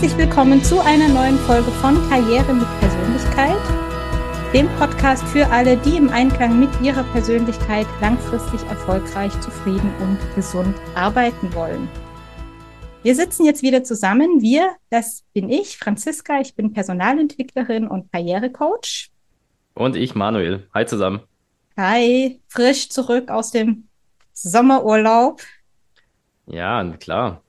Herzlich 0.00 0.16
willkommen 0.16 0.64
zu 0.64 0.80
einer 0.80 1.08
neuen 1.08 1.36
Folge 1.40 1.70
von 1.72 1.94
Karriere 2.08 2.54
mit 2.54 2.66
Persönlichkeit, 2.80 3.60
dem 4.54 4.66
Podcast 4.78 5.22
für 5.24 5.46
alle, 5.48 5.76
die 5.76 5.98
im 5.98 6.08
Einklang 6.08 6.58
mit 6.58 6.70
ihrer 6.80 7.02
Persönlichkeit 7.12 7.86
langfristig 8.00 8.62
erfolgreich, 8.70 9.30
zufrieden 9.42 9.92
und 10.00 10.16
gesund 10.34 10.74
arbeiten 10.94 11.54
wollen. 11.54 11.86
Wir 13.02 13.14
sitzen 13.14 13.44
jetzt 13.44 13.62
wieder 13.62 13.84
zusammen. 13.84 14.40
Wir, 14.40 14.74
das 14.88 15.22
bin 15.34 15.50
ich, 15.50 15.76
Franziska. 15.76 16.40
Ich 16.40 16.54
bin 16.54 16.72
Personalentwicklerin 16.72 17.86
und 17.86 18.10
Karrierecoach. 18.10 19.10
Und 19.74 19.96
ich, 19.96 20.14
Manuel. 20.14 20.66
Hi 20.72 20.86
zusammen. 20.86 21.20
Hi, 21.76 22.40
frisch 22.48 22.88
zurück 22.88 23.28
aus 23.28 23.50
dem 23.50 23.86
Sommerurlaub. 24.32 25.42
Ja, 26.46 26.82
klar. 26.96 27.42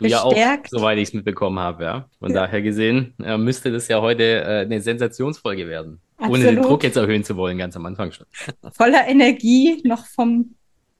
Du 0.00 0.04
Bestärkt. 0.04 0.36
ja 0.36 0.54
auch, 0.54 0.66
soweit 0.66 0.96
ich 0.96 1.08
es 1.08 1.14
mitbekommen 1.14 1.58
habe, 1.58 1.84
ja. 1.84 2.08
Von 2.18 2.30
ja. 2.30 2.40
daher 2.40 2.62
gesehen 2.62 3.14
äh, 3.22 3.36
müsste 3.36 3.70
das 3.70 3.86
ja 3.88 4.00
heute 4.00 4.22
äh, 4.22 4.60
eine 4.60 4.80
Sensationsfolge 4.80 5.68
werden. 5.68 6.00
Absolut. 6.16 6.38
Ohne 6.38 6.54
den 6.54 6.62
Druck 6.62 6.82
jetzt 6.84 6.96
erhöhen 6.96 7.22
zu 7.22 7.36
wollen, 7.36 7.58
ganz 7.58 7.76
am 7.76 7.84
Anfang 7.84 8.10
schon. 8.10 8.26
Voller 8.72 9.06
Energie 9.06 9.82
noch 9.84 10.06
vom 10.06 10.54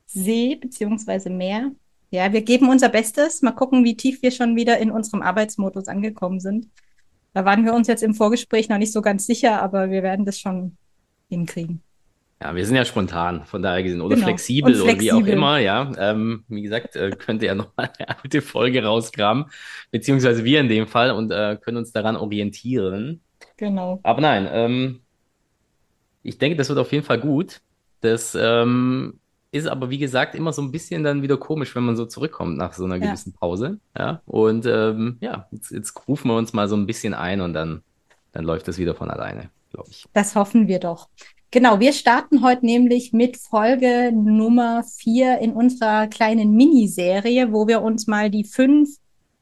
See 0.05 0.57
beziehungsweise 0.57 1.31
Meer. 1.31 1.73
Ja, 2.11 2.31
wir 2.33 2.43
geben 2.43 2.69
unser 2.69 2.91
Bestes. 2.91 3.41
Mal 3.41 3.53
gucken, 3.53 3.85
wie 3.85 3.97
tief 3.97 4.23
wir 4.23 4.33
schon 4.33 4.55
wieder 4.55 4.79
in 4.79 4.91
unserem 4.91 5.23
Arbeitsmodus 5.23 5.89
angekommen 5.89 6.41
sind. 6.41 6.69
Da 7.33 7.47
waren 7.47 7.65
wir 7.65 7.73
uns 7.73 7.89
jetzt 7.89 8.03
im 8.03 8.15
Vorgespräch 8.15 8.69
noch 8.69 8.79
nicht 8.79 8.93
so 8.93 9.01
ganz 9.01 9.25
sicher, 9.25 9.63
aber 9.63 9.91
wir 9.91 10.03
werden 10.03 10.27
das 10.27 10.39
schon 10.39 10.77
hinkriegen. 11.31 11.81
Ja, 12.43 12.55
wir 12.55 12.65
sind 12.65 12.75
ja 12.75 12.87
spontan, 12.87 13.45
von 13.45 13.61
daher 13.61 13.83
gesehen, 13.83 14.01
oder 14.01 14.15
genau. 14.15 14.29
flexibel, 14.29 14.75
flexibel, 14.75 14.95
oder 14.95 15.01
wie 15.01 15.31
auch 15.31 15.33
immer, 15.33 15.59
ja. 15.59 15.93
Ähm, 15.99 16.45
wie 16.49 16.63
gesagt, 16.63 16.97
äh, 16.97 17.11
könnt 17.11 17.43
ihr 17.43 17.49
ja 17.49 17.55
nochmal 17.57 17.91
eine 17.99 18.09
alte 18.09 18.41
Folge 18.41 18.83
rauskramen, 18.83 19.47
beziehungsweise 19.91 20.43
wir 20.45 20.61
in 20.61 20.69
dem 20.69 20.87
Fall 20.87 21.11
und 21.11 21.31
äh, 21.31 21.59
können 21.61 21.77
uns 21.77 21.93
daran 21.93 22.17
orientieren. 22.17 23.21
Genau. 23.59 24.01
Aber 24.03 24.23
nein, 24.23 24.49
ähm, 24.51 25.01
ich 26.23 26.39
denke, 26.39 26.57
das 26.57 26.71
wird 26.71 26.79
auf 26.79 26.93
jeden 26.93 27.05
Fall 27.05 27.21
gut. 27.21 27.61
Das 28.01 28.35
ähm, 28.41 29.21
ist 29.53 29.67
aber, 29.67 29.91
wie 29.91 29.99
gesagt, 29.99 30.35
immer 30.35 30.55
so 30.55 30.63
ein 30.63 30.73
bisschen 30.73 31.05
dann 31.05 31.23
wieder 31.23 31.37
komisch, 31.37 31.75
wenn 31.75 31.83
man 31.83 31.97
so 31.97 32.07
zurückkommt 32.07 32.57
nach 32.57 32.73
so 32.73 32.85
einer 32.85 32.97
ja. 32.97 33.07
gewissen 33.07 33.35
Pause. 33.35 33.79
Ja. 33.99 34.23
Und 34.25 34.65
ähm, 34.65 35.19
ja, 35.21 35.47
jetzt, 35.51 35.73
jetzt 35.73 36.09
rufen 36.09 36.29
wir 36.29 36.37
uns 36.37 36.55
mal 36.55 36.69
so 36.69 36.77
ein 36.77 36.87
bisschen 36.87 37.13
ein 37.13 37.43
und 37.43 37.53
dann, 37.53 37.83
dann 38.33 38.45
läuft 38.45 38.67
das 38.67 38.79
wieder 38.79 38.95
von 38.95 39.11
alleine, 39.11 39.51
glaube 39.73 39.91
ich. 39.91 40.07
Das 40.15 40.35
hoffen 40.37 40.69
wir 40.69 40.79
doch. 40.79 41.09
Genau, 41.53 41.81
wir 41.81 41.93
starten 41.93 42.43
heute 42.43 42.65
nämlich 42.65 43.13
mit 43.13 43.37
Folge 43.37 44.13
Nummer 44.15 44.85
vier 44.85 45.41
in 45.41 45.53
unserer 45.53 46.07
kleinen 46.07 46.55
Miniserie, 46.55 47.53
wo 47.53 47.67
wir 47.67 47.83
uns 47.83 48.07
mal 48.07 48.31
die 48.31 48.45
fünf 48.45 48.99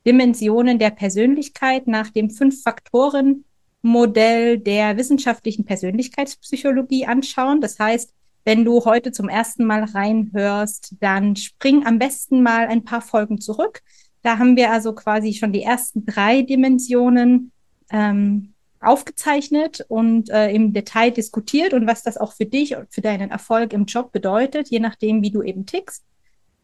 Dimensionen 0.06 0.78
der 0.78 0.88
Persönlichkeit 0.88 1.86
nach 1.86 2.08
dem 2.08 2.30
Fünf-Faktoren-Modell 2.30 4.58
der 4.58 4.96
wissenschaftlichen 4.96 5.66
Persönlichkeitspsychologie 5.66 7.04
anschauen. 7.04 7.60
Das 7.60 7.78
heißt, 7.78 8.14
wenn 8.46 8.64
du 8.64 8.86
heute 8.86 9.12
zum 9.12 9.28
ersten 9.28 9.66
Mal 9.66 9.84
reinhörst, 9.84 10.94
dann 11.00 11.36
spring 11.36 11.84
am 11.84 11.98
besten 11.98 12.42
mal 12.42 12.68
ein 12.68 12.84
paar 12.84 13.02
Folgen 13.02 13.38
zurück. 13.38 13.82
Da 14.22 14.38
haben 14.38 14.56
wir 14.56 14.72
also 14.72 14.94
quasi 14.94 15.34
schon 15.34 15.52
die 15.52 15.62
ersten 15.62 16.06
drei 16.06 16.40
Dimensionen 16.40 17.52
ähm, 17.90 18.54
aufgezeichnet 18.80 19.84
und 19.88 20.30
äh, 20.30 20.50
im 20.50 20.72
Detail 20.72 21.10
diskutiert 21.10 21.72
und 21.72 21.86
was 21.86 22.02
das 22.02 22.16
auch 22.16 22.32
für 22.32 22.46
dich 22.46 22.76
und 22.76 22.92
für 22.92 23.00
deinen 23.00 23.30
Erfolg 23.30 23.72
im 23.72 23.86
Job 23.86 24.12
bedeutet, 24.12 24.68
je 24.68 24.80
nachdem, 24.80 25.22
wie 25.22 25.30
du 25.30 25.42
eben 25.42 25.66
tickst. 25.66 26.04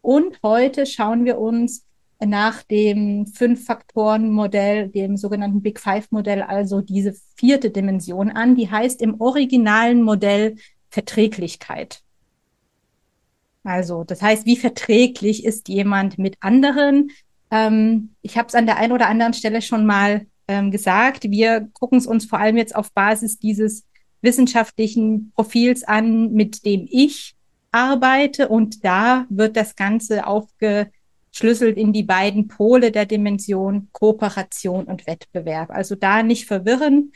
Und 0.00 0.38
heute 0.42 0.86
schauen 0.86 1.24
wir 1.24 1.38
uns 1.38 1.84
nach 2.24 2.62
dem 2.62 3.26
Fünf-Faktoren-Modell, 3.26 4.88
dem 4.88 5.16
sogenannten 5.16 5.62
Big 5.62 5.80
Five-Modell, 5.80 6.42
also 6.42 6.80
diese 6.80 7.14
vierte 7.36 7.70
Dimension 7.70 8.30
an, 8.30 8.54
die 8.54 8.70
heißt 8.70 9.02
im 9.02 9.20
originalen 9.20 10.02
Modell 10.02 10.56
Verträglichkeit. 10.90 12.02
Also, 13.64 14.04
das 14.04 14.20
heißt, 14.20 14.46
wie 14.46 14.56
verträglich 14.56 15.44
ist 15.44 15.68
jemand 15.68 16.18
mit 16.18 16.36
anderen? 16.40 17.10
Ähm, 17.50 18.14
ich 18.22 18.36
habe 18.36 18.48
es 18.48 18.54
an 18.54 18.66
der 18.66 18.76
einen 18.76 18.92
oder 18.92 19.08
anderen 19.08 19.32
Stelle 19.32 19.62
schon 19.62 19.86
mal 19.86 20.26
ähm, 20.48 20.70
gesagt. 20.70 21.24
Wir 21.24 21.68
gucken 21.72 21.98
es 21.98 22.06
uns 22.06 22.26
vor 22.26 22.38
allem 22.38 22.56
jetzt 22.56 22.74
auf 22.74 22.92
Basis 22.92 23.38
dieses 23.38 23.84
wissenschaftlichen 24.22 25.32
Profils 25.34 25.84
an, 25.84 26.32
mit 26.32 26.64
dem 26.64 26.86
ich 26.90 27.34
arbeite. 27.72 28.48
Und 28.48 28.84
da 28.84 29.26
wird 29.28 29.56
das 29.56 29.76
Ganze 29.76 30.26
aufgeschlüsselt 30.26 31.76
in 31.76 31.92
die 31.92 32.02
beiden 32.02 32.48
Pole 32.48 32.90
der 32.90 33.06
Dimension 33.06 33.88
Kooperation 33.92 34.84
und 34.84 35.06
Wettbewerb. 35.06 35.70
Also 35.70 35.94
da 35.94 36.22
nicht 36.22 36.46
verwirren 36.46 37.12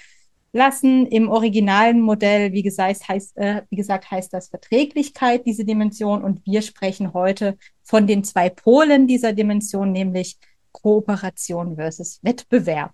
lassen. 0.53 1.07
Im 1.07 1.29
originalen 1.31 2.01
Modell, 2.01 2.53
wie 2.53 2.63
gesagt, 2.63 3.09
heißt, 3.09 3.37
äh, 3.37 3.63
wie 3.71 3.77
gesagt, 3.77 4.11
heißt 4.11 4.33
das 4.33 4.49
Verträglichkeit, 4.49 5.47
diese 5.47 5.65
Dimension. 5.65 6.23
Und 6.23 6.45
wir 6.45 6.63
sprechen 6.63 7.15
heute 7.15 7.57
von 7.83 8.07
den 8.07 8.25
zwei 8.25 8.51
Polen 8.51 9.07
dieser 9.07 9.33
Dimension, 9.33 9.93
nämlich 9.93 10.39
Kooperation 10.73 11.77
versus 11.77 12.21
Wettbewerb. 12.23 12.93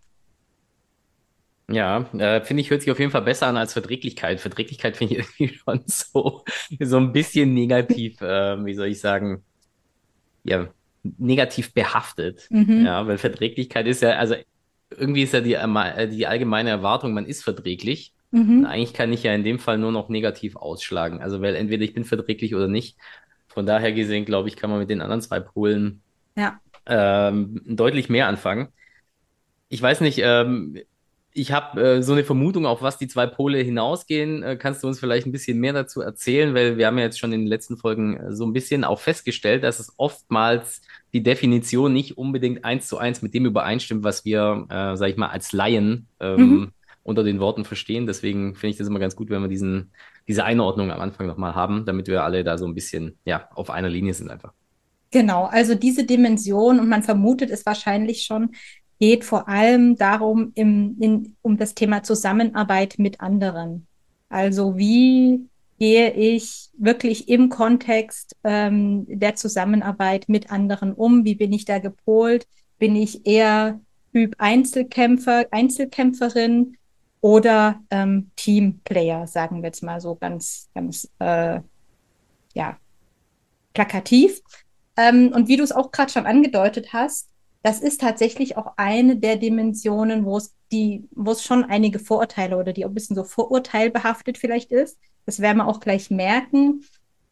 Ja, 1.68 2.06
äh, 2.12 2.42
finde 2.42 2.60
ich, 2.60 2.70
hört 2.70 2.82
sich 2.82 2.90
auf 2.90 2.98
jeden 2.98 3.10
Fall 3.10 3.22
besser 3.22 3.46
an 3.46 3.56
als 3.56 3.72
Verträglichkeit. 3.72 4.40
Verträglichkeit 4.40 4.96
finde 4.96 5.14
ich 5.14 5.26
irgendwie 5.40 5.56
schon 5.56 5.82
so, 5.86 6.44
so 6.78 6.96
ein 6.98 7.12
bisschen 7.12 7.54
negativ, 7.54 8.20
äh, 8.20 8.64
wie 8.64 8.74
soll 8.74 8.88
ich 8.88 9.00
sagen, 9.00 9.42
ja, 10.42 10.68
negativ 11.02 11.72
behaftet. 11.72 12.46
Mhm. 12.50 12.84
Ja, 12.84 13.06
weil 13.06 13.18
Verträglichkeit 13.18 13.86
ist 13.86 14.02
ja, 14.02 14.10
also 14.10 14.34
irgendwie 14.90 15.22
ist 15.22 15.32
ja 15.32 15.40
die, 15.40 15.54
äh, 15.54 16.08
die 16.08 16.26
allgemeine 16.26 16.70
Erwartung, 16.70 17.14
man 17.14 17.26
ist 17.26 17.42
verträglich. 17.42 18.12
Mhm. 18.30 18.66
Eigentlich 18.66 18.92
kann 18.92 19.12
ich 19.12 19.22
ja 19.22 19.34
in 19.34 19.44
dem 19.44 19.58
Fall 19.58 19.78
nur 19.78 19.92
noch 19.92 20.08
negativ 20.08 20.56
ausschlagen. 20.56 21.20
Also, 21.20 21.40
weil 21.40 21.54
entweder 21.54 21.84
ich 21.84 21.94
bin 21.94 22.04
verträglich 22.04 22.54
oder 22.54 22.68
nicht. 22.68 22.98
Von 23.46 23.66
daher 23.66 23.92
gesehen, 23.92 24.24
glaube 24.24 24.48
ich, 24.48 24.56
kann 24.56 24.70
man 24.70 24.80
mit 24.80 24.90
den 24.90 25.00
anderen 25.00 25.20
zwei 25.20 25.38
Polen 25.38 26.02
ja. 26.36 26.60
ähm, 26.86 27.62
deutlich 27.64 28.08
mehr 28.08 28.26
anfangen. 28.26 28.68
Ich 29.68 29.80
weiß 29.80 30.00
nicht, 30.00 30.18
ähm, 30.22 30.80
ich 31.36 31.50
habe 31.50 31.82
äh, 31.82 32.02
so 32.02 32.12
eine 32.12 32.22
Vermutung, 32.22 32.64
auf 32.64 32.80
was 32.80 32.96
die 32.96 33.08
zwei 33.08 33.26
Pole 33.26 33.58
hinausgehen. 33.58 34.44
Äh, 34.44 34.56
kannst 34.56 34.82
du 34.82 34.86
uns 34.86 35.00
vielleicht 35.00 35.26
ein 35.26 35.32
bisschen 35.32 35.58
mehr 35.58 35.72
dazu 35.72 36.00
erzählen? 36.00 36.54
Weil 36.54 36.78
wir 36.78 36.86
haben 36.86 36.96
ja 36.96 37.04
jetzt 37.04 37.18
schon 37.18 37.32
in 37.32 37.40
den 37.40 37.48
letzten 37.48 37.76
Folgen 37.76 38.16
äh, 38.16 38.32
so 38.32 38.46
ein 38.46 38.52
bisschen 38.52 38.84
auch 38.84 39.00
festgestellt, 39.00 39.64
dass 39.64 39.80
es 39.80 39.92
oftmals 39.96 40.82
die 41.12 41.24
Definition 41.24 41.92
nicht 41.92 42.16
unbedingt 42.16 42.64
eins 42.64 42.86
zu 42.86 42.98
eins 42.98 43.20
mit 43.20 43.34
dem 43.34 43.46
übereinstimmt, 43.46 44.04
was 44.04 44.24
wir, 44.24 44.66
äh, 44.70 44.96
sag 44.96 45.08
ich 45.08 45.16
mal, 45.16 45.28
als 45.28 45.52
Laien 45.52 46.06
ähm, 46.20 46.40
mhm. 46.40 46.72
unter 47.02 47.24
den 47.24 47.40
Worten 47.40 47.64
verstehen. 47.64 48.06
Deswegen 48.06 48.54
finde 48.54 48.70
ich 48.70 48.76
das 48.76 48.86
immer 48.86 49.00
ganz 49.00 49.16
gut, 49.16 49.28
wenn 49.28 49.42
wir 49.42 49.48
diesen, 49.48 49.90
diese 50.28 50.44
Einordnung 50.44 50.92
am 50.92 51.00
Anfang 51.00 51.26
nochmal 51.26 51.56
haben, 51.56 51.84
damit 51.84 52.06
wir 52.06 52.22
alle 52.22 52.44
da 52.44 52.58
so 52.58 52.64
ein 52.64 52.74
bisschen 52.74 53.18
ja, 53.24 53.48
auf 53.56 53.70
einer 53.70 53.88
Linie 53.88 54.14
sind 54.14 54.30
einfach. 54.30 54.52
Genau, 55.10 55.44
also 55.44 55.74
diese 55.74 56.04
Dimension, 56.04 56.80
und 56.80 56.88
man 56.88 57.04
vermutet 57.04 57.50
es 57.50 57.64
wahrscheinlich 57.66 58.22
schon, 58.22 58.50
geht 59.04 59.22
vor 59.22 59.48
allem 59.48 59.96
darum, 59.96 60.52
im, 60.54 60.96
in, 60.98 61.36
um 61.42 61.58
das 61.58 61.74
Thema 61.74 62.02
Zusammenarbeit 62.02 62.94
mit 62.96 63.20
anderen. 63.20 63.86
Also 64.30 64.78
wie 64.78 65.46
gehe 65.78 66.10
ich 66.14 66.70
wirklich 66.78 67.28
im 67.28 67.50
Kontext 67.50 68.34
ähm, 68.44 69.04
der 69.06 69.34
Zusammenarbeit 69.34 70.30
mit 70.30 70.50
anderen 70.50 70.94
um? 70.94 71.26
Wie 71.26 71.34
bin 71.34 71.52
ich 71.52 71.66
da 71.66 71.80
gepolt? 71.80 72.46
Bin 72.78 72.96
ich 72.96 73.26
eher 73.26 73.78
Typ 74.14 74.36
Einzelkämpfer, 74.38 75.48
Einzelkämpferin 75.50 76.78
oder 77.20 77.82
ähm, 77.90 78.30
Teamplayer, 78.36 79.26
sagen 79.26 79.60
wir 79.60 79.66
jetzt 79.66 79.82
mal 79.82 80.00
so 80.00 80.14
ganz, 80.14 80.70
ganz 80.74 81.10
äh, 81.18 81.60
ja, 82.54 82.78
plakativ. 83.74 84.40
Ähm, 84.96 85.30
und 85.34 85.46
wie 85.48 85.58
du 85.58 85.62
es 85.62 85.72
auch 85.72 85.92
gerade 85.92 86.10
schon 86.10 86.24
angedeutet 86.24 86.94
hast, 86.94 87.33
das 87.64 87.80
ist 87.80 88.02
tatsächlich 88.02 88.58
auch 88.58 88.74
eine 88.76 89.16
der 89.16 89.36
Dimensionen, 89.36 90.26
wo 90.26 90.36
es 90.36 90.54
die, 90.70 91.08
wo 91.12 91.30
es 91.30 91.42
schon 91.42 91.64
einige 91.64 91.98
Vorurteile 91.98 92.58
oder 92.58 92.74
die 92.74 92.84
auch 92.84 92.90
ein 92.90 92.94
bisschen 92.94 93.16
so 93.16 93.24
vorurteilbehaftet 93.24 94.36
vielleicht 94.36 94.70
ist. 94.70 94.98
Das 95.24 95.40
werden 95.40 95.56
wir 95.56 95.66
auch 95.66 95.80
gleich 95.80 96.10
merken. 96.10 96.84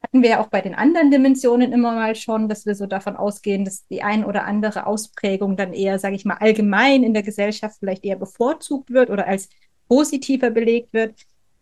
Hatten 0.02 0.22
wir 0.22 0.30
ja 0.30 0.40
auch 0.40 0.46
bei 0.46 0.62
den 0.62 0.74
anderen 0.74 1.10
Dimensionen 1.10 1.70
immer 1.74 1.92
mal 1.92 2.16
schon, 2.16 2.48
dass 2.48 2.64
wir 2.64 2.74
so 2.74 2.86
davon 2.86 3.14
ausgehen, 3.14 3.66
dass 3.66 3.86
die 3.88 4.02
ein 4.02 4.24
oder 4.24 4.44
andere 4.46 4.86
Ausprägung 4.86 5.58
dann 5.58 5.74
eher, 5.74 5.98
sage 5.98 6.16
ich 6.16 6.24
mal, 6.24 6.38
allgemein 6.40 7.02
in 7.02 7.12
der 7.12 7.22
Gesellschaft 7.22 7.76
vielleicht 7.78 8.02
eher 8.02 8.16
bevorzugt 8.16 8.90
wird 8.90 9.10
oder 9.10 9.26
als 9.26 9.50
positiver 9.86 10.48
belegt 10.48 10.94
wird. 10.94 11.14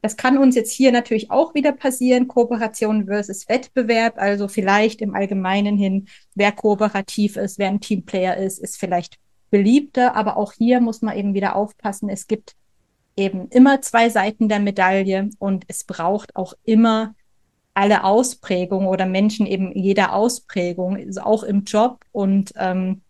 Das 0.03 0.17
kann 0.17 0.39
uns 0.39 0.55
jetzt 0.55 0.73
hier 0.73 0.93
natürlich 0.93 1.31
auch 1.31 1.55
wieder 1.55 1.73
passieren, 1.73 2.27
Kooperation 2.27 3.07
versus 3.07 3.49
Wettbewerb. 3.49 4.15
Also 4.17 4.49
vielleicht 4.49 5.03
im 5.03 5.15
Allgemeinen 5.15 5.77
hin, 5.77 6.09
wer 6.35 6.53
kooperativ 6.53 7.37
ist, 7.37 7.59
wer 7.59 7.69
ein 7.69 7.81
Teamplayer 7.81 8.37
ist, 8.37 8.59
ist 8.59 8.79
vielleicht 8.79 9.19
beliebter. 9.51 10.17
Aber 10.17 10.37
auch 10.37 10.53
hier 10.55 10.81
muss 10.81 11.03
man 11.03 11.17
eben 11.17 11.35
wieder 11.35 11.55
aufpassen. 11.55 12.09
Es 12.09 12.27
gibt 12.27 12.55
eben 13.17 13.49
immer 13.49 13.83
zwei 13.83 14.09
Seiten 14.09 14.49
der 14.49 14.61
Medaille 14.61 15.29
und 15.39 15.65
es 15.69 15.85
braucht 15.85 16.35
auch 16.35 16.55
immer 16.65 17.15
alle 17.75 18.05
Ausprägungen 18.05 18.89
oder 18.89 19.07
Menschen 19.07 19.47
eben 19.47 19.73
jeder 19.77 20.15
Ausprägung, 20.15 20.97
also 20.97 21.21
auch 21.21 21.43
im 21.43 21.65
Job. 21.65 22.05
Und 22.13 22.53
ähm, 22.57 23.03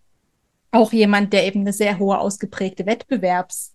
auch 0.72 0.92
jemand, 0.92 1.32
der 1.32 1.46
eben 1.46 1.60
eine 1.60 1.72
sehr 1.72 1.98
hohe 1.98 2.18
ausgeprägte 2.18 2.86
Wettbewerbs, 2.86 3.74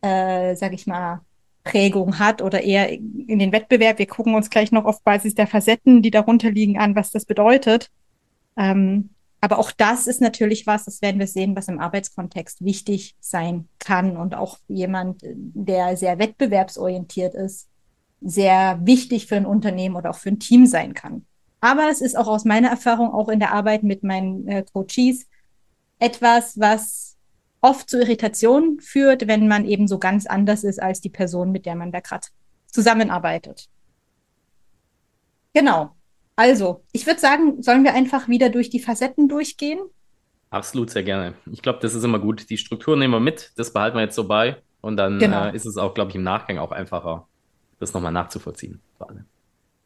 äh, 0.00 0.54
sag 0.56 0.72
ich 0.72 0.86
mal, 0.86 1.20
Prägung 1.64 2.18
hat 2.18 2.42
oder 2.42 2.62
eher 2.62 2.92
in 2.92 3.38
den 3.38 3.52
Wettbewerb. 3.52 3.98
Wir 3.98 4.06
gucken 4.06 4.34
uns 4.34 4.50
gleich 4.50 4.70
noch 4.70 4.84
auf 4.84 5.02
Basis 5.02 5.34
der 5.34 5.46
Facetten, 5.46 6.02
die 6.02 6.10
darunter 6.10 6.50
liegen, 6.50 6.78
an, 6.78 6.94
was 6.94 7.10
das 7.10 7.24
bedeutet. 7.24 7.90
Ähm, 8.56 9.10
aber 9.40 9.58
auch 9.58 9.72
das 9.72 10.06
ist 10.06 10.20
natürlich 10.20 10.66
was, 10.66 10.84
das 10.84 11.02
werden 11.02 11.18
wir 11.18 11.26
sehen, 11.26 11.56
was 11.56 11.68
im 11.68 11.80
Arbeitskontext 11.80 12.64
wichtig 12.64 13.14
sein 13.20 13.68
kann 13.78 14.16
und 14.16 14.34
auch 14.34 14.58
jemand, 14.68 15.20
der 15.22 15.96
sehr 15.96 16.18
wettbewerbsorientiert 16.18 17.34
ist, 17.34 17.68
sehr 18.22 18.78
wichtig 18.82 19.26
für 19.26 19.36
ein 19.36 19.44
Unternehmen 19.44 19.96
oder 19.96 20.10
auch 20.10 20.16
für 20.16 20.30
ein 20.30 20.38
Team 20.38 20.66
sein 20.66 20.94
kann. 20.94 21.26
Aber 21.60 21.88
es 21.90 22.00
ist 22.00 22.16
auch 22.16 22.26
aus 22.26 22.44
meiner 22.44 22.68
Erfahrung 22.68 23.12
auch 23.12 23.28
in 23.28 23.38
der 23.38 23.52
Arbeit 23.52 23.82
mit 23.82 24.02
meinen 24.02 24.46
äh, 24.48 24.64
Coaches 24.72 25.26
etwas, 25.98 26.58
was 26.58 27.13
oft 27.64 27.88
zu 27.88 27.98
Irritationen 27.98 28.78
führt, 28.78 29.26
wenn 29.26 29.48
man 29.48 29.64
eben 29.64 29.88
so 29.88 29.98
ganz 29.98 30.26
anders 30.26 30.64
ist 30.64 30.82
als 30.82 31.00
die 31.00 31.08
Person, 31.08 31.50
mit 31.50 31.64
der 31.64 31.74
man 31.74 31.92
da 31.92 32.00
gerade 32.00 32.26
zusammenarbeitet. 32.66 33.68
Genau. 35.54 35.96
Also, 36.36 36.84
ich 36.92 37.06
würde 37.06 37.20
sagen, 37.20 37.62
sollen 37.62 37.82
wir 37.82 37.94
einfach 37.94 38.28
wieder 38.28 38.50
durch 38.50 38.68
die 38.68 38.80
Facetten 38.80 39.28
durchgehen? 39.28 39.78
Absolut, 40.50 40.90
sehr 40.90 41.04
gerne. 41.04 41.34
Ich 41.50 41.62
glaube, 41.62 41.78
das 41.80 41.94
ist 41.94 42.04
immer 42.04 42.18
gut. 42.18 42.50
Die 42.50 42.58
Struktur 42.58 42.96
nehmen 42.96 43.14
wir 43.14 43.20
mit, 43.20 43.52
das 43.56 43.72
behalten 43.72 43.96
wir 43.96 44.02
jetzt 44.02 44.16
so 44.16 44.28
bei. 44.28 44.60
Und 44.82 44.98
dann 44.98 45.18
genau. 45.18 45.46
äh, 45.46 45.56
ist 45.56 45.64
es 45.64 45.78
auch, 45.78 45.94
glaube 45.94 46.10
ich, 46.10 46.16
im 46.16 46.22
Nachgang 46.22 46.58
auch 46.58 46.70
einfacher, 46.70 47.26
das 47.80 47.94
nochmal 47.94 48.12
nachzuvollziehen. 48.12 48.82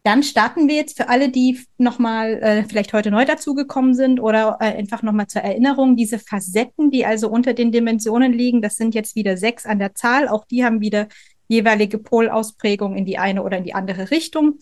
Dann 0.08 0.22
starten 0.22 0.68
wir 0.68 0.74
jetzt 0.74 0.96
für 0.96 1.10
alle, 1.10 1.28
die 1.28 1.60
nochmal 1.76 2.42
äh, 2.42 2.64
vielleicht 2.64 2.94
heute 2.94 3.10
neu 3.10 3.26
dazugekommen 3.26 3.92
sind 3.92 4.20
oder 4.20 4.56
äh, 4.58 4.64
einfach 4.64 5.02
nochmal 5.02 5.26
zur 5.26 5.42
Erinnerung, 5.42 5.96
diese 5.96 6.18
Facetten, 6.18 6.90
die 6.90 7.04
also 7.04 7.28
unter 7.28 7.52
den 7.52 7.72
Dimensionen 7.72 8.32
liegen, 8.32 8.62
das 8.62 8.76
sind 8.76 8.94
jetzt 8.94 9.16
wieder 9.16 9.36
sechs 9.36 9.66
an 9.66 9.78
der 9.78 9.94
Zahl. 9.94 10.26
Auch 10.26 10.46
die 10.46 10.64
haben 10.64 10.80
wieder 10.80 11.08
jeweilige 11.46 11.98
Polausprägung 11.98 12.96
in 12.96 13.04
die 13.04 13.18
eine 13.18 13.42
oder 13.42 13.58
in 13.58 13.64
die 13.64 13.74
andere 13.74 14.10
Richtung. 14.10 14.60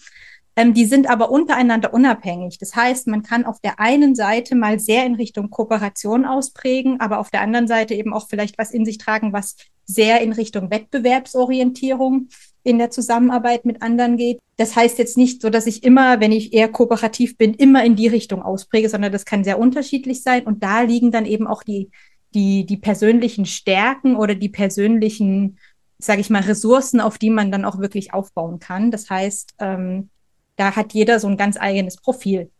Ähm, 0.56 0.72
die 0.72 0.86
sind 0.86 1.08
aber 1.08 1.30
untereinander 1.30 1.92
unabhängig. 1.92 2.58
Das 2.58 2.74
heißt, 2.74 3.08
man 3.08 3.22
kann 3.22 3.44
auf 3.44 3.60
der 3.60 3.78
einen 3.78 4.14
Seite 4.14 4.56
mal 4.56 4.80
sehr 4.80 5.04
in 5.04 5.14
Richtung 5.14 5.50
Kooperation 5.50 6.24
ausprägen, 6.24 6.98
aber 6.98 7.18
auf 7.18 7.30
der 7.30 7.42
anderen 7.42 7.68
Seite 7.68 7.94
eben 7.94 8.14
auch 8.14 8.26
vielleicht 8.28 8.56
was 8.56 8.70
in 8.70 8.86
sich 8.86 8.96
tragen, 8.96 9.34
was 9.34 9.56
sehr 9.84 10.22
in 10.22 10.32
Richtung 10.32 10.70
Wettbewerbsorientierung 10.70 12.28
in 12.64 12.78
der 12.78 12.90
Zusammenarbeit 12.90 13.66
mit 13.66 13.82
anderen 13.82 14.16
geht. 14.16 14.38
Das 14.56 14.74
heißt 14.74 14.98
jetzt 14.98 15.18
nicht 15.18 15.42
so, 15.42 15.50
dass 15.50 15.66
ich 15.66 15.84
immer, 15.84 16.20
wenn 16.20 16.32
ich 16.32 16.54
eher 16.54 16.68
kooperativ 16.68 17.36
bin, 17.36 17.54
immer 17.54 17.84
in 17.84 17.94
die 17.94 18.08
Richtung 18.08 18.42
auspräge, 18.42 18.88
sondern 18.88 19.12
das 19.12 19.26
kann 19.26 19.44
sehr 19.44 19.58
unterschiedlich 19.58 20.22
sein. 20.22 20.44
Und 20.44 20.62
da 20.62 20.80
liegen 20.80 21.12
dann 21.12 21.26
eben 21.26 21.46
auch 21.46 21.62
die, 21.62 21.90
die, 22.34 22.64
die 22.64 22.78
persönlichen 22.78 23.44
Stärken 23.44 24.16
oder 24.16 24.34
die 24.34 24.48
persönlichen, 24.48 25.58
sage 25.98 26.22
ich 26.22 26.30
mal, 26.30 26.42
Ressourcen, 26.42 27.00
auf 27.00 27.18
die 27.18 27.30
man 27.30 27.52
dann 27.52 27.66
auch 27.66 27.78
wirklich 27.78 28.14
aufbauen 28.14 28.58
kann. 28.58 28.90
Das 28.90 29.10
heißt, 29.10 29.54
ähm, 29.60 30.08
da 30.56 30.74
hat 30.74 30.94
jeder 30.94 31.20
so 31.20 31.28
ein 31.28 31.36
ganz 31.36 31.56
eigenes 31.56 31.96
Profil. 31.96 32.50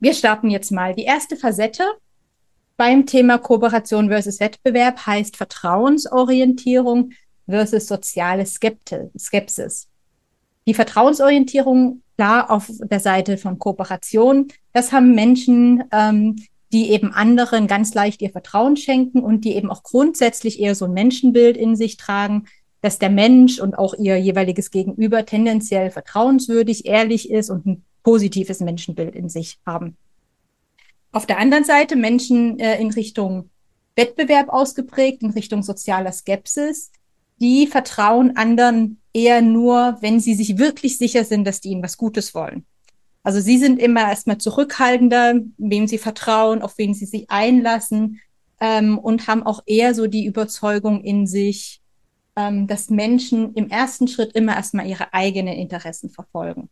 Wir 0.00 0.14
starten 0.14 0.50
jetzt 0.50 0.70
mal. 0.70 0.94
Die 0.94 1.04
erste 1.04 1.36
Facette 1.36 1.84
beim 2.76 3.06
Thema 3.06 3.38
Kooperation 3.38 4.08
versus 4.08 4.40
Wettbewerb 4.40 5.06
heißt 5.06 5.36
Vertrauensorientierung 5.36 7.12
versus 7.48 7.86
soziale 7.86 8.44
Skepsis. 8.46 9.88
Die 10.66 10.74
Vertrauensorientierung 10.74 12.02
klar 12.16 12.50
auf 12.50 12.70
der 12.70 13.00
Seite 13.00 13.38
von 13.38 13.58
Kooperation. 13.58 14.48
Das 14.72 14.92
haben 14.92 15.14
Menschen, 15.14 15.84
ähm, 15.92 16.36
die 16.72 16.90
eben 16.90 17.12
anderen 17.12 17.66
ganz 17.66 17.94
leicht 17.94 18.22
ihr 18.22 18.30
Vertrauen 18.30 18.76
schenken 18.76 19.20
und 19.20 19.44
die 19.44 19.54
eben 19.54 19.70
auch 19.70 19.82
grundsätzlich 19.82 20.60
eher 20.60 20.74
so 20.74 20.86
ein 20.86 20.92
Menschenbild 20.92 21.56
in 21.56 21.76
sich 21.76 21.96
tragen, 21.96 22.46
dass 22.84 22.98
der 22.98 23.08
Mensch 23.08 23.60
und 23.60 23.78
auch 23.78 23.94
ihr 23.94 24.20
jeweiliges 24.20 24.70
Gegenüber 24.70 25.24
tendenziell 25.24 25.90
vertrauenswürdig, 25.90 26.84
ehrlich 26.84 27.30
ist 27.30 27.48
und 27.48 27.64
ein 27.64 27.82
positives 28.02 28.60
Menschenbild 28.60 29.16
in 29.16 29.30
sich 29.30 29.58
haben. 29.64 29.96
Auf 31.10 31.24
der 31.24 31.38
anderen 31.38 31.64
Seite 31.64 31.96
Menschen 31.96 32.58
äh, 32.58 32.78
in 32.78 32.90
Richtung 32.90 33.48
Wettbewerb 33.96 34.50
ausgeprägt, 34.50 35.22
in 35.22 35.30
Richtung 35.30 35.62
sozialer 35.62 36.12
Skepsis, 36.12 36.92
die 37.40 37.66
vertrauen 37.66 38.36
anderen 38.36 39.00
eher 39.14 39.40
nur, 39.40 39.96
wenn 40.02 40.20
sie 40.20 40.34
sich 40.34 40.58
wirklich 40.58 40.98
sicher 40.98 41.24
sind, 41.24 41.46
dass 41.46 41.62
die 41.62 41.70
ihnen 41.70 41.82
was 41.82 41.96
Gutes 41.96 42.34
wollen. 42.34 42.66
Also 43.22 43.40
sie 43.40 43.56
sind 43.56 43.80
immer 43.80 44.02
erstmal 44.02 44.36
zurückhaltender, 44.36 45.36
wem 45.56 45.86
sie 45.86 45.96
vertrauen, 45.96 46.60
auf 46.60 46.76
wen 46.76 46.92
sie 46.92 47.06
sich 47.06 47.30
einlassen 47.30 48.20
ähm, 48.60 48.98
und 48.98 49.26
haben 49.26 49.42
auch 49.42 49.62
eher 49.64 49.94
so 49.94 50.06
die 50.06 50.26
Überzeugung 50.26 51.02
in 51.02 51.26
sich, 51.26 51.80
ähm, 52.36 52.66
dass 52.66 52.90
Menschen 52.90 53.54
im 53.54 53.68
ersten 53.68 54.08
Schritt 54.08 54.32
immer 54.32 54.56
erstmal 54.56 54.86
ihre 54.86 55.12
eigenen 55.12 55.54
Interessen 55.54 56.10
verfolgen. 56.10 56.68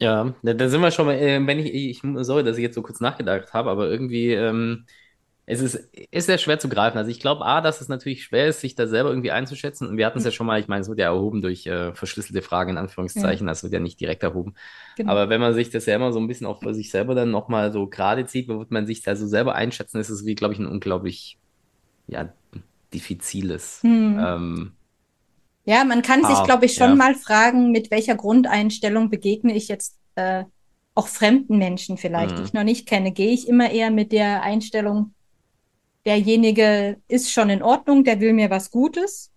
Ja, 0.00 0.34
da, 0.42 0.68
sind 0.68 0.80
wir 0.80 0.90
schon 0.92 1.06
mal, 1.06 1.16
äh, 1.16 1.44
wenn 1.44 1.58
ich, 1.58 1.74
ich, 1.74 2.02
sorry, 2.24 2.44
dass 2.44 2.56
ich 2.56 2.62
jetzt 2.62 2.76
so 2.76 2.82
kurz 2.82 3.00
nachgedacht 3.00 3.52
habe, 3.52 3.70
aber 3.70 3.88
irgendwie, 3.88 4.32
ähm, 4.32 4.84
es 5.50 5.60
ist, 5.62 5.88
ist 6.10 6.26
sehr 6.26 6.36
schwer 6.36 6.58
zu 6.58 6.68
greifen. 6.68 6.98
Also 6.98 7.10
ich 7.10 7.20
glaube, 7.20 7.44
A, 7.44 7.62
dass 7.62 7.80
es 7.80 7.88
natürlich 7.88 8.22
schwer 8.22 8.48
ist, 8.48 8.60
sich 8.60 8.74
da 8.74 8.86
selber 8.86 9.08
irgendwie 9.08 9.30
einzuschätzen. 9.30 9.88
Und 9.88 9.96
wir 9.96 10.04
hatten 10.04 10.18
es 10.18 10.24
ja 10.24 10.30
schon 10.30 10.46
mal, 10.46 10.60
ich 10.60 10.68
meine, 10.68 10.82
es 10.82 10.90
wird 10.90 10.98
ja 10.98 11.06
erhoben 11.06 11.40
durch 11.40 11.66
äh, 11.66 11.94
verschlüsselte 11.94 12.42
Fragen, 12.42 12.72
in 12.72 12.76
Anführungszeichen. 12.76 13.46
Ja. 13.46 13.52
Das 13.52 13.62
wird 13.62 13.72
ja 13.72 13.80
nicht 13.80 13.98
direkt 13.98 14.22
erhoben. 14.22 14.54
Genau. 14.96 15.10
Aber 15.10 15.30
wenn 15.30 15.40
man 15.40 15.54
sich 15.54 15.70
das 15.70 15.86
ja 15.86 15.96
immer 15.96 16.12
so 16.12 16.20
ein 16.20 16.26
bisschen 16.26 16.46
auch 16.46 16.60
für 16.60 16.74
sich 16.74 16.90
selber 16.90 17.14
dann 17.14 17.30
nochmal 17.30 17.72
so 17.72 17.86
gerade 17.86 18.26
zieht, 18.26 18.48
wird 18.48 18.70
man 18.70 18.86
sich 18.86 19.02
da 19.02 19.16
so 19.16 19.26
selber 19.26 19.54
einschätzen, 19.54 19.98
ist 19.98 20.10
es 20.10 20.26
wie, 20.26 20.34
glaube 20.34 20.52
ich, 20.52 20.60
ein 20.60 20.66
unglaublich, 20.66 21.38
ja, 22.08 22.30
diffiziles. 22.92 23.80
Hm. 23.82 24.18
Ähm, 24.18 24.72
ja, 25.64 25.84
man 25.84 26.02
kann 26.02 26.24
sich, 26.24 26.42
glaube 26.44 26.64
ich, 26.64 26.74
schon 26.74 26.90
ja. 26.90 26.94
mal 26.94 27.14
fragen, 27.14 27.70
mit 27.72 27.90
welcher 27.90 28.14
Grundeinstellung 28.14 29.10
begegne 29.10 29.54
ich 29.54 29.68
jetzt 29.68 29.98
äh, 30.14 30.44
auch 30.94 31.08
fremden 31.08 31.58
Menschen 31.58 31.98
vielleicht, 31.98 32.30
hm. 32.30 32.36
die 32.38 32.42
ich 32.44 32.52
noch 32.52 32.64
nicht 32.64 32.88
kenne. 32.88 33.12
Gehe 33.12 33.32
ich 33.32 33.48
immer 33.48 33.70
eher 33.70 33.90
mit 33.90 34.12
der 34.12 34.42
Einstellung, 34.42 35.14
derjenige 36.06 36.96
ist 37.06 37.30
schon 37.30 37.50
in 37.50 37.62
Ordnung, 37.62 38.02
der 38.02 38.20
will 38.20 38.32
mir 38.32 38.50
was 38.50 38.70
Gutes? 38.70 39.30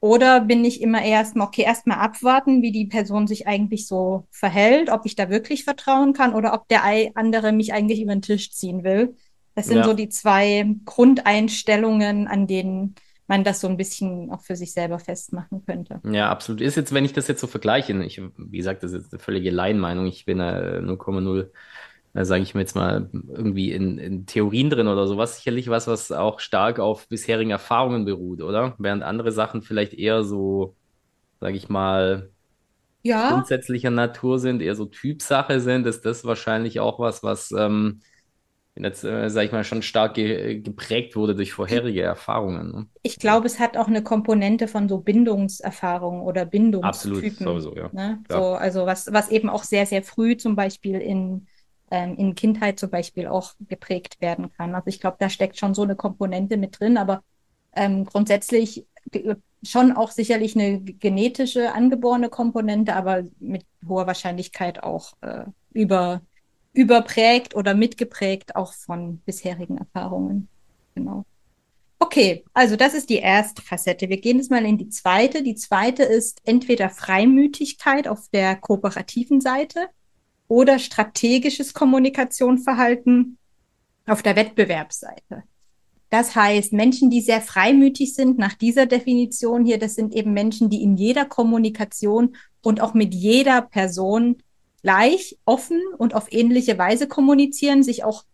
Oder 0.00 0.40
bin 0.40 0.64
ich 0.64 0.82
immer 0.82 1.02
erstmal, 1.02 1.46
okay, 1.46 1.62
erstmal 1.62 1.98
abwarten, 1.98 2.60
wie 2.60 2.72
die 2.72 2.86
Person 2.86 3.26
sich 3.26 3.46
eigentlich 3.46 3.86
so 3.86 4.26
verhält, 4.30 4.90
ob 4.90 5.06
ich 5.06 5.14
da 5.14 5.30
wirklich 5.30 5.64
vertrauen 5.64 6.12
kann 6.12 6.34
oder 6.34 6.54
ob 6.54 6.66
der 6.68 6.82
andere 7.14 7.52
mich 7.52 7.72
eigentlich 7.72 8.02
über 8.02 8.12
den 8.12 8.20
Tisch 8.20 8.50
ziehen 8.50 8.82
will. 8.82 9.16
Das 9.54 9.66
sind 9.66 9.78
ja. 9.78 9.84
so 9.84 9.92
die 9.92 10.08
zwei 10.08 10.66
Grundeinstellungen, 10.84 12.26
an 12.26 12.46
denen 12.46 12.94
man 13.26 13.44
das 13.44 13.60
so 13.60 13.68
ein 13.68 13.76
bisschen 13.76 14.30
auch 14.30 14.42
für 14.42 14.56
sich 14.56 14.72
selber 14.72 14.98
festmachen 14.98 15.64
könnte. 15.64 16.00
Ja, 16.04 16.30
absolut. 16.30 16.60
Ist 16.60 16.76
jetzt, 16.76 16.92
wenn 16.92 17.04
ich 17.04 17.12
das 17.12 17.28
jetzt 17.28 17.40
so 17.40 17.46
vergleiche, 17.46 17.92
ich, 18.02 18.20
wie 18.36 18.56
gesagt, 18.58 18.82
das 18.82 18.92
ist 18.92 19.04
jetzt 19.04 19.12
eine 19.12 19.20
völlige 19.20 19.50
Laienmeinung, 19.50 20.06
ich 20.06 20.24
bin 20.24 20.40
äh, 20.40 20.80
0,0, 20.82 21.48
äh, 22.14 22.24
sage 22.24 22.42
ich 22.42 22.54
mir 22.54 22.60
jetzt 22.60 22.76
mal, 22.76 23.08
irgendwie 23.12 23.72
in, 23.72 23.98
in, 23.98 24.26
Theorien 24.26 24.70
drin 24.70 24.88
oder 24.88 25.06
sowas, 25.06 25.36
sicherlich 25.36 25.68
was, 25.68 25.86
was 25.86 26.12
auch 26.12 26.40
stark 26.40 26.78
auf 26.78 27.08
bisherigen 27.08 27.50
Erfahrungen 27.50 28.04
beruht, 28.04 28.42
oder? 28.42 28.74
Während 28.78 29.02
andere 29.02 29.32
Sachen 29.32 29.62
vielleicht 29.62 29.94
eher 29.94 30.24
so, 30.24 30.76
sage 31.40 31.56
ich 31.56 31.68
mal, 31.68 32.30
ja. 33.02 33.30
grundsätzlicher 33.30 33.90
Natur 33.90 34.38
sind, 34.40 34.60
eher 34.62 34.74
so 34.74 34.84
Typsache 34.84 35.60
sind, 35.60 35.86
ist 35.86 36.04
das 36.04 36.24
wahrscheinlich 36.24 36.80
auch 36.80 36.98
was, 36.98 37.22
was 37.22 37.50
ähm, 37.52 38.00
jetzt, 38.76 39.04
äh, 39.04 39.28
sag 39.28 39.44
ich 39.44 39.52
mal, 39.52 39.64
schon 39.64 39.82
stark 39.82 40.14
ge 40.14 40.60
geprägt 40.60 41.16
wurde 41.16 41.34
durch 41.34 41.52
vorherige 41.52 42.02
Erfahrungen. 42.02 42.72
Ne? 42.72 42.86
Ich 43.02 43.18
glaube, 43.18 43.46
es 43.46 43.58
hat 43.58 43.76
auch 43.76 43.88
eine 43.88 44.02
Komponente 44.02 44.68
von 44.68 44.88
so 44.88 44.98
Bindungserfahrungen 44.98 46.22
oder 46.22 46.44
Bindungstypen. 46.44 47.18
Absolut, 47.20 47.64
sowieso, 47.64 47.76
ja. 47.76 47.90
Ne? 47.92 48.22
So, 48.28 48.54
also 48.54 48.86
was, 48.86 49.12
was 49.12 49.28
eben 49.28 49.50
auch 49.50 49.64
sehr, 49.64 49.86
sehr 49.86 50.02
früh 50.02 50.36
zum 50.36 50.56
Beispiel 50.56 51.00
in, 51.00 51.46
ähm, 51.90 52.16
in 52.16 52.34
Kindheit 52.34 52.78
zum 52.78 52.90
Beispiel 52.90 53.26
auch 53.26 53.54
geprägt 53.68 54.20
werden 54.20 54.50
kann. 54.56 54.74
Also 54.74 54.88
ich 54.88 55.00
glaube, 55.00 55.16
da 55.20 55.28
steckt 55.28 55.58
schon 55.58 55.74
so 55.74 55.82
eine 55.82 55.96
Komponente 55.96 56.56
mit 56.56 56.80
drin, 56.80 56.96
aber 56.96 57.22
ähm, 57.74 58.04
grundsätzlich 58.04 58.86
schon 59.62 59.92
auch 59.92 60.10
sicherlich 60.10 60.56
eine 60.56 60.80
genetische 60.80 61.72
angeborene 61.72 62.28
Komponente, 62.28 62.94
aber 62.94 63.24
mit 63.38 63.64
hoher 63.86 64.06
Wahrscheinlichkeit 64.06 64.82
auch 64.82 65.12
äh, 65.20 65.44
über 65.72 66.22
überprägt 66.72 67.54
oder 67.54 67.74
mitgeprägt 67.74 68.56
auch 68.56 68.72
von 68.72 69.18
bisherigen 69.18 69.78
Erfahrungen. 69.78 70.48
Genau. 70.94 71.24
Okay, 71.98 72.44
also 72.52 72.74
das 72.74 72.94
ist 72.94 73.10
die 73.10 73.18
erste 73.18 73.62
Facette. 73.62 74.08
Wir 74.08 74.20
gehen 74.20 74.38
jetzt 74.38 74.50
mal 74.50 74.64
in 74.64 74.76
die 74.76 74.88
zweite. 74.88 75.42
Die 75.42 75.54
zweite 75.54 76.02
ist 76.02 76.40
entweder 76.44 76.90
Freimütigkeit 76.90 78.08
auf 78.08 78.28
der 78.32 78.56
kooperativen 78.56 79.40
Seite 79.40 79.88
oder 80.48 80.78
strategisches 80.78 81.74
Kommunikationsverhalten 81.74 83.38
auf 84.06 84.22
der 84.22 84.34
Wettbewerbsseite. 84.34 85.44
Das 86.10 86.34
heißt, 86.34 86.72
Menschen, 86.72 87.08
die 87.08 87.20
sehr 87.20 87.40
freimütig 87.40 88.14
sind, 88.14 88.36
nach 88.36 88.54
dieser 88.54 88.86
Definition 88.86 89.64
hier, 89.64 89.78
das 89.78 89.94
sind 89.94 90.12
eben 90.12 90.32
Menschen, 90.32 90.68
die 90.68 90.82
in 90.82 90.96
jeder 90.96 91.24
Kommunikation 91.24 92.36
und 92.62 92.80
auch 92.80 92.92
mit 92.92 93.14
jeder 93.14 93.62
Person 93.62 94.42
gleich, 94.82 95.38
offen 95.44 95.80
und 95.98 96.14
auf 96.14 96.32
ähnliche 96.32 96.76
Weise 96.78 97.08
kommunizieren, 97.08 97.82
sich 97.82 98.04
auch 98.04 98.24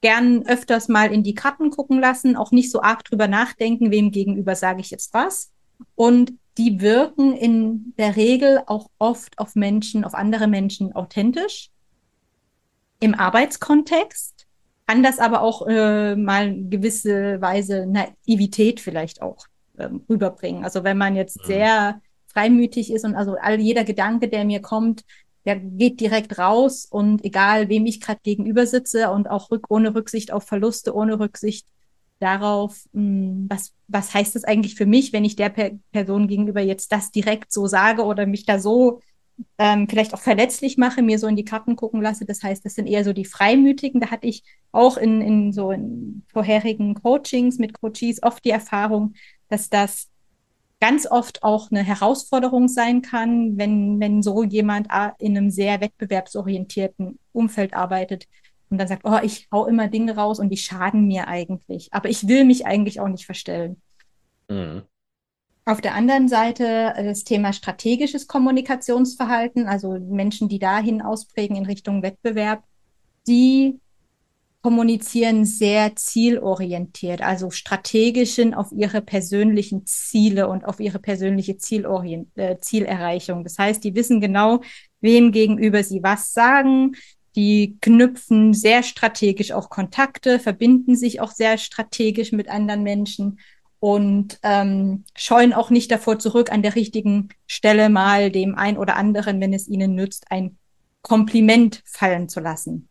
gern 0.00 0.46
öfters 0.46 0.88
mal 0.88 1.12
in 1.12 1.22
die 1.22 1.34
Karten 1.34 1.70
gucken 1.70 2.00
lassen, 2.00 2.36
auch 2.36 2.52
nicht 2.52 2.70
so 2.70 2.80
arg 2.80 3.04
drüber 3.04 3.28
nachdenken, 3.28 3.90
wem 3.90 4.10
gegenüber 4.10 4.54
sage 4.54 4.80
ich 4.80 4.90
jetzt 4.90 5.12
was. 5.12 5.52
Und 5.94 6.32
die 6.58 6.80
wirken 6.80 7.34
in 7.34 7.94
der 7.98 8.16
Regel 8.16 8.62
auch 8.66 8.88
oft 8.98 9.38
auf 9.38 9.54
Menschen, 9.54 10.04
auf 10.04 10.14
andere 10.14 10.46
Menschen 10.46 10.92
authentisch. 10.94 11.70
Im 13.00 13.14
Arbeitskontext 13.14 14.46
kann 14.86 15.02
das 15.02 15.18
aber 15.18 15.42
auch 15.42 15.66
äh, 15.66 16.16
mal 16.16 16.54
gewisse 16.54 17.40
Weise 17.40 17.86
Naivität 17.86 18.80
vielleicht 18.80 19.22
auch 19.22 19.46
ähm, 19.78 20.04
rüberbringen. 20.08 20.64
Also 20.64 20.84
wenn 20.84 20.98
man 20.98 21.16
jetzt 21.16 21.40
mhm. 21.42 21.46
sehr 21.46 22.00
freimütig 22.26 22.92
ist 22.92 23.04
und 23.04 23.14
also 23.14 23.36
all 23.40 23.60
jeder 23.60 23.84
Gedanke, 23.84 24.28
der 24.28 24.44
mir 24.44 24.60
kommt, 24.60 25.04
der 25.44 25.56
geht 25.56 26.00
direkt 26.00 26.38
raus 26.38 26.86
und 26.88 27.24
egal, 27.24 27.68
wem 27.68 27.86
ich 27.86 28.00
gerade 28.00 28.20
gegenüber 28.22 28.66
sitze 28.66 29.10
und 29.10 29.28
auch 29.30 29.50
rück, 29.50 29.66
ohne 29.70 29.94
Rücksicht 29.94 30.32
auf 30.32 30.44
Verluste, 30.44 30.94
ohne 30.94 31.18
Rücksicht 31.18 31.66
darauf, 32.18 32.84
mh, 32.92 33.02
hm, 33.02 33.46
was, 33.48 33.72
was 33.88 34.14
heißt 34.14 34.34
das 34.34 34.44
eigentlich 34.44 34.74
für 34.74 34.86
mich, 34.86 35.12
wenn 35.12 35.24
ich 35.24 35.36
der 35.36 35.48
per 35.48 35.70
Person 35.92 36.28
gegenüber 36.28 36.60
jetzt 36.60 36.92
das 36.92 37.10
direkt 37.10 37.52
so 37.52 37.66
sage 37.66 38.04
oder 38.04 38.26
mich 38.26 38.44
da 38.44 38.58
so 38.58 39.00
ähm, 39.58 39.88
vielleicht 39.88 40.14
auch 40.14 40.20
verletzlich 40.20 40.76
mache, 40.76 41.02
mir 41.02 41.18
so 41.18 41.26
in 41.26 41.36
die 41.36 41.44
Karten 41.44 41.76
gucken 41.76 42.02
lasse. 42.02 42.26
Das 42.26 42.42
heißt, 42.42 42.64
das 42.64 42.74
sind 42.74 42.86
eher 42.86 43.04
so 43.04 43.12
die 43.12 43.24
Freimütigen. 43.24 44.00
Da 44.00 44.10
hatte 44.10 44.26
ich 44.26 44.44
auch 44.72 44.96
in, 44.98 45.20
in 45.22 45.52
so 45.52 45.70
in 45.70 46.24
vorherigen 46.32 46.94
Coachings 46.94 47.58
mit 47.58 47.80
Coaches 47.80 48.22
oft 48.22 48.44
die 48.44 48.50
Erfahrung, 48.50 49.14
dass 49.48 49.70
das 49.70 50.08
ganz 50.80 51.06
oft 51.06 51.42
auch 51.42 51.70
eine 51.70 51.82
Herausforderung 51.82 52.66
sein 52.66 53.02
kann, 53.02 53.58
wenn, 53.58 54.00
wenn 54.00 54.22
so 54.22 54.42
jemand 54.42 54.88
in 55.18 55.36
einem 55.36 55.50
sehr 55.50 55.80
wettbewerbsorientierten 55.80 57.18
Umfeld 57.32 57.74
arbeitet 57.74 58.26
und 58.70 58.78
dann 58.78 58.88
sagt, 58.88 59.02
oh, 59.04 59.18
ich 59.22 59.48
hau 59.52 59.66
immer 59.66 59.88
Dinge 59.88 60.16
raus 60.16 60.38
und 60.38 60.48
die 60.48 60.56
schaden 60.56 61.06
mir 61.06 61.28
eigentlich. 61.28 61.88
Aber 61.92 62.08
ich 62.08 62.26
will 62.28 62.44
mich 62.44 62.66
eigentlich 62.66 63.00
auch 63.00 63.08
nicht 63.08 63.26
verstellen. 63.26 63.82
Mhm. 64.48 64.82
Auf 65.66 65.80
der 65.80 65.94
anderen 65.94 66.28
Seite 66.28 66.94
äh, 66.96 67.04
das 67.04 67.24
Thema 67.24 67.52
strategisches 67.52 68.26
Kommunikationsverhalten, 68.26 69.66
also 69.66 69.98
Menschen, 70.00 70.48
die 70.48 70.58
dahin 70.58 71.02
ausprägen 71.02 71.56
in 71.56 71.66
Richtung 71.66 72.02
Wettbewerb, 72.02 72.64
die 73.26 73.78
kommunizieren 74.62 75.46
sehr 75.46 75.96
zielorientiert, 75.96 77.22
also 77.22 77.50
strategischen 77.50 78.52
auf 78.52 78.72
ihre 78.72 79.00
persönlichen 79.00 79.86
Ziele 79.86 80.48
und 80.48 80.64
auf 80.66 80.80
ihre 80.80 80.98
persönliche 80.98 81.56
Zielorient 81.56 82.28
äh, 82.36 82.58
Zielerreichung. 82.58 83.42
Das 83.42 83.58
heißt, 83.58 83.82
die 83.82 83.94
wissen 83.94 84.20
genau, 84.20 84.60
wem 85.00 85.32
gegenüber 85.32 85.82
sie 85.82 86.02
was 86.02 86.32
sagen. 86.32 86.92
Die 87.36 87.78
knüpfen 87.80 88.52
sehr 88.52 88.82
strategisch 88.82 89.52
auch 89.52 89.70
Kontakte, 89.70 90.38
verbinden 90.38 90.94
sich 90.94 91.20
auch 91.20 91.30
sehr 91.30 91.56
strategisch 91.56 92.32
mit 92.32 92.48
anderen 92.48 92.82
Menschen 92.82 93.38
und 93.78 94.38
ähm, 94.42 95.04
scheuen 95.16 95.54
auch 95.54 95.70
nicht 95.70 95.90
davor 95.90 96.18
zurück, 96.18 96.52
an 96.52 96.62
der 96.62 96.74
richtigen 96.74 97.30
Stelle 97.46 97.88
mal 97.88 98.30
dem 98.30 98.56
ein 98.56 98.76
oder 98.76 98.96
anderen, 98.96 99.40
wenn 99.40 99.54
es 99.54 99.68
ihnen 99.68 99.94
nützt, 99.94 100.26
ein 100.30 100.58
Kompliment 101.00 101.82
fallen 101.86 102.28
zu 102.28 102.40
lassen. 102.40 102.89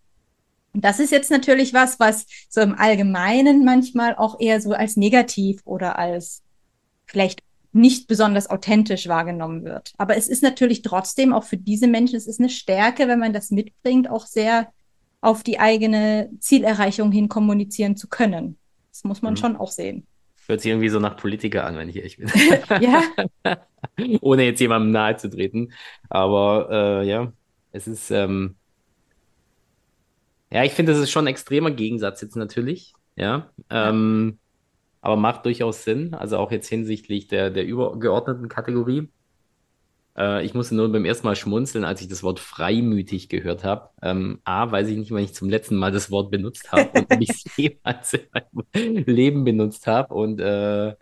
Und 0.74 0.86
das 0.86 1.00
ist 1.00 1.12
jetzt 1.12 1.32
natürlich 1.32 1.74
was, 1.74 2.00
was 2.00 2.26
so 2.50 2.62
im 2.62 2.76
Allgemeinen 2.76 3.66
manchmal 3.66 4.16
auch 4.16 4.40
eher 4.40 4.62
so 4.62 4.74
als 4.74 4.98
negativ 4.98 5.62
oder 5.66 5.98
als 5.98 6.44
vielleicht 7.06 7.42
nicht 7.72 8.08
besonders 8.08 8.50
authentisch 8.50 9.08
wahrgenommen 9.08 9.64
wird. 9.64 9.94
Aber 9.98 10.18
es 10.18 10.28
ist 10.28 10.44
natürlich 10.44 10.82
trotzdem 10.82 11.34
auch 11.34 11.44
für 11.44 11.58
diese 11.58 11.88
Menschen, 11.88 12.16
es 12.16 12.28
ist 12.28 12.40
eine 12.40 12.50
Stärke, 12.50 13.08
wenn 13.08 13.20
man 13.20 13.34
das 13.34 13.52
mitbringt, 13.52 14.10
auch 14.10 14.26
sehr 14.26 14.72
auf 15.22 15.44
die 15.44 15.60
eigene 15.60 16.30
Zielerreichung 16.40 17.12
hin 17.12 17.30
kommunizieren 17.30 17.96
zu 17.96 18.08
können. 18.08 18.58
Das 18.92 19.04
muss 19.04 19.22
man 19.22 19.34
mhm. 19.34 19.38
schon 19.38 19.56
auch 19.56 19.72
sehen. 19.72 20.08
Hört 20.48 20.62
sich 20.62 20.72
irgendwie 20.72 20.90
so 20.90 21.00
nach 21.00 21.16
Politiker 21.16 21.66
an, 21.66 21.78
wenn 21.78 21.90
ich 21.90 21.98
ehrlich 21.98 22.18
bin. 22.18 22.32
ja. 22.82 23.04
Ohne 24.22 24.46
jetzt 24.46 24.60
jemandem 24.60 24.92
nahe 24.92 25.16
zu 25.18 25.30
treten. 25.30 25.72
Aber 26.10 26.70
äh, 27.04 27.08
ja, 27.08 27.32
es 27.72 27.88
ist, 27.88 28.10
ähm, 28.10 28.56
ja, 30.52 30.64
ich 30.64 30.74
finde, 30.74 30.94
das 30.94 31.02
ist 31.02 31.12
schon 31.12 31.26
ein 31.26 31.32
extremer 31.32 31.72
Gegensatz 31.72 32.22
jetzt 32.22 32.36
natürlich. 32.36 32.94
Ja. 33.16 33.52
Ähm, 33.70 34.40
aber 35.02 35.16
macht 35.16 35.46
durchaus 35.46 35.84
Sinn. 35.84 36.14
Also 36.14 36.38
auch 36.38 36.52
jetzt 36.52 36.68
hinsichtlich 36.68 37.28
der, 37.28 37.50
der 37.50 37.66
übergeordneten 37.66 38.50
Kategorie. 38.50 39.10
Äh, 40.18 40.44
ich 40.46 40.54
musste 40.54 40.76
nur 40.76 40.92
beim 40.92 41.06
ersten 41.06 41.28
Mal 41.28 41.36
schmunzeln, 41.36 41.86
als 41.86 42.02
ich 42.02 42.08
das 42.08 42.24
Wort 42.24 42.40
freimütig 42.40 43.30
gehört 43.30 43.64
habe. 43.64 43.90
Ähm, 44.02 44.40
A, 44.44 44.72
weiß 44.72 44.88
ich 44.90 44.98
nicht, 44.98 45.12
wann 45.12 45.24
ich 45.24 45.34
zum 45.34 45.50
letzten 45.50 45.76
Mal 45.76 45.92
das 45.92 46.12
Wort 46.12 46.32
benutzt 46.32 46.72
habe 46.72 46.90
und 47.00 47.14
ob 47.14 47.22
ich 47.22 47.30
es 47.30 47.44
jemals 47.58 48.14
in 48.14 48.22
meinem 48.34 49.06
Leben 49.06 49.44
benutzt 49.46 49.88
habe. 49.88 50.14
Und 50.14 50.40
äh, 50.40 50.96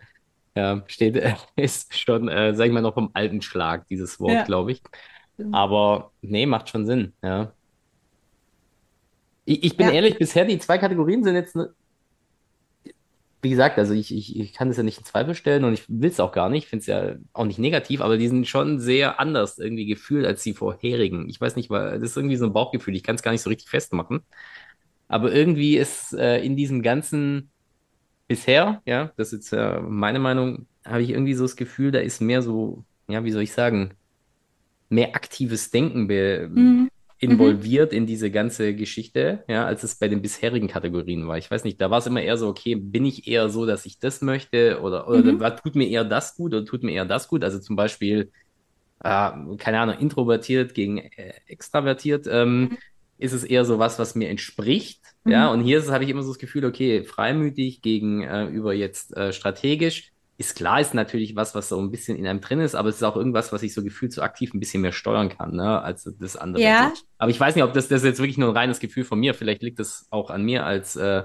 ja, 0.54 0.82
steht, 0.86 1.16
äh, 1.16 1.34
ist 1.56 1.98
schon, 1.98 2.28
äh, 2.28 2.54
sag 2.54 2.66
ich 2.66 2.72
mal, 2.72 2.82
noch 2.82 2.94
vom 2.94 3.10
alten 3.14 3.42
Schlag, 3.42 3.86
dieses 3.88 4.20
Wort, 4.20 4.32
ja. 4.32 4.44
glaube 4.44 4.72
ich. 4.72 4.82
Aber 5.52 6.12
nee, 6.20 6.46
macht 6.46 6.68
schon 6.68 6.84
Sinn, 6.84 7.12
ja. 7.22 7.52
Ich, 9.48 9.64
ich 9.64 9.76
bin 9.78 9.86
ja. 9.86 9.94
ehrlich, 9.94 10.18
bisher 10.18 10.44
die 10.44 10.58
zwei 10.58 10.76
Kategorien 10.76 11.24
sind 11.24 11.34
jetzt, 11.34 11.56
ne, 11.56 11.72
wie 13.40 13.48
gesagt, 13.48 13.78
also 13.78 13.94
ich, 13.94 14.14
ich, 14.14 14.38
ich 14.38 14.52
kann 14.52 14.68
das 14.68 14.76
ja 14.76 14.82
nicht 14.82 14.98
in 14.98 15.04
Zweifel 15.04 15.34
stellen 15.34 15.64
und 15.64 15.72
ich 15.72 15.84
will 15.88 16.10
es 16.10 16.20
auch 16.20 16.32
gar 16.32 16.50
nicht, 16.50 16.66
finde 16.66 16.80
es 16.80 16.86
ja 16.86 17.14
auch 17.32 17.46
nicht 17.46 17.58
negativ, 17.58 18.02
aber 18.02 18.18
die 18.18 18.28
sind 18.28 18.46
schon 18.46 18.78
sehr 18.78 19.20
anders 19.20 19.58
irgendwie 19.58 19.86
gefühlt 19.86 20.26
als 20.26 20.42
die 20.42 20.52
vorherigen. 20.52 21.30
Ich 21.30 21.40
weiß 21.40 21.56
nicht, 21.56 21.70
weil 21.70 21.98
das 21.98 22.10
ist 22.10 22.16
irgendwie 22.16 22.36
so 22.36 22.44
ein 22.44 22.52
Bauchgefühl, 22.52 22.94
ich 22.94 23.02
kann 23.02 23.14
es 23.14 23.22
gar 23.22 23.30
nicht 23.30 23.40
so 23.40 23.48
richtig 23.48 23.70
festmachen. 23.70 24.20
Aber 25.06 25.32
irgendwie 25.32 25.78
ist 25.78 26.12
äh, 26.12 26.40
in 26.44 26.56
diesem 26.56 26.82
ganzen 26.82 27.50
bisher, 28.26 28.82
ja, 28.84 29.12
das 29.16 29.32
ist 29.32 29.50
jetzt 29.50 29.52
äh, 29.54 29.80
meine 29.80 30.18
Meinung, 30.18 30.66
habe 30.84 31.02
ich 31.02 31.10
irgendwie 31.10 31.34
so 31.34 31.44
das 31.44 31.56
Gefühl, 31.56 31.90
da 31.90 32.00
ist 32.00 32.20
mehr 32.20 32.42
so, 32.42 32.84
ja, 33.08 33.24
wie 33.24 33.32
soll 33.32 33.42
ich 33.42 33.52
sagen, 33.52 33.94
mehr 34.90 35.14
aktives 35.14 35.70
Denken 35.70 36.06
be 36.06 36.50
mhm. 36.52 36.90
Mhm. 37.20 37.30
involviert 37.30 37.92
mhm. 37.92 37.98
in 37.98 38.06
diese 38.06 38.30
ganze 38.30 38.74
Geschichte, 38.74 39.44
ja, 39.48 39.66
als 39.66 39.82
es 39.82 39.96
bei 39.96 40.08
den 40.08 40.22
bisherigen 40.22 40.68
Kategorien 40.68 41.26
war. 41.26 41.38
Ich 41.38 41.50
weiß 41.50 41.64
nicht, 41.64 41.80
da 41.80 41.90
war 41.90 41.98
es 41.98 42.06
immer 42.06 42.22
eher 42.22 42.36
so, 42.36 42.48
okay, 42.48 42.76
bin 42.76 43.04
ich 43.04 43.26
eher 43.26 43.48
so, 43.48 43.66
dass 43.66 43.86
ich 43.86 43.98
das 43.98 44.22
möchte 44.22 44.80
oder, 44.80 45.08
oder 45.08 45.32
mhm. 45.32 45.56
tut 45.62 45.74
mir 45.74 45.88
eher 45.88 46.04
das 46.04 46.36
gut 46.36 46.54
oder 46.54 46.64
tut 46.64 46.82
mir 46.82 46.92
eher 46.92 47.04
das 47.04 47.28
gut? 47.28 47.42
Also 47.42 47.58
zum 47.58 47.76
Beispiel, 47.76 48.30
äh, 49.02 49.30
keine 49.58 49.80
Ahnung, 49.80 49.98
introvertiert 49.98 50.74
gegen 50.74 50.98
äh, 50.98 51.32
extravertiert, 51.46 52.26
ähm, 52.30 52.60
mhm. 52.60 52.78
ist 53.18 53.32
es 53.32 53.42
eher 53.44 53.64
so 53.64 53.78
was, 53.78 53.98
was 53.98 54.14
mir 54.14 54.28
entspricht. 54.28 55.02
Ja, 55.24 55.48
mhm. 55.48 55.58
und 55.58 55.64
hier 55.66 55.84
habe 55.88 56.04
ich 56.04 56.10
immer 56.10 56.22
so 56.22 56.30
das 56.30 56.38
Gefühl, 56.38 56.64
okay, 56.64 57.02
freimütig 57.02 57.82
gegenüber 57.82 58.74
äh, 58.74 58.78
jetzt 58.78 59.16
äh, 59.16 59.32
strategisch 59.32 60.12
ist 60.38 60.54
klar, 60.54 60.80
ist 60.80 60.94
natürlich 60.94 61.34
was, 61.34 61.56
was 61.56 61.68
so 61.68 61.80
ein 61.80 61.90
bisschen 61.90 62.16
in 62.16 62.26
einem 62.26 62.40
drin 62.40 62.60
ist, 62.60 62.76
aber 62.76 62.88
es 62.88 62.96
ist 62.96 63.02
auch 63.02 63.16
irgendwas, 63.16 63.52
was 63.52 63.64
ich 63.64 63.74
so 63.74 63.82
gefühlt 63.82 64.12
so 64.12 64.22
aktiv 64.22 64.54
ein 64.54 64.60
bisschen 64.60 64.80
mehr 64.80 64.92
steuern 64.92 65.28
kann, 65.28 65.56
ne, 65.56 65.82
als 65.82 66.08
das 66.18 66.36
andere. 66.36 66.62
Ja. 66.62 66.92
Aber 67.18 67.30
ich 67.32 67.40
weiß 67.40 67.56
nicht, 67.56 67.64
ob 67.64 67.72
das, 67.72 67.88
das 67.88 68.04
jetzt 68.04 68.20
wirklich 68.20 68.38
nur 68.38 68.50
ein 68.50 68.56
reines 68.56 68.78
Gefühl 68.78 69.02
von 69.02 69.18
mir, 69.18 69.34
vielleicht 69.34 69.62
liegt 69.62 69.80
das 69.80 70.06
auch 70.10 70.30
an 70.30 70.44
mir 70.44 70.64
als 70.64 70.94
äh, 70.94 71.24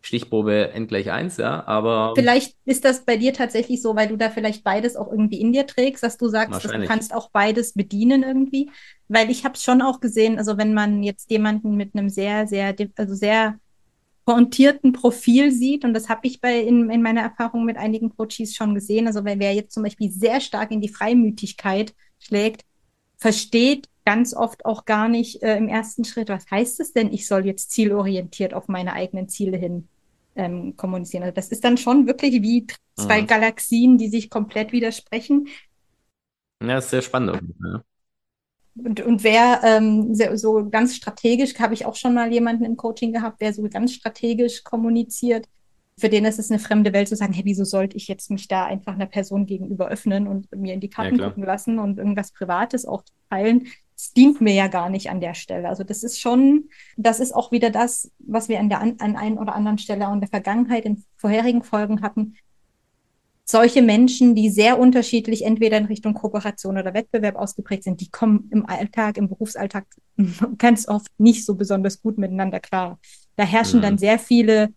Stichprobe 0.00 0.70
n 0.72 0.86
gleich 0.86 1.10
eins, 1.10 1.38
ja, 1.38 1.66
aber. 1.66 2.12
Vielleicht 2.14 2.54
ist 2.64 2.84
das 2.84 3.04
bei 3.04 3.16
dir 3.16 3.32
tatsächlich 3.32 3.82
so, 3.82 3.96
weil 3.96 4.06
du 4.06 4.16
da 4.16 4.30
vielleicht 4.30 4.62
beides 4.62 4.94
auch 4.94 5.10
irgendwie 5.10 5.40
in 5.40 5.52
dir 5.52 5.66
trägst, 5.66 6.04
dass 6.04 6.16
du 6.16 6.28
sagst, 6.28 6.64
dass 6.64 6.70
du 6.70 6.86
kannst 6.86 7.12
auch 7.12 7.30
beides 7.30 7.72
bedienen 7.72 8.22
irgendwie. 8.22 8.70
Weil 9.08 9.28
ich 9.28 9.44
habe 9.44 9.54
es 9.54 9.64
schon 9.64 9.82
auch 9.82 9.98
gesehen, 9.98 10.38
also 10.38 10.56
wenn 10.56 10.72
man 10.72 11.02
jetzt 11.02 11.32
jemanden 11.32 11.74
mit 11.74 11.96
einem 11.96 12.08
sehr, 12.08 12.46
sehr, 12.46 12.76
also 12.96 13.14
sehr 13.14 13.58
pointierten 14.26 14.92
Profil 14.92 15.52
sieht. 15.52 15.84
Und 15.84 15.94
das 15.94 16.10
habe 16.10 16.26
ich 16.26 16.40
bei 16.40 16.60
in, 16.60 16.90
in 16.90 17.00
meiner 17.00 17.22
Erfahrung 17.22 17.64
mit 17.64 17.78
einigen 17.78 18.14
Coaches 18.14 18.54
schon 18.54 18.74
gesehen. 18.74 19.06
Also 19.06 19.24
wenn 19.24 19.38
wer 19.38 19.54
jetzt 19.54 19.72
zum 19.72 19.84
Beispiel 19.84 20.10
sehr 20.10 20.40
stark 20.40 20.72
in 20.72 20.80
die 20.82 20.88
Freimütigkeit 20.88 21.94
schlägt, 22.18 22.64
versteht 23.16 23.88
ganz 24.04 24.34
oft 24.34 24.66
auch 24.66 24.84
gar 24.84 25.08
nicht 25.08 25.42
äh, 25.42 25.56
im 25.56 25.68
ersten 25.68 26.04
Schritt, 26.04 26.28
was 26.28 26.50
heißt 26.50 26.80
es 26.80 26.92
denn, 26.92 27.12
ich 27.12 27.26
soll 27.26 27.46
jetzt 27.46 27.70
zielorientiert 27.70 28.52
auf 28.52 28.68
meine 28.68 28.92
eigenen 28.92 29.28
Ziele 29.28 29.56
hin 29.56 29.88
ähm, 30.34 30.76
kommunizieren. 30.76 31.22
Also 31.22 31.34
das 31.34 31.48
ist 31.48 31.64
dann 31.64 31.76
schon 31.76 32.06
wirklich 32.06 32.42
wie 32.42 32.66
zwei 32.94 33.22
mhm. 33.22 33.26
Galaxien, 33.26 33.96
die 33.96 34.08
sich 34.08 34.28
komplett 34.28 34.72
widersprechen. 34.72 35.48
Ja, 36.62 36.78
ist 36.78 36.90
sehr 36.90 37.02
spannend. 37.02 37.40
Ja. 37.64 37.82
Und, 38.82 39.00
und 39.00 39.24
wer 39.24 39.60
ähm, 39.64 40.14
so 40.14 40.68
ganz 40.68 40.94
strategisch, 40.94 41.58
habe 41.58 41.74
ich 41.74 41.86
auch 41.86 41.96
schon 41.96 42.14
mal 42.14 42.32
jemanden 42.32 42.64
im 42.64 42.76
Coaching 42.76 43.12
gehabt, 43.12 43.40
der 43.40 43.52
so 43.52 43.62
ganz 43.68 43.92
strategisch 43.92 44.64
kommuniziert, 44.64 45.48
für 45.98 46.08
den 46.10 46.26
ist 46.26 46.38
es 46.38 46.50
eine 46.50 46.60
fremde 46.60 46.92
Welt 46.92 47.08
zu 47.08 47.16
sagen, 47.16 47.32
hey, 47.32 47.44
wieso 47.46 47.64
sollte 47.64 47.96
ich 47.96 48.06
jetzt 48.06 48.30
mich 48.30 48.48
da 48.48 48.66
einfach 48.66 48.94
einer 48.94 49.06
Person 49.06 49.46
gegenüber 49.46 49.88
öffnen 49.88 50.26
und 50.28 50.54
mir 50.54 50.74
in 50.74 50.80
die 50.80 50.90
Karten 50.90 51.16
ja, 51.16 51.28
gucken 51.28 51.44
lassen 51.44 51.78
und 51.78 51.98
irgendwas 51.98 52.32
Privates 52.32 52.84
auch 52.84 53.02
teilen? 53.30 53.68
Das 53.94 54.12
dient 54.12 54.42
mir 54.42 54.52
ja 54.52 54.66
gar 54.66 54.90
nicht 54.90 55.08
an 55.08 55.22
der 55.22 55.32
Stelle. 55.32 55.68
Also 55.68 55.84
das 55.84 56.02
ist 56.02 56.20
schon, 56.20 56.68
das 56.98 57.18
ist 57.18 57.34
auch 57.34 57.50
wieder 57.50 57.70
das, 57.70 58.10
was 58.18 58.50
wir 58.50 58.60
an 58.60 58.68
der 58.68 58.82
an, 58.82 58.96
an 58.98 59.16
einen 59.16 59.38
oder 59.38 59.54
anderen 59.54 59.78
Stelle 59.78 60.06
auch 60.06 60.12
in 60.12 60.20
der 60.20 60.28
Vergangenheit 60.28 60.84
in 60.84 61.02
vorherigen 61.16 61.62
Folgen 61.62 62.02
hatten. 62.02 62.36
Solche 63.48 63.80
Menschen, 63.80 64.34
die 64.34 64.50
sehr 64.50 64.78
unterschiedlich 64.78 65.44
entweder 65.44 65.78
in 65.78 65.86
Richtung 65.86 66.14
Kooperation 66.14 66.78
oder 66.78 66.94
Wettbewerb 66.94 67.36
ausgeprägt 67.36 67.84
sind, 67.84 68.00
die 68.00 68.10
kommen 68.10 68.50
im 68.52 68.68
Alltag, 68.68 69.16
im 69.16 69.28
Berufsalltag 69.28 69.86
ganz 70.58 70.88
oft 70.88 71.08
nicht 71.18 71.46
so 71.46 71.54
besonders 71.54 72.02
gut 72.02 72.18
miteinander 72.18 72.58
klar. 72.58 72.98
Da 73.36 73.44
herrschen 73.44 73.78
mhm. 73.78 73.82
dann 73.82 73.98
sehr 73.98 74.18
viele 74.18 74.74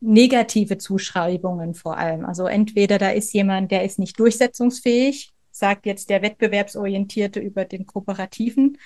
negative 0.00 0.78
Zuschreibungen 0.78 1.74
vor 1.74 1.98
allem. 1.98 2.24
Also 2.24 2.46
entweder 2.46 2.98
da 2.98 3.10
ist 3.10 3.32
jemand, 3.32 3.70
der 3.70 3.84
ist 3.84 3.98
nicht 3.98 4.18
durchsetzungsfähig, 4.18 5.30
sagt 5.52 5.86
jetzt 5.86 6.10
der 6.10 6.22
Wettbewerbsorientierte 6.22 7.38
über 7.38 7.64
den 7.64 7.86
Kooperativen 7.86 8.78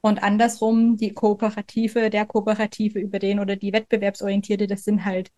und 0.00 0.22
andersrum 0.22 0.96
die 0.96 1.12
Kooperative, 1.12 2.08
der 2.08 2.24
Kooperative 2.24 3.00
über 3.00 3.18
den 3.18 3.38
oder 3.38 3.56
die 3.56 3.72
Wettbewerbsorientierte, 3.72 4.66
das 4.66 4.84
sind 4.84 5.04
halt 5.04 5.30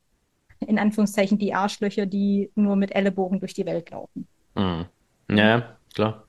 in 0.65 0.79
Anführungszeichen 0.79 1.39
die 1.39 1.55
Arschlöcher, 1.55 2.07
die 2.07 2.51
nur 2.55 2.77
mit 2.77 2.95
Ellenbogen 2.95 3.41
durch 3.41 3.55
die 3.55 3.67
Welt 3.67 3.91
laufen. 3.91 4.27
Mhm. 4.55 4.87
Ja, 5.31 5.77
klar. 5.95 6.25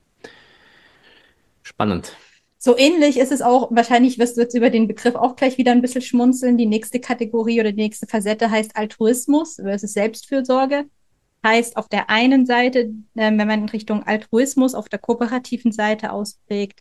Spannend. 1.62 2.12
So 2.58 2.76
ähnlich 2.76 3.18
ist 3.18 3.32
es 3.32 3.42
auch, 3.42 3.68
wahrscheinlich 3.70 4.18
wirst 4.18 4.36
du 4.36 4.40
jetzt 4.40 4.54
über 4.54 4.70
den 4.70 4.88
Begriff 4.88 5.14
auch 5.14 5.36
gleich 5.36 5.58
wieder 5.58 5.72
ein 5.72 5.82
bisschen 5.82 6.02
schmunzeln. 6.02 6.58
Die 6.58 6.66
nächste 6.66 6.98
Kategorie 7.00 7.60
oder 7.60 7.70
die 7.70 7.82
nächste 7.82 8.06
Facette 8.06 8.50
heißt 8.50 8.76
Altruismus 8.76 9.56
versus 9.56 9.92
Selbstfürsorge. 9.92 10.86
Heißt 11.44 11.76
auf 11.76 11.88
der 11.88 12.10
einen 12.10 12.44
Seite, 12.46 12.92
äh, 13.14 13.30
wenn 13.30 13.36
man 13.36 13.62
in 13.62 13.68
Richtung 13.68 14.02
Altruismus 14.02 14.74
auf 14.74 14.88
der 14.88 14.98
kooperativen 14.98 15.70
Seite 15.70 16.10
ausprägt, 16.10 16.80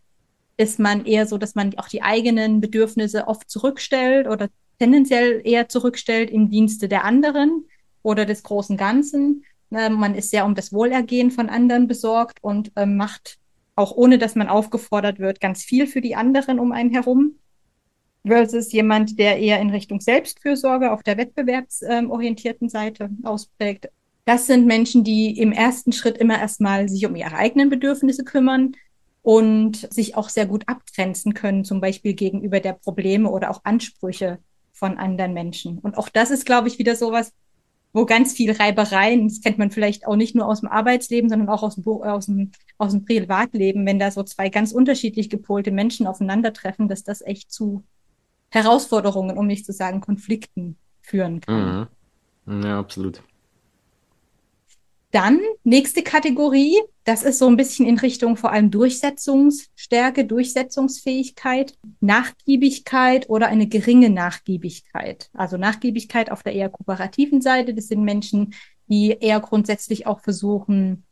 ist 0.58 0.80
man 0.80 1.06
eher 1.06 1.28
so, 1.28 1.38
dass 1.38 1.54
man 1.56 1.78
auch 1.78 1.90
die 1.90 2.02
eigenen 2.02 2.62
Bedürfnisse 2.62 3.28
oft 3.28 3.50
zurückstellt 3.50 4.28
oder 4.28 4.48
tendenziell 4.80 5.42
eher 5.44 5.70
zurückstellt 5.70 6.30
im 6.30 6.50
Dienste 6.50 6.88
der 6.88 7.04
anderen 7.04 7.66
oder 8.04 8.26
des 8.26 8.44
großen 8.44 8.78
Ganzen. 8.78 9.46
Äh, 9.72 9.90
man 9.90 10.16
ist 10.16 10.32
sehr 10.32 10.46
um 10.46 10.56
das 10.56 10.74
Wohlergehen 10.74 11.32
von 11.32 11.50
anderen 11.50 11.88
besorgt 11.88 12.38
und 12.42 12.72
äh, 12.76 12.86
macht 12.86 13.40
auch 13.76 13.96
ohne 13.96 14.18
dass 14.18 14.36
man 14.36 14.48
aufgefordert 14.48 15.20
wird, 15.20 15.42
ganz 15.42 15.64
viel 15.64 15.88
für 15.88 16.02
die 16.02 16.16
anderen 16.16 16.60
um 16.60 16.72
einen 16.72 16.92
herum. 16.92 17.36
Versus 18.26 18.72
jemand, 18.72 19.20
der 19.20 19.38
eher 19.38 19.60
in 19.60 19.70
Richtung 19.70 20.00
Selbstfürsorge 20.00 20.92
auf 20.92 21.04
der 21.04 21.18
wettbewerbsorientierten 21.18 22.70
Seite 22.70 23.12
ausprägt. 23.24 23.90
Das 24.24 24.48
sind 24.48 24.66
Menschen, 24.66 25.04
die 25.04 25.38
im 25.38 25.52
ersten 25.52 25.92
Schritt 25.92 26.18
immer 26.18 26.40
erstmal 26.40 26.90
sich 26.90 27.06
um 27.06 27.16
ihre 27.16 27.36
eigenen 27.36 27.70
Bedürfnisse 27.70 28.24
kümmern 28.24 28.72
und 29.22 29.94
sich 29.94 30.16
auch 30.16 30.30
sehr 30.30 30.48
gut 30.48 30.68
abgrenzen 30.68 31.36
können, 31.36 31.66
zum 31.66 31.82
Beispiel 31.82 32.14
gegenüber 32.14 32.60
der 32.60 32.74
Probleme 32.74 33.30
oder 33.30 33.52
auch 33.52 33.62
Ansprüche 33.64 34.40
von 34.76 34.98
anderen 34.98 35.34
Menschen. 35.34 35.80
Und 35.80 35.98
auch 35.98 36.10
das 36.10 36.30
ist, 36.30 36.46
glaube 36.46 36.68
ich, 36.68 36.78
wieder 36.78 36.96
sowas, 36.96 37.34
wo 37.94 38.06
ganz 38.06 38.34
viel 38.34 38.52
Reibereien, 38.52 39.30
das 39.30 39.42
kennt 39.42 39.58
man 39.58 39.72
vielleicht 39.72 40.06
auch 40.06 40.18
nicht 40.18 40.36
nur 40.36 40.48
aus 40.48 40.60
dem 40.60 40.70
Arbeitsleben, 40.70 41.30
sondern 41.30 41.48
auch 41.48 41.64
aus 41.64 41.76
dem, 41.76 41.88
aus 41.88 42.26
dem, 42.26 42.52
aus 42.78 42.92
dem 42.92 43.06
Privatleben, 43.06 43.86
wenn 43.86 44.00
da 44.00 44.12
so 44.12 44.22
zwei 44.24 44.50
ganz 44.50 44.74
unterschiedlich 44.74 45.30
gepolte 45.30 45.72
Menschen 45.72 46.06
aufeinandertreffen, 46.06 46.90
dass 46.90 47.04
das 47.04 47.22
echt 47.22 47.52
zu 47.52 47.86
Herausforderungen, 48.50 49.38
um 49.38 49.48
nicht 49.48 49.66
zu 49.66 49.72
sagen 49.72 50.02
Konflikten 50.02 50.78
führen 51.02 51.40
kann. 51.40 51.88
Mhm. 52.46 52.64
Ja, 52.64 52.80
absolut. 52.80 53.24
Dann 55.16 55.40
nächste 55.64 56.04
Kategorie, 56.04 56.76
das 57.06 57.24
ist 57.24 57.40
so 57.40 57.48
ein 57.48 57.56
bisschen 57.56 57.86
in 57.86 57.98
Richtung 57.98 58.36
vor 58.36 58.52
allem 58.52 58.70
Durchsetzungsstärke, 58.70 60.26
Durchsetzungsfähigkeit, 60.26 61.78
Nachgiebigkeit 62.02 63.30
oder 63.30 63.48
eine 63.48 63.68
geringe 63.68 64.10
Nachgiebigkeit. 64.10 65.30
Also 65.32 65.56
Nachgiebigkeit 65.56 66.30
auf 66.34 66.44
der 66.44 66.52
eher 66.52 66.68
kooperativen 66.68 67.40
Seite, 67.40 67.74
das 67.74 67.88
sind 67.88 68.04
Menschen, 68.04 68.56
die 68.90 69.12
eher 69.12 69.40
grundsätzlich 69.40 70.06
auch 70.06 70.20
versuchen, 70.20 71.06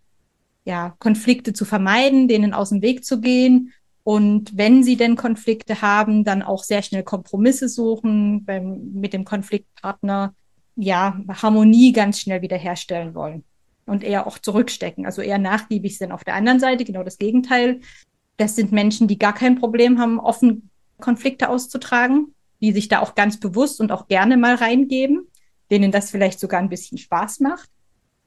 ja, 0.66 0.98
Konflikte 1.00 1.54
zu 1.54 1.64
vermeiden, 1.64 2.28
denen 2.28 2.54
aus 2.54 2.72
dem 2.72 2.82
Weg 2.82 3.06
zu 3.06 3.22
gehen. 3.22 3.72
Und 4.04 4.58
wenn 4.58 4.84
sie 4.84 4.98
denn 4.98 5.16
Konflikte 5.16 5.82
haben, 5.82 6.26
dann 6.26 6.42
auch 6.42 6.66
sehr 6.66 6.82
schnell 6.82 7.04
Kompromisse 7.04 7.70
suchen, 7.70 8.44
beim, 8.44 8.92
mit 8.96 9.14
dem 9.14 9.24
Konfliktpartner, 9.24 10.36
ja, 10.76 11.18
Harmonie 11.42 11.94
ganz 11.94 12.20
schnell 12.20 12.42
wiederherstellen 12.42 13.16
wollen 13.16 13.46
und 13.86 14.04
eher 14.04 14.28
auch 14.28 14.40
zurückstecken, 14.40 15.06
also 15.06 15.22
eher 15.22 15.38
nachgiebig 15.38 15.98
sind. 15.98 16.12
Auf 16.12 16.24
der 16.24 16.36
anderen 16.36 16.60
Seite 16.60 16.86
genau 16.86 17.04
das 17.04 17.18
Gegenteil. 17.18 17.82
Das 18.38 18.56
sind 18.56 18.72
Menschen, 18.72 19.08
die 19.08 19.18
gar 19.18 19.34
kein 19.34 19.60
Problem 19.60 20.00
haben, 20.00 20.20
offen 20.20 20.70
Konflikte 21.00 21.50
auszutragen, 21.50 22.34
die 22.62 22.72
sich 22.72 22.88
da 22.88 23.00
auch 23.00 23.16
ganz 23.16 23.40
bewusst 23.40 23.82
und 23.82 23.92
auch 23.92 24.08
gerne 24.08 24.38
mal 24.38 24.56
reingeben, 24.56 25.28
denen 25.70 25.92
das 25.92 26.12
vielleicht 26.12 26.40
sogar 26.40 26.60
ein 26.60 26.70
bisschen 26.70 26.98
Spaß 26.98 27.42
macht. 27.42 27.70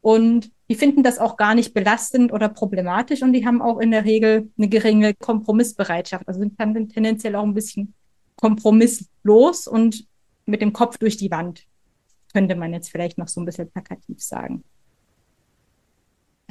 Und 0.01 0.53
die 0.69 0.75
finden 0.75 1.03
das 1.03 1.19
auch 1.19 1.37
gar 1.37 1.55
nicht 1.55 1.75
belastend 1.75 2.33
oder 2.33 2.49
problematisch 2.49 3.23
und 3.23 3.33
die 3.33 3.47
haben 3.47 3.63
auch 3.63 3.79
in 3.79 3.91
der 3.91 4.05
Regel 4.05 4.51
eine 4.57 4.69
geringe 4.69 5.15
Kompromissbereitschaft. 5.15 6.29
Also 6.29 6.41
sind 6.41 6.61
dann 6.61 6.89
tendenziell 6.89 7.35
auch 7.35 7.45
ein 7.45 7.55
bisschen 7.55 7.95
kompromisslos 8.37 9.67
und 9.67 10.07
mit 10.45 10.61
dem 10.61 10.73
Kopf 10.73 10.99
durch 10.99 11.17
die 11.17 11.31
Wand, 11.31 11.67
könnte 12.33 12.55
man 12.55 12.73
jetzt 12.73 12.91
vielleicht 12.91 13.19
noch 13.19 13.29
so 13.29 13.41
ein 13.41 13.47
bisschen 13.47 13.71
plakativ 13.71 14.23
sagen. 14.23 14.63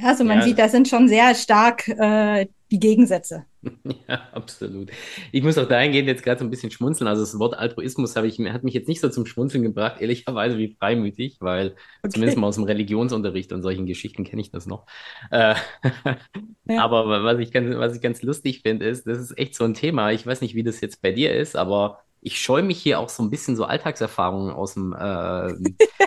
Also 0.02 0.24
man 0.24 0.38
ja. 0.38 0.44
sieht, 0.44 0.58
da 0.58 0.68
sind 0.68 0.88
schon 0.88 1.08
sehr 1.08 1.34
stark 1.34 1.88
äh, 1.88 2.46
die 2.70 2.80
Gegensätze. 2.80 3.44
Ja, 4.08 4.28
absolut. 4.30 4.90
Ich 5.32 5.42
muss 5.42 5.58
auch 5.58 5.66
dahingehend 5.66 6.06
jetzt 6.06 6.22
gerade 6.22 6.38
so 6.38 6.44
ein 6.44 6.50
bisschen 6.50 6.70
schmunzeln. 6.70 7.08
Also 7.08 7.22
das 7.22 7.36
Wort 7.40 7.58
Altruismus 7.58 8.14
habe 8.14 8.28
ich, 8.28 8.38
hat 8.38 8.62
mich 8.62 8.74
jetzt 8.74 8.86
nicht 8.86 9.00
so 9.00 9.08
zum 9.08 9.26
Schmunzeln 9.26 9.64
gebracht, 9.64 10.00
ehrlicherweise 10.00 10.56
wie 10.56 10.76
freimütig, 10.78 11.38
weil 11.40 11.74
okay. 12.04 12.10
zumindest 12.10 12.38
mal 12.38 12.46
aus 12.46 12.54
dem 12.54 12.64
Religionsunterricht 12.64 13.52
und 13.52 13.62
solchen 13.62 13.86
Geschichten 13.86 14.22
kenne 14.22 14.42
ich 14.42 14.52
das 14.52 14.66
noch. 14.66 14.86
Äh, 15.32 15.56
ja. 16.68 16.80
Aber 16.84 17.24
was 17.24 17.40
ich, 17.40 17.50
ganz, 17.50 17.74
was 17.76 17.96
ich 17.96 18.02
ganz 18.02 18.22
lustig 18.22 18.62
finde, 18.62 18.86
ist, 18.86 19.08
das 19.08 19.18
ist 19.18 19.36
echt 19.36 19.56
so 19.56 19.64
ein 19.64 19.74
Thema. 19.74 20.12
Ich 20.12 20.24
weiß 20.24 20.42
nicht, 20.42 20.54
wie 20.54 20.62
das 20.62 20.80
jetzt 20.80 21.02
bei 21.02 21.10
dir 21.10 21.34
ist, 21.34 21.56
aber 21.56 22.05
ich 22.26 22.40
scheue 22.40 22.64
mich 22.64 22.82
hier 22.82 22.98
auch 22.98 23.08
so 23.08 23.22
ein 23.22 23.30
bisschen 23.30 23.54
so 23.54 23.66
Alltagserfahrungen 23.66 24.52
aus 24.52 24.74
dem 24.74 24.92
äh, 24.92 24.96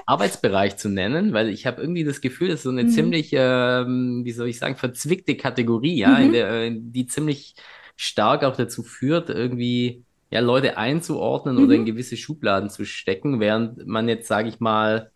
Arbeitsbereich 0.05 0.75
zu 0.75 0.89
nennen, 0.89 1.31
weil 1.31 1.47
ich 1.47 1.65
habe 1.65 1.81
irgendwie 1.81 2.03
das 2.03 2.19
Gefühl, 2.19 2.49
das 2.49 2.57
ist 2.59 2.63
so 2.63 2.71
eine 2.71 2.83
mhm. 2.83 2.89
ziemlich, 2.89 3.31
äh, 3.31 3.85
wie 3.87 4.31
soll 4.33 4.49
ich 4.49 4.59
sagen, 4.59 4.75
verzwickte 4.75 5.37
Kategorie, 5.37 5.97
ja, 5.97 6.19
mhm. 6.19 6.33
der, 6.33 6.51
äh, 6.51 6.77
die 6.77 7.07
ziemlich 7.07 7.55
stark 7.95 8.43
auch 8.43 8.57
dazu 8.57 8.83
führt, 8.83 9.29
irgendwie 9.29 10.03
ja 10.29 10.41
Leute 10.41 10.77
einzuordnen 10.77 11.55
mhm. 11.55 11.63
oder 11.63 11.75
in 11.75 11.85
gewisse 11.85 12.17
Schubladen 12.17 12.69
zu 12.69 12.83
stecken, 12.83 13.39
während 13.39 13.87
man 13.87 14.09
jetzt, 14.09 14.27
sage 14.27 14.49
ich 14.49 14.59
mal, 14.59 15.11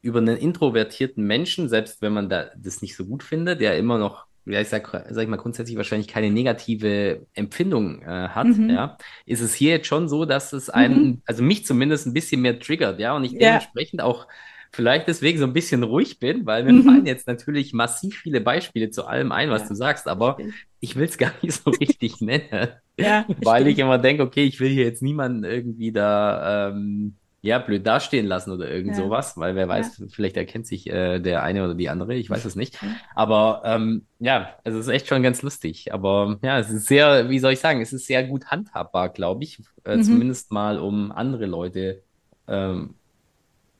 über 0.00 0.18
einen 0.18 0.36
introvertierten 0.36 1.24
Menschen, 1.24 1.68
selbst 1.68 2.02
wenn 2.02 2.14
man 2.14 2.28
da 2.28 2.46
das 2.56 2.82
nicht 2.82 2.96
so 2.96 3.04
gut 3.04 3.22
findet, 3.22 3.60
der 3.60 3.78
immer 3.78 3.96
noch 3.96 4.26
ja, 4.44 4.60
ich 4.60 4.68
sag, 4.68 4.88
sag 4.88 5.22
ich 5.22 5.28
mal, 5.28 5.36
grundsätzlich 5.36 5.76
wahrscheinlich 5.76 6.08
keine 6.08 6.30
negative 6.30 7.26
Empfindung 7.34 8.02
äh, 8.02 8.28
hat, 8.28 8.46
mhm. 8.46 8.70
ja, 8.70 8.96
ist 9.24 9.40
es 9.40 9.54
hier 9.54 9.70
jetzt 9.72 9.86
schon 9.86 10.08
so, 10.08 10.24
dass 10.24 10.52
es 10.52 10.68
einen, 10.68 11.04
mhm. 11.04 11.22
also 11.26 11.42
mich 11.42 11.64
zumindest 11.64 12.06
ein 12.06 12.14
bisschen 12.14 12.42
mehr 12.42 12.58
triggert, 12.58 12.98
ja, 12.98 13.14
und 13.14 13.24
ich 13.24 13.32
ja. 13.32 13.38
dementsprechend 13.38 14.02
auch 14.02 14.26
vielleicht 14.72 15.06
deswegen 15.06 15.38
so 15.38 15.44
ein 15.44 15.52
bisschen 15.52 15.82
ruhig 15.82 16.18
bin, 16.18 16.46
weil 16.46 16.64
mir 16.64 16.72
mhm. 16.72 16.84
fallen 16.84 17.06
jetzt 17.06 17.26
natürlich 17.26 17.72
massiv 17.72 18.16
viele 18.16 18.40
Beispiele 18.40 18.90
zu 18.90 19.06
allem 19.06 19.30
ein, 19.30 19.50
was 19.50 19.62
ja, 19.62 19.68
du 19.68 19.74
sagst, 19.74 20.08
aber 20.08 20.38
ich 20.80 20.96
will 20.96 21.04
es 21.04 21.18
gar 21.18 21.32
nicht 21.42 21.62
so 21.62 21.70
richtig 21.70 22.20
nennen, 22.20 22.68
ja, 22.98 23.26
weil 23.42 23.68
ich 23.68 23.78
immer 23.78 23.98
denke, 23.98 24.22
okay, 24.22 24.44
ich 24.44 24.58
will 24.60 24.70
hier 24.70 24.84
jetzt 24.84 25.02
niemanden 25.02 25.44
irgendwie 25.44 25.92
da 25.92 26.70
ähm, 26.70 27.16
ja, 27.42 27.58
blöd 27.58 27.84
dastehen 27.84 28.26
lassen 28.26 28.52
oder 28.52 28.70
irgend 28.70 28.96
ja. 28.96 29.02
sowas, 29.02 29.36
weil 29.36 29.56
wer 29.56 29.68
weiß, 29.68 29.98
ja. 29.98 30.06
vielleicht 30.08 30.36
erkennt 30.36 30.66
sich 30.66 30.88
äh, 30.88 31.18
der 31.18 31.42
eine 31.42 31.64
oder 31.64 31.74
die 31.74 31.88
andere, 31.88 32.14
ich 32.14 32.30
weiß 32.30 32.44
es 32.44 32.54
nicht. 32.54 32.78
Aber 33.16 33.62
ähm, 33.64 34.06
ja, 34.20 34.54
also 34.62 34.78
es 34.78 34.86
ist 34.86 34.92
echt 34.92 35.08
schon 35.08 35.24
ganz 35.24 35.42
lustig. 35.42 35.92
Aber 35.92 36.38
ja, 36.42 36.60
es 36.60 36.70
ist 36.70 36.86
sehr, 36.86 37.28
wie 37.30 37.40
soll 37.40 37.54
ich 37.54 37.58
sagen, 37.58 37.80
es 37.80 37.92
ist 37.92 38.06
sehr 38.06 38.22
gut 38.22 38.46
handhabbar, 38.46 39.08
glaube 39.08 39.42
ich. 39.42 39.60
Äh, 39.84 39.96
mhm. 39.96 40.02
Zumindest 40.04 40.52
mal, 40.52 40.78
um 40.78 41.10
andere 41.10 41.46
Leute 41.46 42.04
ähm, 42.46 42.94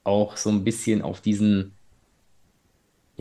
auch 0.02 0.36
so 0.36 0.50
ein 0.50 0.64
bisschen 0.64 1.00
auf 1.00 1.20
diesen 1.20 1.76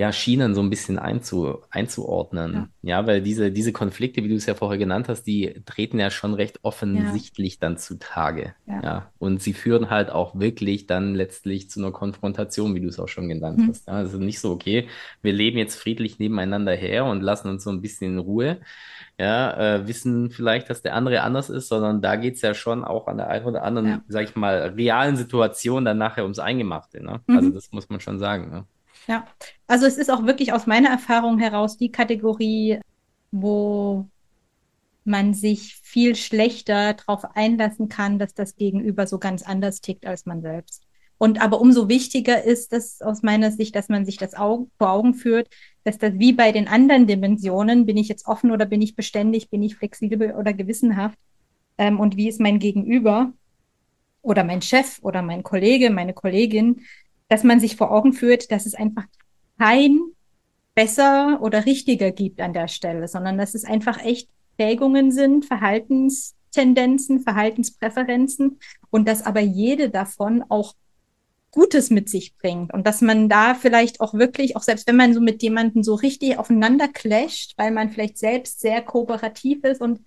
ja, 0.02 0.12
Schienen 0.12 0.56
so 0.56 0.62
ein 0.64 0.72
bisschen 0.72 0.98
einzu, 0.98 1.60
einzuordnen. 1.70 2.70
Ja. 2.82 2.98
ja. 3.02 3.08
weil 3.08 3.22
diese, 3.22 3.52
diese 3.52 3.72
Konflikte, 3.72 4.24
wie 4.24 4.30
du 4.30 4.36
es 4.36 4.48
ja 4.48 4.56
vorher 4.56 4.80
genannt 4.80 5.08
hast, 5.10 5.28
die 5.28 5.62
treten 5.68 6.00
ja 6.00 6.10
schon 6.10 6.34
recht 6.34 6.58
offensichtlich 6.64 7.54
ja. 7.54 7.58
dann 7.62 7.78
zutage. 7.78 8.56
Ja. 8.66 8.82
ja. 8.84 9.12
Und 9.20 9.44
sie 9.44 9.54
führen 9.54 9.92
halt 9.92 10.10
auch 10.10 10.40
wirklich 10.40 10.88
dann 10.88 11.14
letztlich 11.14 11.70
zu 11.70 11.80
einer 11.80 11.92
Konfrontation, 11.92 12.74
wie 12.74 12.80
du 12.80 12.88
es 12.88 12.98
auch 12.98 13.10
schon 13.10 13.30
genannt 13.30 13.60
mhm. 13.60 13.68
hast. 13.70 13.88
Ja, 13.88 13.94
also 13.94 14.18
nicht 14.18 14.40
so, 14.40 14.52
okay, 14.52 14.88
wir 15.22 15.34
leben 15.34 15.60
jetzt 15.60 15.76
friedlich 15.76 16.18
nebeneinander 16.18 16.74
her 16.74 17.06
und 17.06 17.22
lassen 17.22 17.50
uns 17.50 17.64
so 17.64 17.70
ein 17.70 17.82
bisschen 17.82 18.14
in 18.14 18.18
Ruhe. 18.18 18.58
Ja, 19.20 19.76
äh, 19.76 19.88
wissen 19.88 20.32
vielleicht, 20.32 20.72
dass 20.72 20.82
der 20.82 20.96
andere 20.96 21.22
anders 21.22 21.52
ist, 21.52 21.68
sondern 21.68 22.02
da 22.02 22.16
geht 22.16 22.38
es 22.38 22.42
ja 22.42 22.56
schon 22.56 22.84
auch 22.84 23.06
an 23.06 23.18
der 23.18 23.30
einen 23.30 23.46
oder 23.46 23.62
anderen, 23.62 23.88
ja. 23.88 24.02
sag 24.08 24.24
ich 24.24 24.36
mal, 24.36 24.74
realen 24.76 25.16
Situation 25.16 25.86
dann 25.86 26.00
nachher 26.00 26.24
ums 26.24 26.40
Eingemachte. 26.40 27.04
Ne? 27.04 27.22
Mhm. 27.28 27.38
Also 27.38 27.52
das 27.52 27.72
muss 27.72 27.88
man 27.88 28.00
schon 28.00 28.18
sagen. 28.18 28.50
Ne? 28.50 28.66
Ja, 29.12 29.28
also 29.68 29.86
es 29.86 29.98
ist 29.98 30.10
auch 30.10 30.26
wirklich 30.26 30.54
aus 30.54 30.68
meiner 30.68 30.88
Erfahrung 30.88 31.38
heraus 31.38 31.76
die 31.76 31.92
Kategorie, 31.92 32.80
wo 33.32 34.08
man 35.04 35.34
sich 35.34 35.76
viel 35.84 36.16
schlechter 36.16 36.94
darauf 36.94 37.26
einlassen 37.36 37.90
kann, 37.90 38.20
dass 38.20 38.34
das 38.34 38.56
Gegenüber 38.56 39.08
so 39.08 39.20
ganz 39.20 39.44
anders 39.44 39.82
tickt 39.82 40.06
als 40.06 40.26
man 40.26 40.42
selbst. 40.42 40.84
Und 41.18 41.42
aber 41.42 41.60
umso 41.60 41.90
wichtiger 41.90 42.42
ist 42.46 42.72
es 42.72 43.02
aus 43.02 43.22
meiner 43.22 43.52
Sicht, 43.52 43.76
dass 43.76 43.90
man 43.90 44.06
sich 44.06 44.16
das 44.16 44.34
Augen, 44.34 44.72
vor 44.78 44.92
Augen 44.92 45.14
führt, 45.14 45.50
dass 45.84 45.98
das 45.98 46.14
wie 46.14 46.32
bei 46.32 46.54
den 46.54 46.70
anderen 46.70 47.06
Dimensionen, 47.06 47.86
bin 47.86 47.98
ich 47.98 48.08
jetzt 48.08 48.28
offen 48.28 48.50
oder 48.50 48.66
bin 48.66 48.82
ich 48.82 48.96
beständig, 48.96 49.50
bin 49.50 49.62
ich 49.62 49.76
flexibel 49.76 50.36
oder 50.36 50.54
gewissenhaft 50.54 51.20
ähm, 51.78 52.00
und 52.00 52.16
wie 52.16 52.30
ist 52.30 52.40
mein 52.40 52.60
Gegenüber 52.60 53.34
oder 54.22 54.46
mein 54.46 54.62
Chef 54.62 55.00
oder 55.02 55.22
mein 55.22 55.44
Kollege, 55.44 55.90
meine 55.90 56.14
Kollegin, 56.14 56.86
dass 57.32 57.46
man 57.46 57.62
sich 57.62 57.78
vor 57.78 57.92
Augen 57.92 58.12
führt, 58.12 58.52
dass 58.52 58.66
es 58.66 58.76
einfach 58.76 59.06
kein 59.58 60.02
besser 60.76 61.40
oder 61.42 61.66
richtiger 61.66 62.12
gibt 62.12 62.42
an 62.42 62.52
der 62.52 62.68
Stelle, 62.68 63.08
sondern 63.08 63.38
dass 63.38 63.56
es 63.56 63.64
einfach 63.64 64.04
echt 64.04 64.28
Prägungen 64.58 65.14
sind, 65.14 65.46
Verhaltenstendenzen, 65.46 67.22
Verhaltenspräferenzen 67.22 68.60
und 68.90 69.08
dass 69.08 69.26
aber 69.26 69.40
jede 69.40 69.90
davon 69.90 70.44
auch 70.50 70.74
Gutes 71.52 71.90
mit 71.90 72.10
sich 72.10 72.36
bringt 72.36 72.74
und 72.74 72.86
dass 72.86 73.00
man 73.00 73.30
da 73.30 73.56
vielleicht 73.56 74.02
auch 74.02 74.14
wirklich, 74.14 74.58
auch 74.58 74.64
selbst 74.64 74.86
wenn 74.88 74.98
man 74.98 75.14
so 75.14 75.22
mit 75.22 75.42
jemandem 75.42 75.84
so 75.84 75.96
richtig 75.96 76.38
aufeinander 76.38 76.90
clasht, 76.90 77.54
weil 77.56 77.72
man 77.72 77.92
vielleicht 77.92 78.18
selbst 78.18 78.60
sehr 78.60 78.82
kooperativ 78.82 79.64
ist 79.64 79.80
und 79.80 80.02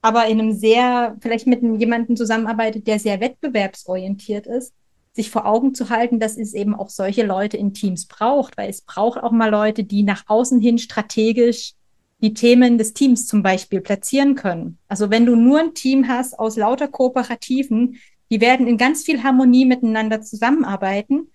aber 0.00 0.26
in 0.26 0.38
einem 0.38 0.52
sehr, 0.52 1.16
vielleicht 1.18 1.48
mit 1.48 1.60
jemandem 1.60 2.14
zusammenarbeitet, 2.14 2.86
der 2.86 3.00
sehr 3.00 3.20
wettbewerbsorientiert 3.20 4.46
ist, 4.46 4.72
sich 5.18 5.30
vor 5.30 5.46
Augen 5.46 5.74
zu 5.74 5.90
halten, 5.90 6.20
dass 6.20 6.36
es 6.36 6.54
eben 6.54 6.76
auch 6.76 6.90
solche 6.90 7.26
Leute 7.26 7.56
in 7.56 7.74
Teams 7.74 8.06
braucht, 8.06 8.56
weil 8.56 8.70
es 8.70 8.82
braucht 8.82 9.20
auch 9.20 9.32
mal 9.32 9.50
Leute, 9.50 9.82
die 9.82 10.04
nach 10.04 10.22
außen 10.28 10.60
hin 10.60 10.78
strategisch 10.78 11.74
die 12.22 12.34
Themen 12.34 12.78
des 12.78 12.94
Teams 12.94 13.26
zum 13.26 13.42
Beispiel 13.42 13.80
platzieren 13.80 14.36
können. 14.36 14.78
Also 14.86 15.10
wenn 15.10 15.26
du 15.26 15.34
nur 15.34 15.58
ein 15.58 15.74
Team 15.74 16.06
hast 16.06 16.38
aus 16.38 16.56
lauter 16.56 16.86
Kooperativen, 16.86 17.98
die 18.30 18.40
werden 18.40 18.68
in 18.68 18.76
ganz 18.76 19.02
viel 19.02 19.24
Harmonie 19.24 19.64
miteinander 19.64 20.22
zusammenarbeiten. 20.22 21.32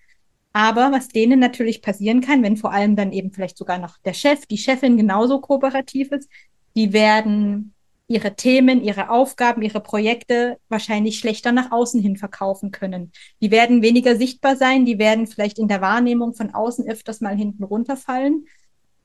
Aber 0.54 0.90
was 0.90 1.08
denen 1.08 1.38
natürlich 1.38 1.82
passieren 1.82 2.22
kann, 2.22 2.42
wenn 2.42 2.56
vor 2.56 2.72
allem 2.72 2.96
dann 2.96 3.12
eben 3.12 3.32
vielleicht 3.32 3.58
sogar 3.58 3.78
noch 3.78 3.98
der 3.98 4.14
Chef, 4.14 4.46
die 4.46 4.58
Chefin 4.58 4.96
genauso 4.96 5.40
kooperativ 5.40 6.10
ist, 6.10 6.30
die 6.74 6.94
werden 6.94 7.74
ihre 8.06 8.34
Themen, 8.36 8.82
ihre 8.82 9.08
Aufgaben, 9.10 9.62
ihre 9.62 9.80
Projekte 9.80 10.58
wahrscheinlich 10.68 11.18
schlechter 11.18 11.52
nach 11.52 11.72
außen 11.72 12.00
hin 12.00 12.16
verkaufen 12.16 12.70
können. 12.70 13.12
Die 13.40 13.50
werden 13.50 13.82
weniger 13.82 14.16
sichtbar 14.16 14.56
sein, 14.56 14.84
die 14.84 14.98
werden 14.98 15.26
vielleicht 15.26 15.58
in 15.58 15.68
der 15.68 15.80
Wahrnehmung 15.80 16.34
von 16.34 16.52
außen 16.52 16.86
öfters 16.86 17.20
mal 17.20 17.36
hinten 17.36 17.64
runterfallen. 17.64 18.46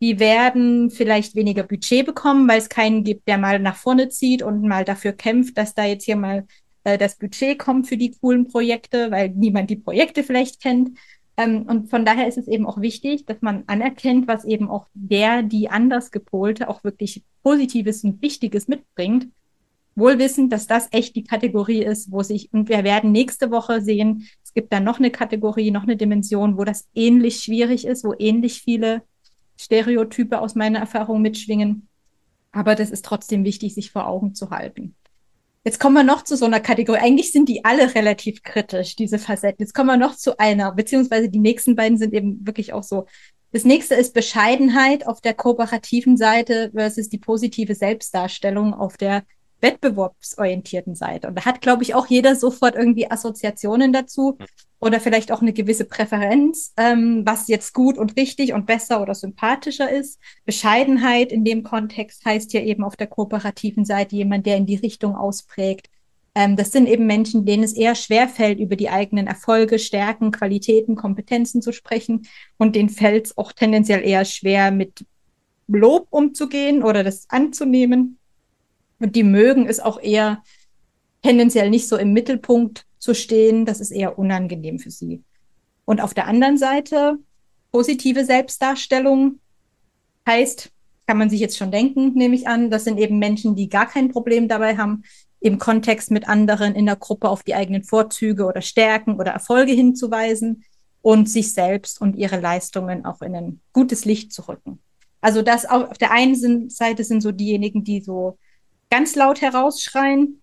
Die 0.01 0.19
werden 0.19 0.91
vielleicht 0.91 1.35
weniger 1.35 1.63
Budget 1.63 2.05
bekommen, 2.05 2.47
weil 2.47 2.59
es 2.59 2.69
keinen 2.69 3.03
gibt, 3.03 3.27
der 3.27 3.37
mal 3.37 3.59
nach 3.59 3.75
vorne 3.75 4.09
zieht 4.09 4.41
und 4.41 4.61
mal 4.61 4.85
dafür 4.85 5.11
kämpft, 5.13 5.57
dass 5.57 5.75
da 5.75 5.85
jetzt 5.85 6.05
hier 6.05 6.15
mal 6.15 6.45
äh, 6.83 6.97
das 6.97 7.17
Budget 7.17 7.59
kommt 7.59 7.87
für 7.87 7.97
die 7.97 8.11
coolen 8.11 8.47
Projekte, 8.47 9.11
weil 9.11 9.29
niemand 9.29 9.69
die 9.69 9.75
Projekte 9.75 10.23
vielleicht 10.23 10.61
kennt. 10.61 10.97
Ähm, 11.39 11.61
und 11.63 11.89
von 11.89 12.03
daher 12.03 12.27
ist 12.27 12.37
es 12.37 12.49
eben 12.49 12.65
auch 12.65 12.81
wichtig, 12.81 13.25
dass 13.25 13.41
man 13.41 13.63
anerkennt, 13.67 14.27
was 14.27 14.43
eben 14.43 14.69
auch 14.69 14.87
der, 14.93 15.41
die 15.41 15.69
anders 15.69 16.11
gepolte, 16.11 16.67
auch 16.67 16.83
wirklich 16.83 17.23
Positives 17.43 18.03
und 18.03 18.21
Wichtiges 18.21 18.67
mitbringt. 18.67 19.29
Wohl 19.95 20.19
wissend, 20.19 20.51
dass 20.51 20.67
das 20.67 20.89
echt 20.91 21.15
die 21.15 21.23
Kategorie 21.23 21.81
ist, 21.81 22.11
wo 22.11 22.23
sich, 22.23 22.51
und 22.51 22.67
wir 22.67 22.83
werden 22.83 23.13
nächste 23.13 23.51
Woche 23.51 23.79
sehen, 23.81 24.27
es 24.43 24.53
gibt 24.53 24.73
da 24.73 24.81
noch 24.81 24.99
eine 24.99 25.11
Kategorie, 25.11 25.71
noch 25.71 25.83
eine 25.83 25.95
Dimension, 25.95 26.57
wo 26.57 26.65
das 26.65 26.89
ähnlich 26.93 27.41
schwierig 27.41 27.87
ist, 27.87 28.03
wo 28.03 28.13
ähnlich 28.19 28.61
viele 28.61 29.03
Stereotype 29.57 30.41
aus 30.41 30.55
meiner 30.55 30.79
Erfahrung 30.79 31.21
mitschwingen. 31.21 31.87
Aber 32.51 32.75
das 32.75 32.91
ist 32.91 33.05
trotzdem 33.05 33.45
wichtig, 33.45 33.75
sich 33.75 33.91
vor 33.91 34.07
Augen 34.07 34.35
zu 34.35 34.49
halten. 34.49 34.95
Jetzt 35.65 35.79
kommen 35.79 35.95
wir 35.95 36.03
noch 36.03 36.23
zu 36.23 36.37
so 36.37 36.45
einer 36.45 36.61
Kategorie. 36.61 36.99
Eigentlich 36.99 37.31
sind 37.31 37.49
die 37.49 37.65
alle 37.65 37.93
relativ 37.93 38.43
kritisch, 38.43 38.95
diese 38.95 39.19
Facetten. 39.19 39.57
Jetzt 39.59 39.73
kommen 39.73 39.89
wir 39.89 39.97
noch 39.97 40.15
zu 40.15 40.39
einer, 40.39 40.71
beziehungsweise 40.71 41.29
die 41.29 41.39
nächsten 41.39 41.75
beiden 41.75 41.97
sind 41.97 42.13
eben 42.13 42.45
wirklich 42.47 42.71
auch 42.73 42.83
so. 42.83 43.05
Das 43.51 43.65
nächste 43.65 43.95
ist 43.95 44.13
Bescheidenheit 44.13 45.05
auf 45.05 45.21
der 45.21 45.33
kooperativen 45.33 46.17
Seite 46.17 46.71
versus 46.73 47.09
die 47.09 47.17
positive 47.17 47.75
Selbstdarstellung 47.75 48.73
auf 48.73 48.95
der 48.95 49.23
wettbewerbsorientierten 49.61 50.95
Seite. 50.95 51.27
Und 51.27 51.35
da 51.35 51.45
hat, 51.45 51.61
glaube 51.61 51.83
ich, 51.83 51.95
auch 51.95 52.07
jeder 52.07 52.35
sofort 52.35 52.75
irgendwie 52.75 53.09
Assoziationen 53.09 53.93
dazu 53.93 54.37
oder 54.79 54.99
vielleicht 54.99 55.31
auch 55.31 55.41
eine 55.41 55.53
gewisse 55.53 55.85
Präferenz, 55.85 56.73
ähm, 56.77 57.23
was 57.25 57.47
jetzt 57.47 57.73
gut 57.73 57.97
und 57.97 58.15
richtig 58.15 58.53
und 58.53 58.65
besser 58.65 59.01
oder 59.01 59.13
sympathischer 59.13 59.89
ist. 59.89 60.19
Bescheidenheit 60.45 61.31
in 61.31 61.43
dem 61.43 61.63
Kontext 61.63 62.23
heißt 62.25 62.53
ja 62.53 62.61
eben 62.61 62.83
auf 62.83 62.95
der 62.95 63.07
kooperativen 63.07 63.85
Seite 63.85 64.15
jemand, 64.15 64.45
der 64.45 64.57
in 64.57 64.65
die 64.65 64.77
Richtung 64.77 65.15
ausprägt. 65.15 65.89
Ähm, 66.35 66.55
das 66.55 66.71
sind 66.71 66.87
eben 66.87 67.05
Menschen, 67.07 67.45
denen 67.45 67.63
es 67.63 67.73
eher 67.73 67.95
schwerfällt, 67.95 68.59
über 68.59 68.77
die 68.77 68.89
eigenen 68.89 69.27
Erfolge, 69.27 69.79
Stärken, 69.79 70.31
Qualitäten, 70.31 70.95
Kompetenzen 70.95 71.61
zu 71.61 71.73
sprechen 71.73 72.27
und 72.57 72.75
denen 72.75 72.89
fällt 72.89 73.27
es 73.27 73.37
auch 73.37 73.51
tendenziell 73.51 74.07
eher 74.07 74.23
schwer, 74.23 74.71
mit 74.71 75.05
Lob 75.67 76.07
umzugehen 76.09 76.83
oder 76.83 77.03
das 77.03 77.29
anzunehmen. 77.29 78.18
Und 78.99 79.15
die 79.15 79.23
mögen 79.23 79.67
es 79.67 79.79
auch 79.79 79.99
eher 79.99 80.43
tendenziell 81.21 81.69
nicht 81.69 81.87
so 81.87 81.97
im 81.97 82.13
Mittelpunkt 82.13 82.85
zu 82.97 83.13
stehen. 83.13 83.65
Das 83.65 83.79
ist 83.79 83.91
eher 83.91 84.19
unangenehm 84.19 84.79
für 84.79 84.91
sie. 84.91 85.23
Und 85.85 86.01
auf 86.01 86.13
der 86.13 86.27
anderen 86.27 86.57
Seite, 86.57 87.17
positive 87.71 88.25
Selbstdarstellung 88.25 89.39
heißt, 90.27 90.71
kann 91.07 91.17
man 91.17 91.29
sich 91.29 91.39
jetzt 91.39 91.57
schon 91.57 91.71
denken, 91.71 92.13
nehme 92.13 92.35
ich 92.35 92.47
an, 92.47 92.69
das 92.69 92.83
sind 92.83 92.99
eben 92.99 93.17
Menschen, 93.17 93.55
die 93.55 93.69
gar 93.69 93.87
kein 93.87 94.09
Problem 94.09 94.47
dabei 94.47 94.77
haben, 94.77 95.03
im 95.39 95.57
Kontext 95.57 96.11
mit 96.11 96.27
anderen 96.27 96.75
in 96.75 96.85
der 96.85 96.97
Gruppe 96.97 97.29
auf 97.29 97.43
die 97.43 97.55
eigenen 97.55 97.83
Vorzüge 97.83 98.45
oder 98.45 98.61
Stärken 98.61 99.15
oder 99.15 99.31
Erfolge 99.31 99.71
hinzuweisen 99.71 100.65
und 101.01 101.29
sich 101.29 101.53
selbst 101.53 102.01
und 102.01 102.15
ihre 102.15 102.39
Leistungen 102.39 103.05
auch 103.05 103.21
in 103.21 103.35
ein 103.35 103.61
gutes 103.73 104.05
Licht 104.05 104.33
zu 104.33 104.47
rücken. 104.47 104.79
Also 105.21 105.41
das 105.41 105.65
auf 105.65 105.97
der 105.97 106.11
einen 106.11 106.69
Seite 106.69 107.03
sind 107.03 107.21
so 107.21 107.31
diejenigen, 107.31 107.83
die 107.83 108.01
so 108.01 108.37
ganz 108.89 109.15
laut 109.15 109.41
herausschreien, 109.41 110.41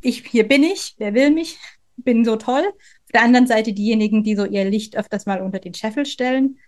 ich, 0.00 0.26
hier 0.26 0.48
bin 0.48 0.62
ich, 0.62 0.94
wer 0.98 1.14
will 1.14 1.30
mich, 1.30 1.58
bin 1.96 2.24
so 2.24 2.36
toll. 2.36 2.64
Auf 2.66 3.12
der 3.12 3.22
anderen 3.22 3.46
Seite 3.46 3.72
diejenigen, 3.72 4.24
die 4.24 4.36
so 4.36 4.44
ihr 4.44 4.64
Licht 4.64 4.96
öfters 4.96 5.26
mal 5.26 5.42
unter 5.42 5.58
den 5.58 5.74
Scheffel 5.74 6.06
stellen. 6.06 6.58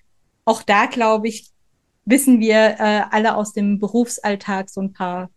Auch 0.45 0.63
da, 0.63 0.87
glaube 0.87 1.29
ich, 1.29 1.51
wissen 2.05 2.41
wir 2.41 2.77
äh, 2.79 3.03
alle 3.11 3.37
aus 3.37 3.53
dem 3.53 3.79
Berufsalltag 3.79 4.69
so 4.69 4.83
ein 4.83 4.93
paar 4.93 5.31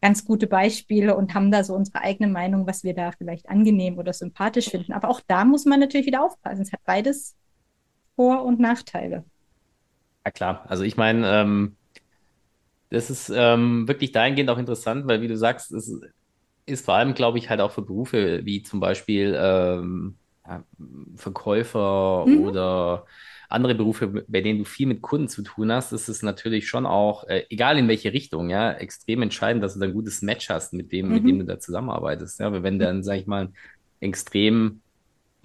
ganz 0.00 0.24
gute 0.24 0.46
Beispiele 0.46 1.16
und 1.16 1.34
haben 1.34 1.50
da 1.50 1.64
so 1.64 1.74
unsere 1.74 2.00
eigene 2.00 2.30
Meinung, 2.30 2.66
was 2.66 2.84
wir 2.84 2.94
da 2.94 3.12
vielleicht 3.12 3.48
angenehm 3.48 3.98
oder 3.98 4.12
sympathisch 4.12 4.70
finden. 4.70 4.92
Aber 4.92 5.08
auch 5.08 5.20
da 5.26 5.44
muss 5.44 5.64
man 5.64 5.80
natürlich 5.80 6.06
wieder 6.06 6.24
aufpassen. 6.24 6.62
Es 6.62 6.72
hat 6.72 6.80
beides 6.84 7.34
Vor- 8.14 8.44
und 8.44 8.60
Nachteile. 8.60 9.24
Ja 10.24 10.30
klar, 10.30 10.64
also 10.68 10.84
ich 10.84 10.96
meine, 10.96 11.28
ähm, 11.28 11.76
das 12.90 13.10
ist 13.10 13.32
ähm, 13.34 13.88
wirklich 13.88 14.12
dahingehend 14.12 14.50
auch 14.50 14.58
interessant, 14.58 15.06
weil 15.06 15.20
wie 15.22 15.28
du 15.28 15.36
sagst, 15.36 15.72
es 15.72 16.00
ist 16.66 16.84
vor 16.84 16.94
allem, 16.94 17.14
glaube 17.14 17.38
ich, 17.38 17.50
halt 17.50 17.60
auch 17.60 17.72
für 17.72 17.82
Berufe 17.82 18.44
wie 18.44 18.62
zum 18.62 18.80
Beispiel 18.80 19.36
ähm, 19.38 20.16
Verkäufer 21.16 22.24
mhm. 22.26 22.40
oder 22.40 23.06
andere 23.48 23.74
Berufe, 23.74 24.24
bei 24.26 24.40
denen 24.40 24.58
du 24.58 24.64
viel 24.64 24.86
mit 24.86 25.02
Kunden 25.02 25.28
zu 25.28 25.42
tun 25.42 25.70
hast, 25.70 25.92
ist 25.92 26.08
es 26.08 26.22
natürlich 26.22 26.68
schon 26.68 26.84
auch, 26.86 27.24
äh, 27.28 27.44
egal 27.48 27.78
in 27.78 27.88
welche 27.88 28.12
Richtung, 28.12 28.50
ja, 28.50 28.72
extrem 28.72 29.22
entscheidend, 29.22 29.62
dass 29.62 29.78
du 29.78 29.84
ein 29.84 29.92
gutes 29.92 30.22
Match 30.22 30.48
hast 30.48 30.72
mit 30.72 30.90
dem, 30.92 31.06
mhm. 31.06 31.12
mit 31.14 31.24
dem 31.24 31.38
du 31.40 31.44
da 31.44 31.58
zusammenarbeitest. 31.58 32.40
Ja, 32.40 32.50
weil 32.52 32.62
wenn 32.62 32.78
dann, 32.78 33.02
sag 33.02 33.18
ich 33.18 33.26
mal, 33.26 33.50
extrem 34.00 34.80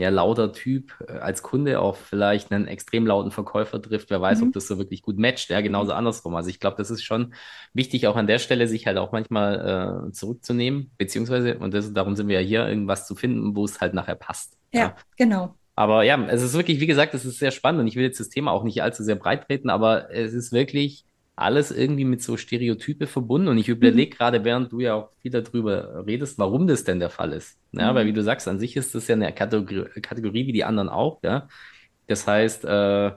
ja, 0.01 0.09
lauter 0.09 0.51
Typ 0.51 0.93
äh, 1.07 1.13
als 1.13 1.43
Kunde 1.43 1.79
auf 1.79 1.97
vielleicht 1.97 2.51
einen 2.51 2.67
extrem 2.67 3.07
lauten 3.07 3.31
Verkäufer 3.31 3.81
trifft, 3.81 4.09
wer 4.09 4.19
weiß, 4.19 4.41
mhm. 4.41 4.47
ob 4.47 4.53
das 4.53 4.67
so 4.67 4.77
wirklich 4.77 5.01
gut 5.01 5.17
matcht. 5.17 5.49
Ja, 5.49 5.61
genauso 5.61 5.93
andersrum. 5.93 6.35
Also 6.35 6.49
ich 6.49 6.59
glaube, 6.59 6.77
das 6.77 6.91
ist 6.91 7.03
schon 7.03 7.33
wichtig, 7.73 8.07
auch 8.07 8.15
an 8.15 8.27
der 8.27 8.39
Stelle 8.39 8.67
sich 8.67 8.87
halt 8.87 8.97
auch 8.97 9.11
manchmal 9.11 10.09
äh, 10.09 10.11
zurückzunehmen, 10.11 10.91
beziehungsweise, 10.97 11.57
und 11.59 11.73
das, 11.73 11.93
darum 11.93 12.15
sind 12.15 12.27
wir 12.27 12.41
ja 12.41 12.45
hier, 12.45 12.67
irgendwas 12.67 13.07
zu 13.07 13.15
finden, 13.15 13.55
wo 13.55 13.65
es 13.65 13.79
halt 13.79 13.93
nachher 13.93 14.15
passt. 14.15 14.57
Ja, 14.73 14.81
ja, 14.81 14.95
genau. 15.17 15.55
Aber 15.75 16.03
ja, 16.03 16.21
es 16.27 16.41
ist 16.41 16.53
wirklich, 16.53 16.79
wie 16.79 16.87
gesagt, 16.87 17.13
es 17.13 17.25
ist 17.25 17.39
sehr 17.39 17.51
spannend 17.51 17.81
und 17.81 17.87
ich 17.87 17.95
will 17.95 18.03
jetzt 18.03 18.19
das 18.19 18.29
Thema 18.29 18.51
auch 18.51 18.63
nicht 18.63 18.83
allzu 18.83 19.03
sehr 19.03 19.15
breit 19.15 19.47
treten, 19.47 19.69
aber 19.69 20.13
es 20.13 20.33
ist 20.33 20.51
wirklich 20.51 21.05
alles 21.35 21.71
irgendwie 21.71 22.05
mit 22.05 22.21
so 22.21 22.37
Stereotype 22.37 23.07
verbunden. 23.07 23.47
Und 23.47 23.57
ich 23.57 23.69
überlege 23.69 24.13
mhm. 24.13 24.17
gerade, 24.17 24.43
während 24.43 24.71
du 24.71 24.79
ja 24.79 24.95
auch 24.95 25.09
viel 25.21 25.31
darüber 25.31 26.05
redest, 26.05 26.37
warum 26.37 26.67
das 26.67 26.83
denn 26.83 26.99
der 26.99 27.09
Fall 27.09 27.33
ist. 27.33 27.57
Ja, 27.71 27.91
mhm. 27.91 27.95
weil 27.95 28.05
wie 28.05 28.13
du 28.13 28.23
sagst, 28.23 28.47
an 28.47 28.59
sich 28.59 28.75
ist 28.75 28.93
das 28.95 29.07
ja 29.07 29.15
eine 29.15 29.33
Kategorie, 29.33 29.85
Kategorie 30.01 30.47
wie 30.47 30.53
die 30.53 30.63
anderen 30.63 30.89
auch. 30.89 31.21
Ja, 31.23 31.47
das 32.07 32.27
heißt, 32.27 32.65
äh, 32.65 33.11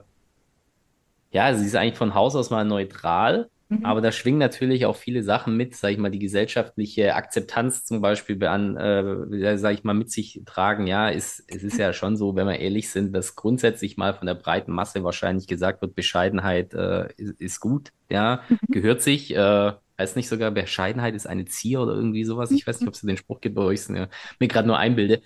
ja, 1.31 1.53
sie 1.53 1.65
ist 1.65 1.75
eigentlich 1.75 1.97
von 1.97 2.13
Haus 2.15 2.35
aus 2.35 2.49
mal 2.49 2.65
neutral. 2.65 3.49
Mhm. 3.69 3.83
Aber 3.83 4.01
da 4.01 4.11
schwingen 4.11 4.39
natürlich 4.39 4.85
auch 4.85 4.95
viele 4.95 5.23
Sachen 5.23 5.57
mit, 5.57 5.75
sage 5.75 5.93
ich 5.93 5.99
mal, 5.99 6.11
die 6.11 6.19
gesellschaftliche 6.19 7.15
Akzeptanz 7.15 7.83
zum 7.83 7.99
Beispiel 8.01 8.43
an, 8.45 8.77
äh, 8.77 9.57
sage 9.57 9.75
ich 9.75 9.83
mal, 9.83 9.93
mit 9.93 10.11
sich 10.11 10.41
tragen. 10.45 10.85
Ja, 10.85 11.09
ist, 11.09 11.43
es 11.47 11.63
ist 11.63 11.79
ja 11.79 11.91
schon 11.91 12.15
so, 12.15 12.35
wenn 12.35 12.47
wir 12.47 12.59
ehrlich 12.59 12.89
sind, 12.89 13.13
dass 13.13 13.35
grundsätzlich 13.35 13.97
mal 13.97 14.13
von 14.13 14.27
der 14.27 14.35
breiten 14.35 14.71
Masse 14.71 15.03
wahrscheinlich 15.03 15.47
gesagt 15.47 15.81
wird, 15.81 15.95
Bescheidenheit 15.95 16.73
äh, 16.73 17.07
ist, 17.17 17.41
ist, 17.41 17.59
gut, 17.59 17.91
ja, 18.09 18.41
mhm. 18.49 18.57
gehört 18.71 19.01
sich. 19.01 19.35
Äh, 19.35 19.71
heißt 19.97 20.15
nicht 20.15 20.29
sogar, 20.29 20.51
Bescheidenheit 20.51 21.15
ist 21.15 21.25
eine 21.25 21.45
Zier 21.45 21.81
oder 21.81 21.93
irgendwie 21.93 22.25
sowas. 22.25 22.51
Ich 22.51 22.67
weiß 22.67 22.79
nicht, 22.79 22.87
ob 22.87 22.93
es 22.93 23.01
den 23.01 23.17
Spruch 23.17 23.41
gibt, 23.41 23.55
wo 23.55 23.69
ich 23.71 23.79
es 23.79 23.89
mir 23.89 24.09
gerade 24.39 24.67
nur 24.67 24.77
einbilde. 24.77 25.21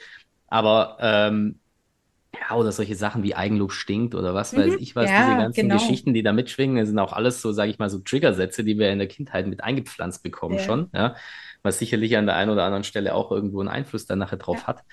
Aber 0.48 0.98
ähm, 1.02 1.60
Ja, 2.34 2.56
oder 2.56 2.72
solche 2.72 2.96
Sachen 2.96 3.24
wie 3.24 3.34
Eigenlob 3.34 3.72
stinkt 3.72 4.14
oder 4.14 4.36
was 4.36 4.56
weiß 4.56 4.74
mhm. 4.74 4.78
ich 4.80 4.96
was, 4.96 5.10
ja, 5.10 5.26
diese 5.26 5.38
ganzen 5.38 5.62
genau. 5.62 5.76
Geschichten, 5.76 6.14
die 6.14 6.22
da 6.22 6.32
mitschwingen, 6.32 6.86
sind 6.86 7.00
auch 7.00 7.14
alles 7.14 7.42
so, 7.42 7.52
sage 7.52 7.72
ich 7.72 7.80
mal, 7.80 7.90
so 7.90 8.00
Triggersätze, 8.00 8.64
die 8.64 8.78
wir 8.78 8.92
in 8.92 9.00
der 9.00 9.08
Kindheit 9.08 9.48
mit 9.48 9.64
eingepflanzt 9.64 10.22
bekommen 10.22 10.58
ja. 10.58 10.62
schon, 10.62 10.90
ja, 10.94 11.16
was 11.64 11.80
sicherlich 11.80 12.16
an 12.18 12.28
der 12.28 12.36
einen 12.36 12.52
oder 12.52 12.66
anderen 12.66 12.84
Stelle 12.84 13.16
auch 13.16 13.32
irgendwo 13.32 13.62
einen 13.62 13.70
Einfluss 13.70 14.06
dann 14.06 14.20
nachher 14.20 14.38
drauf 14.38 14.68
hat. 14.68 14.84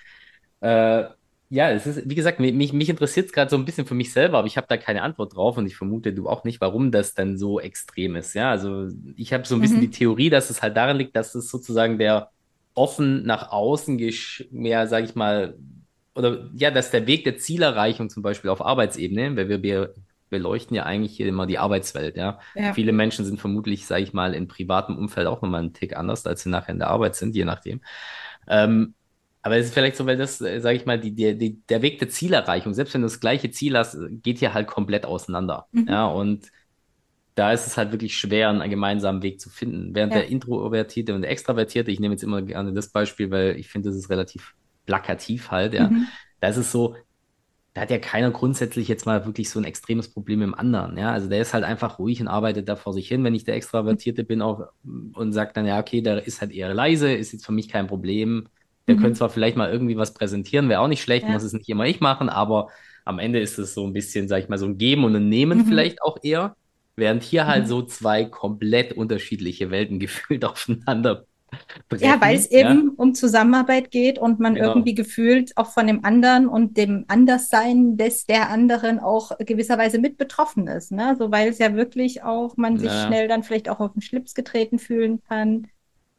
Äh, 0.61 1.05
ja, 1.49 1.70
es 1.70 1.87
ist, 1.87 2.09
wie 2.09 2.14
gesagt, 2.14 2.40
mich, 2.40 2.72
mich 2.72 2.88
interessiert 2.88 3.27
es 3.27 3.33
gerade 3.33 3.51
so 3.51 3.57
ein 3.57 3.64
bisschen 3.64 3.87
für 3.87 3.94
mich 3.94 4.12
selber, 4.12 4.38
aber 4.38 4.49
ich 4.49 4.57
habe 4.57 4.66
da 4.68 4.77
keine 4.77 5.03
Antwort 5.03 5.37
drauf 5.37 5.57
und 5.57 5.66
ich 5.66 5.77
vermute, 5.77 6.12
du 6.12 6.29
auch 6.29 6.42
nicht, 6.42 6.61
warum 6.61 6.90
das 6.90 7.14
dann 7.14 7.37
so 7.37 7.61
extrem 7.61 8.16
ist. 8.16 8.35
Ja, 8.35 8.51
also 8.51 8.88
ich 9.14 9.33
habe 9.33 9.46
so 9.46 9.55
ein 9.55 9.61
bisschen 9.61 9.77
mhm. 9.77 9.83
die 9.83 9.90
Theorie, 9.90 10.31
dass 10.31 10.51
es 10.51 10.62
halt 10.62 10.77
daran 10.77 10.96
liegt, 10.96 11.14
dass 11.14 11.35
es 11.35 11.49
sozusagen 11.49 11.99
der 11.99 12.31
offen 12.75 13.25
nach 13.25 13.53
außen 13.53 13.96
mehr, 14.51 14.88
sage 14.88 15.07
ich 15.07 15.14
mal, 15.14 15.57
oder 16.16 16.48
ja, 16.55 16.70
dass 16.70 16.90
der 16.90 17.07
Weg 17.07 17.24
der 17.24 17.38
Zielerreichung 17.38 18.11
zum 18.11 18.22
Beispiel 18.22 18.50
auf 18.50 18.64
Arbeitsebene, 18.64 19.37
weil 19.37 19.48
wir, 19.48 19.62
wir 19.62 19.94
beleuchten 20.31 20.74
ja 20.76 20.85
eigentlich 20.85 21.16
hier 21.16 21.26
immer 21.26 21.46
die 21.46 21.59
Arbeitswelt, 21.59 22.16
ja. 22.16 22.40
ja. 22.55 22.72
Viele 22.72 22.92
Menschen 22.92 23.24
sind 23.24 23.38
vermutlich, 23.38 23.87
sage 23.87 24.02
ich 24.02 24.12
mal, 24.12 24.35
im 24.35 24.48
privaten 24.48 24.96
Umfeld 24.96 25.26
auch 25.26 25.42
nochmal 25.42 25.61
einen 25.61 25.72
Tick 25.72 25.96
anders, 25.96 26.26
als 26.26 26.42
sie 26.42 26.48
nachher 26.48 26.72
in 26.72 26.79
der 26.79 26.88
Arbeit 26.88 27.14
sind, 27.16 27.35
je 27.37 27.44
nachdem. 27.44 27.81
Ähm, 28.48 28.94
aber 29.42 29.59
es 29.59 29.66
ist 29.66 29.74
vielleicht 29.74 29.96
so, 29.96 30.07
weil 30.07 30.16
das, 30.16 30.40
äh, 30.40 30.61
sage 30.61 30.76
ich 30.76 30.87
mal, 30.87 30.98
die, 30.98 31.14
die, 31.14 31.62
der 31.68 31.83
Weg 31.83 32.00
der 32.00 32.09
Zielerreichung, 32.09 32.74
selbst 32.74 32.94
wenn 32.94 33.02
du 33.02 33.07
das 33.07 33.20
gleiche 33.20 33.50
Ziel 33.50 33.76
hast, 33.76 33.96
geht 34.22 34.38
hier 34.38 34.55
halt 34.55 34.66
komplett 34.66 35.07
auseinander. 35.07 35.68
Mhm. 35.70 35.87
Ja, 35.88 36.07
und 36.07 36.50
da 37.37 37.52
ist 37.52 37.66
es 37.66 37.76
halt 37.76 37.92
wirklich 37.92 38.16
schwer, 38.16 38.48
einen 38.48 38.68
gemeinsamen 38.70 39.22
Weg 39.22 39.40
zu 39.40 39.50
finden. 39.50 39.94
Während 39.94 40.14
ja. 40.14 40.20
der 40.20 40.29
Introvertierte 40.31 41.14
und 41.14 41.22
der 41.22 41.31
Extravertierte, 41.31 41.92
ich 41.92 42.00
nehme 42.00 42.14
jetzt 42.14 42.24
immer 42.24 42.42
gerne 42.42 42.72
das 42.72 42.88
Beispiel, 42.88 43.31
weil 43.31 43.57
ich 43.57 43.68
finde, 43.68 43.90
das 43.90 43.96
ist 43.96 44.11
relativ 44.11 44.55
plakativ 44.87 45.51
halt, 45.51 45.75
ja. 45.75 45.88
Mhm. 45.88 46.07
Da 46.40 46.49
ist 46.49 46.57
es 46.57 46.72
so, 46.72 46.96
da 47.75 47.83
hat 47.83 47.90
ja 47.90 47.99
keiner 47.99 48.31
grundsätzlich 48.31 48.88
jetzt 48.88 49.05
mal 49.05 49.27
wirklich 49.27 49.51
so 49.51 49.59
ein 49.59 49.64
extremes 49.64 50.09
Problem 50.09 50.42
im 50.42 50.55
anderen, 50.55 50.96
ja. 50.96 51.12
Also 51.12 51.29
der 51.29 51.42
ist 51.42 51.53
halt 51.53 51.64
einfach 51.64 51.99
ruhig 51.99 52.20
und 52.20 52.29
arbeitet 52.29 52.68
da 52.68 52.77
vor 52.77 52.94
sich 52.94 53.09
hin, 53.09 53.25
wenn 53.25 53.35
ich 53.35 53.44
der 53.44 53.57
Extravertierte 53.57 54.25
bin 54.25 54.42
auch 54.42 54.68
und 54.85 55.33
sagt 55.33 55.57
dann, 55.57 55.66
ja, 55.66 55.79
okay, 55.79 56.01
der 56.01 56.27
ist 56.27 56.40
halt 56.40 56.53
eher 56.53 56.72
leise, 56.72 57.12
ist 57.12 57.33
jetzt 57.33 57.44
für 57.44 57.53
mich 57.53 57.68
kein 57.68 57.87
Problem 57.87 58.49
der 58.87 58.96
mhm. 58.96 59.01
könnte 59.01 59.18
zwar 59.18 59.31
vielleicht 59.31 59.57
mal 59.57 59.70
irgendwie 59.70 59.96
was 59.96 60.14
präsentieren, 60.14 60.68
wäre 60.68 60.81
auch 60.81 60.88
nicht 60.88 61.03
schlecht, 61.03 61.27
ja. 61.27 61.33
muss 61.33 61.42
es 61.42 61.53
nicht 61.53 61.68
immer 61.68 61.87
ich 61.87 62.01
machen, 62.01 62.29
aber 62.29 62.68
am 63.05 63.18
Ende 63.18 63.40
ist 63.40 63.59
es 63.59 63.75
so 63.75 63.87
ein 63.87 63.92
bisschen, 63.92 64.29
sag 64.29 64.42
ich 64.42 64.49
mal, 64.49 64.59
so 64.59 64.66
ein 64.66 64.79
Geben 64.79 65.05
und 65.05 65.14
ein 65.14 65.29
Nehmen 65.29 65.59
mhm. 65.59 65.66
vielleicht 65.66 66.03
auch 66.03 66.18
eher. 66.22 66.57
Während 66.96 67.22
hier 67.22 67.46
halt 67.46 67.64
mhm. 67.64 67.68
so 67.68 67.83
zwei 67.83 68.25
komplett 68.25 68.92
unterschiedliche 68.94 69.70
Welten 69.70 69.99
gefühlt 70.01 70.44
aufeinander 70.44 71.25
Brechen, 71.88 72.05
ja, 72.05 72.21
weil 72.21 72.37
es 72.37 72.51
ja. 72.51 72.71
eben 72.71 72.90
um 72.90 73.14
Zusammenarbeit 73.14 73.90
geht 73.90 74.19
und 74.19 74.40
man 74.40 74.55
genau. 74.55 74.69
irgendwie 74.69 74.95
gefühlt 74.95 75.57
auch 75.57 75.71
von 75.71 75.87
dem 75.87 76.05
anderen 76.05 76.47
und 76.49 76.77
dem 76.77 77.05
Anderssein 77.09 77.97
des 77.97 78.27
der 78.27 78.51
anderen 78.51 78.99
auch 78.99 79.33
gewisserweise 79.38 79.99
mit 79.99 80.16
betroffen 80.16 80.66
ist. 80.66 80.92
Ne? 80.92 81.16
So, 81.19 81.31
weil 81.31 81.49
es 81.49 81.59
ja 81.59 81.75
wirklich 81.75 82.23
auch 82.23 82.57
man 82.57 82.79
sich 82.79 82.88
ja. 82.88 83.07
schnell 83.07 83.29
dann 83.29 83.42
vielleicht 83.42 83.69
auch 83.69 83.81
auf 83.81 83.92
den 83.92 84.03
Schlips 84.03 84.35
getreten 84.35 84.79
fühlen 84.79 85.23
kann. 85.29 85.69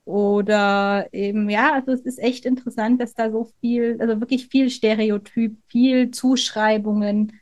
Oder 0.06 1.10
eben, 1.12 1.50
ja, 1.50 1.74
also 1.74 1.92
es 1.92 2.00
ist 2.02 2.18
echt 2.18 2.46
interessant, 2.46 3.02
dass 3.02 3.14
da 3.14 3.30
so 3.30 3.50
viel, 3.60 3.98
also 4.00 4.22
wirklich 4.22 4.48
viel 4.48 4.70
Stereotyp, 4.70 5.58
viel 5.68 6.12
Zuschreibungen 6.12 7.34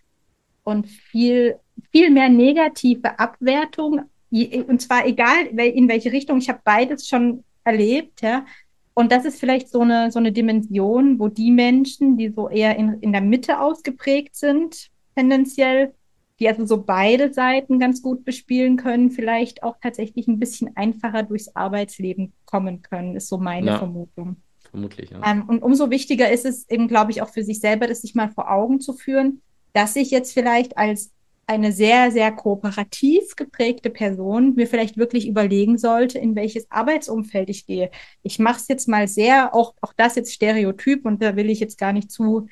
und 0.63 0.87
viel, 0.87 1.57
viel 1.91 2.09
mehr 2.09 2.29
negative 2.29 3.19
Abwertung. 3.19 4.01
Und 4.31 4.81
zwar 4.81 5.05
egal, 5.05 5.45
in 5.45 5.87
welche 5.87 6.11
Richtung. 6.11 6.39
Ich 6.39 6.49
habe 6.49 6.59
beides 6.63 7.07
schon 7.07 7.43
erlebt, 7.65 8.21
ja. 8.21 8.45
Und 8.93 9.11
das 9.11 9.25
ist 9.25 9.39
vielleicht 9.39 9.69
so 9.69 9.81
eine, 9.81 10.09
so 10.11 10.19
eine 10.19 10.31
Dimension, 10.31 11.19
wo 11.19 11.27
die 11.27 11.51
Menschen, 11.51 12.17
die 12.17 12.29
so 12.29 12.47
eher 12.47 12.77
in, 12.77 12.93
in 13.01 13.11
der 13.11 13.21
Mitte 13.21 13.59
ausgeprägt 13.59 14.35
sind, 14.37 14.89
tendenziell 15.15 15.93
die 16.39 16.49
also 16.49 16.65
so 16.65 16.83
beide 16.83 17.33
Seiten 17.33 17.79
ganz 17.79 18.01
gut 18.01 18.25
bespielen 18.25 18.77
können, 18.77 19.11
vielleicht 19.11 19.63
auch 19.63 19.77
tatsächlich 19.81 20.27
ein 20.27 20.39
bisschen 20.39 20.75
einfacher 20.75 21.23
durchs 21.23 21.55
Arbeitsleben 21.55 22.33
kommen 22.45 22.81
können, 22.81 23.15
ist 23.15 23.29
so 23.29 23.37
meine 23.37 23.67
ja, 23.67 23.77
Vermutung. 23.77 24.37
Vermutlich, 24.69 25.11
ja. 25.11 25.21
Ähm, 25.25 25.47
und 25.47 25.63
umso 25.63 25.89
wichtiger 25.89 26.29
ist 26.29 26.45
es 26.45 26.69
eben, 26.69 26.87
glaube 26.87 27.11
ich, 27.11 27.21
auch 27.21 27.29
für 27.29 27.43
sich 27.43 27.59
selber, 27.59 27.87
das 27.87 28.01
sich 28.01 28.15
mal 28.15 28.29
vor 28.29 28.51
Augen 28.51 28.81
zu 28.81 28.93
führen, 28.93 29.41
dass 29.71 29.95
ich 29.95 30.11
jetzt 30.11 30.33
vielleicht 30.33 30.77
als 30.77 31.11
eine 31.47 31.71
sehr, 31.71 32.11
sehr 32.11 32.31
kooperativ 32.31 33.35
geprägte 33.35 33.89
Person 33.89 34.55
mir 34.55 34.67
vielleicht 34.67 34.97
wirklich 34.97 35.27
überlegen 35.27 35.77
sollte, 35.77 36.17
in 36.17 36.35
welches 36.35 36.69
Arbeitsumfeld 36.71 37.49
ich 37.49 37.67
gehe. 37.67 37.91
Ich 38.23 38.39
mache 38.39 38.57
es 38.57 38.67
jetzt 38.67 38.87
mal 38.87 39.07
sehr, 39.07 39.53
auch, 39.53 39.75
auch 39.81 39.93
das 39.95 40.15
jetzt 40.15 40.33
Stereotyp 40.33 41.05
und 41.05 41.21
da 41.21 41.35
will 41.35 41.49
ich 41.49 41.59
jetzt 41.59 41.77
gar 41.77 41.93
nicht 41.93 42.11
zu 42.11 42.47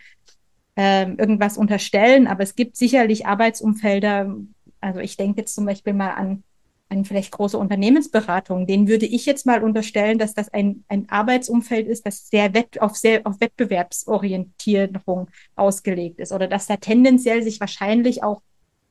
ähm, 0.76 1.18
irgendwas 1.18 1.58
unterstellen, 1.58 2.28
aber 2.28 2.44
es 2.44 2.56
gibt 2.56 2.76
sicherlich 2.78 3.26
Arbeitsumfelder, 3.26 4.36
also 4.82 5.00
ich 5.00 5.18
denke 5.18 5.42
jetzt 5.42 5.56
zum 5.56 5.66
Beispiel 5.66 5.94
mal 5.94 6.12
an, 6.12 6.44
an 6.90 7.06
vielleicht 7.06 7.32
große 7.32 7.58
Unternehmensberatungen, 7.58 8.68
denen 8.68 8.88
würde 8.88 9.06
ich 9.06 9.26
jetzt 9.26 9.46
mal 9.46 9.64
unterstellen, 9.64 10.18
dass 10.18 10.34
das 10.34 10.50
ein, 10.50 10.84
ein 10.88 11.10
Arbeitsumfeld 11.10 11.88
ist, 11.88 12.06
das 12.06 12.28
sehr 12.28 12.54
wett, 12.54 12.82
auf, 12.82 12.96
sehr 12.96 13.26
auf 13.26 13.40
Wettbewerbsorientierung 13.40 15.30
ausgelegt 15.56 16.20
ist 16.20 16.32
oder 16.32 16.48
dass 16.48 16.68
da 16.68 16.78
tendenziell 16.78 17.44
sich 17.44 17.60
wahrscheinlich 17.60 18.24
auch 18.24 18.42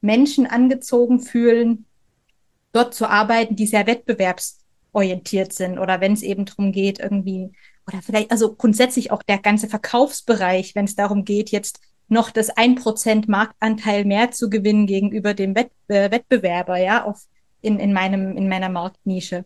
Menschen 0.03 0.47
angezogen 0.47 1.21
fühlen, 1.21 1.87
dort 2.73 2.95
zu 2.95 3.09
arbeiten, 3.09 3.57
die 3.57 3.67
sehr 3.67 3.87
wettbewerbsorientiert 3.87 5.53
sind 5.53 5.79
oder 5.79 6.01
wenn 6.01 6.12
es 6.12 6.23
eben 6.23 6.45
darum 6.45 6.73
geht, 6.73 7.01
irgendwie 7.01 7.53
oder 7.87 8.01
vielleicht, 8.03 8.31
also 8.31 8.55
grundsätzlich 8.55 9.11
auch 9.11 9.23
der 9.23 9.38
ganze 9.38 9.69
Verkaufsbereich, 9.69 10.75
wenn 10.75 10.85
es 10.85 10.95
darum 10.95 11.25
geht, 11.25 11.51
jetzt 11.51 11.81
noch 12.09 12.31
das 12.31 12.51
ein 12.51 12.75
Prozent 12.75 13.29
Marktanteil 13.29 14.05
mehr 14.05 14.31
zu 14.31 14.51
gewinnen 14.51 14.87
gegenüber 14.87 15.35
dem 15.35 15.55
Wett, 15.55 15.71
äh, 15.88 16.11
Wettbewerber, 16.11 16.77
ja, 16.77 17.05
auf, 17.05 17.27
in, 17.61 17.79
in 17.79 17.93
meinem, 17.93 18.37
in 18.37 18.49
meiner 18.49 18.69
Marktnische. 18.69 19.45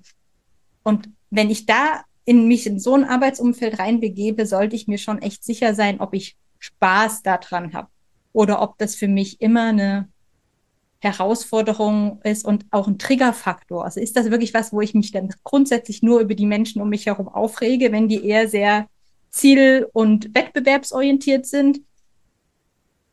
Und 0.82 1.08
wenn 1.30 1.50
ich 1.50 1.66
da 1.66 2.02
in 2.24 2.48
mich 2.48 2.66
in 2.66 2.78
so 2.80 2.94
ein 2.94 3.04
Arbeitsumfeld 3.04 3.78
reinbegebe, 3.78 4.46
sollte 4.46 4.76
ich 4.76 4.88
mir 4.88 4.98
schon 4.98 5.22
echt 5.22 5.44
sicher 5.44 5.74
sein, 5.74 6.00
ob 6.00 6.12
ich 6.12 6.36
Spaß 6.58 7.22
daran 7.22 7.72
habe 7.72 7.88
oder 8.32 8.60
ob 8.60 8.78
das 8.78 8.96
für 8.96 9.08
mich 9.08 9.40
immer 9.40 9.68
eine 9.68 10.08
Herausforderung 11.00 12.20
ist 12.24 12.44
und 12.44 12.64
auch 12.70 12.88
ein 12.88 12.98
Triggerfaktor. 12.98 13.84
Also 13.84 14.00
ist 14.00 14.16
das 14.16 14.30
wirklich 14.30 14.54
was, 14.54 14.72
wo 14.72 14.80
ich 14.80 14.94
mich 14.94 15.12
dann 15.12 15.28
grundsätzlich 15.44 16.02
nur 16.02 16.20
über 16.20 16.34
die 16.34 16.46
Menschen 16.46 16.80
um 16.80 16.88
mich 16.88 17.06
herum 17.06 17.28
aufrege, 17.28 17.92
wenn 17.92 18.08
die 18.08 18.24
eher 18.24 18.48
sehr 18.48 18.88
ziel- 19.30 19.86
und 19.92 20.34
wettbewerbsorientiert 20.34 21.46
sind? 21.46 21.80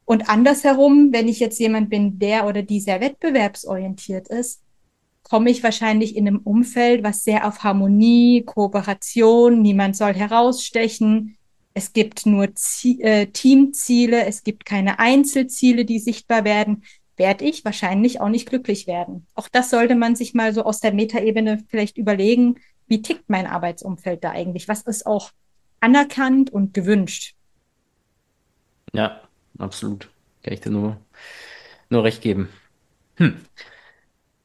Und 0.05 0.29
andersherum, 0.29 1.09
wenn 1.11 1.27
ich 1.27 1.39
jetzt 1.39 1.59
jemand 1.59 1.89
bin, 1.89 2.19
der 2.19 2.47
oder 2.47 2.61
die 2.61 2.79
sehr 2.79 3.01
wettbewerbsorientiert 3.01 4.27
ist, 4.29 4.61
komme 5.23 5.49
ich 5.49 5.63
wahrscheinlich 5.63 6.15
in 6.15 6.27
einem 6.27 6.39
Umfeld, 6.39 7.03
was 7.03 7.23
sehr 7.23 7.47
auf 7.47 7.63
Harmonie, 7.63 8.43
Kooperation, 8.45 9.61
niemand 9.61 9.95
soll 9.95 10.13
herausstechen. 10.13 11.37
Es 11.73 11.93
gibt 11.93 12.25
nur 12.25 12.53
Zie 12.55 13.01
äh, 13.01 13.27
Teamziele, 13.27 14.25
es 14.25 14.43
gibt 14.43 14.65
keine 14.65 14.99
Einzelziele, 14.99 15.85
die 15.85 15.99
sichtbar 15.99 16.43
werden 16.43 16.83
werde 17.17 17.45
ich 17.45 17.63
wahrscheinlich 17.65 18.21
auch 18.21 18.29
nicht 18.29 18.47
glücklich 18.49 18.87
werden. 18.87 19.27
Auch 19.35 19.47
das 19.47 19.69
sollte 19.69 19.95
man 19.95 20.15
sich 20.15 20.33
mal 20.33 20.53
so 20.53 20.63
aus 20.63 20.79
der 20.79 20.93
Metaebene 20.93 21.63
vielleicht 21.69 21.97
überlegen, 21.97 22.55
wie 22.87 23.01
tickt 23.01 23.29
mein 23.29 23.47
Arbeitsumfeld 23.47 24.23
da 24.23 24.31
eigentlich? 24.31 24.67
Was 24.67 24.81
ist 24.81 25.05
auch 25.05 25.31
anerkannt 25.79 26.51
und 26.51 26.73
gewünscht? 26.73 27.35
Ja, 28.93 29.21
absolut. 29.57 30.09
Kann 30.43 30.53
ich 30.53 30.61
dir 30.61 30.71
nur, 30.71 30.97
nur 31.89 32.03
recht 32.03 32.21
geben. 32.21 32.49
Hm. 33.15 33.37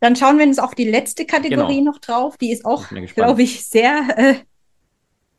Dann 0.01 0.15
schauen 0.15 0.39
wir 0.39 0.47
uns 0.47 0.59
auch 0.59 0.75
die 0.75 0.89
letzte 0.89 1.27
Kategorie 1.27 1.79
genau. 1.79 1.93
noch 1.93 1.99
drauf. 1.99 2.37
Die 2.37 2.53
ist 2.53 2.65
auch, 2.65 2.89
glaube 3.15 3.43
ich, 3.43 3.67
sehr 3.67 4.17
äh, 4.17 4.35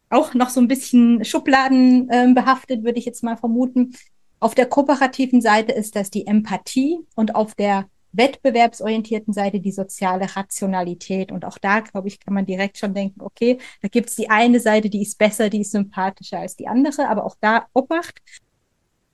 auch 0.10 0.34
noch 0.34 0.50
so 0.50 0.60
ein 0.60 0.68
bisschen 0.68 1.24
Schubladen 1.24 2.10
äh, 2.10 2.34
behaftet, 2.34 2.84
würde 2.84 3.00
ich 3.00 3.06
jetzt 3.06 3.24
mal 3.24 3.38
vermuten. 3.38 3.96
Auf 4.40 4.56
der 4.56 4.68
kooperativen 4.68 5.42
Seite 5.42 5.74
ist 5.74 5.96
das 5.96 6.10
die 6.10 6.26
Empathie 6.26 7.00
und 7.16 7.36
auf 7.36 7.56
der 7.56 7.90
wettbewerbsorientierten 8.12 9.34
Seite 9.34 9.60
die 9.60 9.72
soziale 9.72 10.36
Rationalität. 10.36 11.32
Und 11.32 11.46
auch 11.46 11.58
da, 11.58 11.82
glaube 11.82 12.08
ich, 12.08 12.20
kann 12.20 12.34
man 12.34 12.46
direkt 12.46 12.78
schon 12.78 12.94
denken, 12.94 13.22
okay, 13.22 13.60
da 13.82 13.88
gibt 13.88 14.10
es 14.10 14.16
die 14.16 14.30
eine 14.30 14.60
Seite, 14.60 14.90
die 14.90 15.02
ist 15.02 15.18
besser, 15.18 15.50
die 15.50 15.62
ist 15.62 15.72
sympathischer 15.72 16.40
als 16.40 16.56
die 16.56 16.68
andere, 16.68 17.08
aber 17.10 17.26
auch 17.26 17.36
da 17.40 17.68
Obacht. 17.74 18.22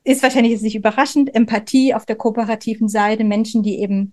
Ist 0.03 0.21
wahrscheinlich 0.21 0.53
jetzt 0.53 0.61
nicht 0.61 0.75
überraschend. 0.75 1.33
Empathie 1.33 1.93
auf 1.95 2.05
der 2.05 2.15
kooperativen 2.15 2.87
Seite, 2.87 3.23
Menschen, 3.23 3.63
die 3.63 3.79
eben 3.79 4.11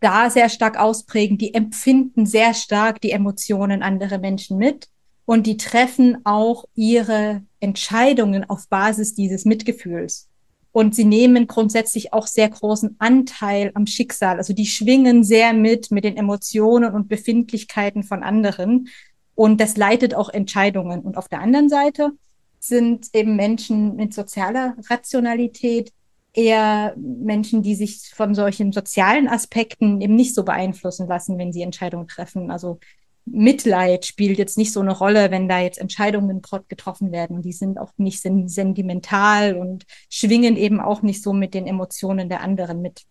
da 0.00 0.30
sehr 0.30 0.48
stark 0.48 0.78
ausprägen, 0.78 1.36
die 1.36 1.52
empfinden 1.52 2.24
sehr 2.24 2.54
stark 2.54 3.00
die 3.00 3.10
Emotionen 3.10 3.82
anderer 3.82 4.18
Menschen 4.18 4.56
mit 4.56 4.88
und 5.26 5.46
die 5.46 5.56
treffen 5.56 6.18
auch 6.24 6.64
ihre 6.74 7.42
Entscheidungen 7.60 8.48
auf 8.48 8.68
Basis 8.68 9.14
dieses 9.14 9.44
Mitgefühls. 9.44 10.28
Und 10.74 10.96
sie 10.96 11.04
nehmen 11.04 11.46
grundsätzlich 11.46 12.12
auch 12.12 12.26
sehr 12.26 12.48
großen 12.48 12.96
Anteil 12.98 13.70
am 13.74 13.86
Schicksal. 13.86 14.38
Also 14.38 14.52
die 14.54 14.66
schwingen 14.66 15.22
sehr 15.22 15.52
mit, 15.52 15.92
mit 15.92 16.02
den 16.02 16.16
Emotionen 16.16 16.92
und 16.92 17.06
Befindlichkeiten 17.06 18.02
von 18.02 18.24
anderen. 18.24 18.88
Und 19.36 19.60
das 19.60 19.76
leitet 19.76 20.16
auch 20.16 20.30
Entscheidungen. 20.30 21.02
Und 21.02 21.16
auf 21.16 21.28
der 21.28 21.38
anderen 21.38 21.68
Seite 21.68 22.10
sind 22.58 23.06
eben 23.12 23.36
Menschen 23.36 23.94
mit 23.94 24.14
sozialer 24.14 24.74
Rationalität 24.90 25.92
eher 26.32 26.96
Menschen, 26.96 27.62
die 27.62 27.76
sich 27.76 28.10
von 28.12 28.34
solchen 28.34 28.72
sozialen 28.72 29.28
Aspekten 29.28 30.00
eben 30.00 30.16
nicht 30.16 30.34
so 30.34 30.42
beeinflussen 30.42 31.06
lassen, 31.06 31.38
wenn 31.38 31.52
sie 31.52 31.62
Entscheidungen 31.62 32.08
treffen. 32.08 32.50
Also 32.50 32.80
Mitleid 33.26 34.04
spielt 34.04 34.38
jetzt 34.38 34.58
nicht 34.58 34.72
so 34.72 34.80
eine 34.80 34.92
Rolle, 34.92 35.30
wenn 35.30 35.48
da 35.48 35.60
jetzt 35.60 35.78
Entscheidungen 35.78 36.42
getroffen 36.68 37.10
werden. 37.10 37.42
Die 37.42 37.52
sind 37.52 37.78
auch 37.78 37.92
nicht 37.96 38.20
sentimental 38.20 39.56
und 39.56 39.84
schwingen 40.10 40.56
eben 40.56 40.80
auch 40.80 41.02
nicht 41.02 41.22
so 41.22 41.32
mit 41.32 41.54
den 41.54 41.66
Emotionen 41.66 42.28
der 42.28 42.42
anderen 42.42 42.82
mit. 42.82 43.04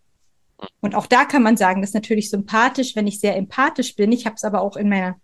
Und 0.81 0.95
auch 0.95 1.07
da 1.07 1.25
kann 1.25 1.43
man 1.43 1.57
sagen, 1.57 1.81
das 1.81 1.89
ist 1.89 1.95
natürlich 1.95 2.29
sympathisch, 2.29 2.95
wenn 2.95 3.07
ich 3.07 3.19
sehr 3.19 3.35
empathisch 3.35 3.95
bin. 3.95 4.11
Ich 4.11 4.25
habe 4.25 4.35
es 4.35 4.43
aber 4.43 4.61
auch 4.61 4.77
in 4.77 4.87
meiner 4.87 5.15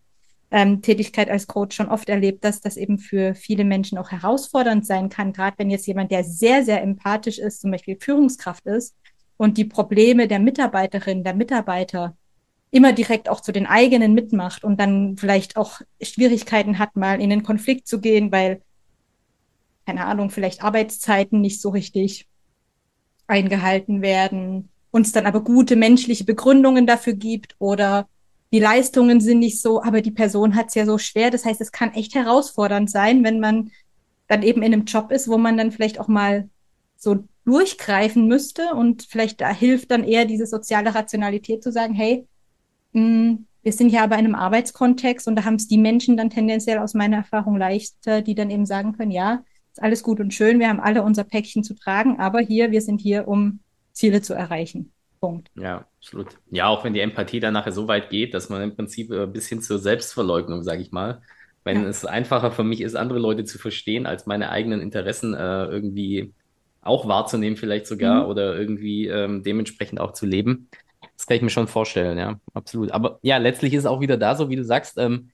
ähm, 0.51 0.81
Tätigkeit 0.81 1.29
als 1.29 1.47
Coach 1.47 1.75
schon 1.75 1.89
oft 1.89 2.09
erlebt, 2.09 2.43
dass 2.43 2.61
das 2.61 2.77
eben 2.77 2.97
für 2.97 3.35
viele 3.35 3.63
Menschen 3.63 3.97
auch 3.97 4.11
herausfordernd 4.11 4.85
sein 4.85 5.09
kann, 5.09 5.33
gerade 5.33 5.57
wenn 5.59 5.69
jetzt 5.69 5.87
jemand, 5.87 6.11
der 6.11 6.23
sehr, 6.23 6.65
sehr 6.65 6.81
empathisch 6.81 7.37
ist, 7.37 7.61
zum 7.61 7.71
Beispiel 7.71 7.97
Führungskraft 7.99 8.65
ist 8.65 8.95
und 9.37 9.57
die 9.57 9.65
Probleme 9.65 10.27
der 10.27 10.39
Mitarbeiterin, 10.39 11.23
der 11.23 11.35
Mitarbeiter 11.35 12.17
immer 12.71 12.93
direkt 12.93 13.29
auch 13.29 13.41
zu 13.41 13.51
den 13.51 13.65
eigenen 13.65 14.13
mitmacht 14.13 14.63
und 14.63 14.79
dann 14.79 15.17
vielleicht 15.17 15.57
auch 15.57 15.81
Schwierigkeiten 16.01 16.77
hat, 16.77 16.95
mal 16.95 17.19
in 17.21 17.29
den 17.29 17.43
Konflikt 17.43 17.87
zu 17.87 17.99
gehen, 17.99 18.31
weil, 18.31 18.61
keine 19.85 20.05
Ahnung, 20.05 20.29
vielleicht 20.29 20.63
Arbeitszeiten 20.63 21.41
nicht 21.41 21.61
so 21.61 21.69
richtig 21.69 22.27
eingehalten 23.27 24.01
werden, 24.01 24.69
uns 24.91 25.11
dann 25.11 25.25
aber 25.25 25.43
gute 25.43 25.75
menschliche 25.75 26.25
Begründungen 26.25 26.85
dafür 26.87 27.13
gibt 27.13 27.55
oder 27.59 28.07
die 28.51 28.59
Leistungen 28.59 29.21
sind 29.21 29.39
nicht 29.39 29.61
so, 29.61 29.83
aber 29.83 30.01
die 30.01 30.11
Person 30.11 30.55
hat 30.55 30.69
es 30.69 30.75
ja 30.75 30.85
so 30.85 30.97
schwer. 30.97 31.29
Das 31.29 31.45
heißt, 31.45 31.61
es 31.61 31.71
kann 31.71 31.93
echt 31.93 32.15
herausfordernd 32.15 32.89
sein, 32.89 33.23
wenn 33.23 33.39
man 33.39 33.71
dann 34.27 34.41
eben 34.41 34.63
in 34.63 34.73
einem 34.73 34.85
Job 34.85 35.11
ist, 35.11 35.27
wo 35.27 35.37
man 35.37 35.57
dann 35.57 35.71
vielleicht 35.71 35.99
auch 35.99 36.07
mal 36.07 36.49
so 36.97 37.23
durchgreifen 37.45 38.27
müsste 38.27 38.73
und 38.73 39.03
vielleicht 39.03 39.41
da 39.41 39.49
hilft 39.53 39.91
dann 39.91 40.03
eher 40.03 40.25
diese 40.25 40.45
soziale 40.45 40.93
Rationalität 40.93 41.63
zu 41.63 41.71
sagen, 41.71 41.93
hey, 41.93 42.27
wir 43.61 43.73
sind 43.73 43.89
ja 43.89 44.03
aber 44.03 44.17
in 44.17 44.25
einem 44.25 44.35
Arbeitskontext 44.35 45.27
und 45.27 45.35
da 45.35 45.45
haben 45.45 45.55
es 45.55 45.67
die 45.67 45.77
Menschen 45.77 46.17
dann 46.17 46.29
tendenziell 46.29 46.77
aus 46.79 46.93
meiner 46.93 47.17
Erfahrung 47.17 47.57
leichter, 47.57 48.21
die 48.21 48.35
dann 48.35 48.49
eben 48.49 48.65
sagen 48.65 48.93
können, 48.93 49.11
ja, 49.11 49.43
ist 49.71 49.83
alles 49.83 50.03
gut 50.03 50.19
und 50.19 50.33
schön, 50.33 50.59
wir 50.59 50.69
haben 50.69 50.79
alle 50.79 51.03
unser 51.03 51.23
Päckchen 51.23 51.63
zu 51.63 51.75
tragen, 51.75 52.19
aber 52.19 52.39
hier, 52.39 52.71
wir 52.71 52.81
sind 52.81 53.01
hier, 53.01 53.27
um 53.27 53.59
Ziele 53.91 54.21
zu 54.21 54.33
erreichen. 54.33 54.91
Punkt. 55.19 55.51
Ja, 55.55 55.85
absolut. 55.99 56.27
Ja, 56.49 56.67
auch 56.67 56.83
wenn 56.83 56.93
die 56.93 57.01
Empathie 57.01 57.41
dann 57.41 57.53
nachher 57.53 57.73
so 57.73 57.87
weit 57.87 58.09
geht, 58.09 58.33
dass 58.33 58.49
man 58.49 58.61
im 58.61 58.75
Prinzip 58.75 59.11
ein 59.11 59.33
bisschen 59.33 59.61
zur 59.61 59.77
Selbstverleugnung, 59.79 60.63
sage 60.63 60.81
ich 60.81 60.91
mal, 60.91 61.21
wenn 61.65 61.83
ja. 61.83 61.89
es 61.89 62.05
einfacher 62.05 62.51
für 62.51 62.63
mich 62.63 62.81
ist, 62.81 62.95
andere 62.95 63.19
Leute 63.19 63.43
zu 63.43 63.57
verstehen, 63.57 64.05
als 64.05 64.25
meine 64.25 64.49
eigenen 64.49 64.79
Interessen 64.79 65.33
äh, 65.33 65.65
irgendwie 65.65 66.33
auch 66.81 67.07
wahrzunehmen, 67.07 67.57
vielleicht 67.57 67.87
sogar, 67.87 68.23
mhm. 68.23 68.29
oder 68.29 68.57
irgendwie 68.57 69.07
ähm, 69.07 69.43
dementsprechend 69.43 69.99
auch 69.99 70.13
zu 70.13 70.25
leben. 70.25 70.69
Das 71.19 71.25
kann 71.25 71.35
ich 71.35 71.43
mir 71.43 71.49
schon 71.49 71.67
vorstellen, 71.67 72.17
ja, 72.17 72.39
absolut. 72.53 72.91
Aber 72.91 73.19
ja, 73.23 73.35
letztlich 73.35 73.73
ist 73.73 73.79
es 73.79 73.85
auch 73.85 73.99
wieder 73.99 74.15
da, 74.15 74.35
so 74.35 74.49
wie 74.49 74.55
du 74.55 74.63
sagst, 74.63 74.97
ähm, 74.97 75.31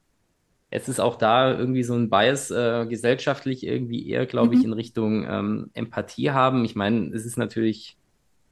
es 0.71 0.89
ist 0.89 0.99
auch 0.99 1.15
da 1.15 1.55
irgendwie 1.55 1.83
so 1.83 1.93
ein 1.93 2.09
Bias 2.09 2.49
äh, 2.49 2.87
gesellschaftlich 2.89 3.63
irgendwie 3.63 4.09
eher, 4.09 4.25
glaube 4.25 4.55
mhm. 4.55 4.59
ich, 4.59 4.65
in 4.65 4.73
Richtung 4.73 5.27
ähm, 5.29 5.69
Empathie 5.75 6.31
haben. 6.31 6.65
Ich 6.65 6.75
meine, 6.75 7.13
es 7.13 7.23
ist 7.23 7.37
natürlich 7.37 7.99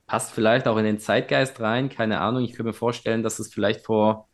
passt 0.06 0.32
vielleicht 0.32 0.67
auch 0.67 0.78
in 0.78 0.86
den 0.86 1.00
Zeitgeist 1.00 1.60
rein, 1.60 1.89
keine 1.89 2.22
Ahnung. 2.22 2.43
Ich 2.43 2.52
könnte 2.52 2.65
mir 2.65 2.74
vorstellen, 2.74 3.24
dass 3.24 3.39
es 3.39 3.52
vielleicht 3.52 3.82
vor, 3.82 4.28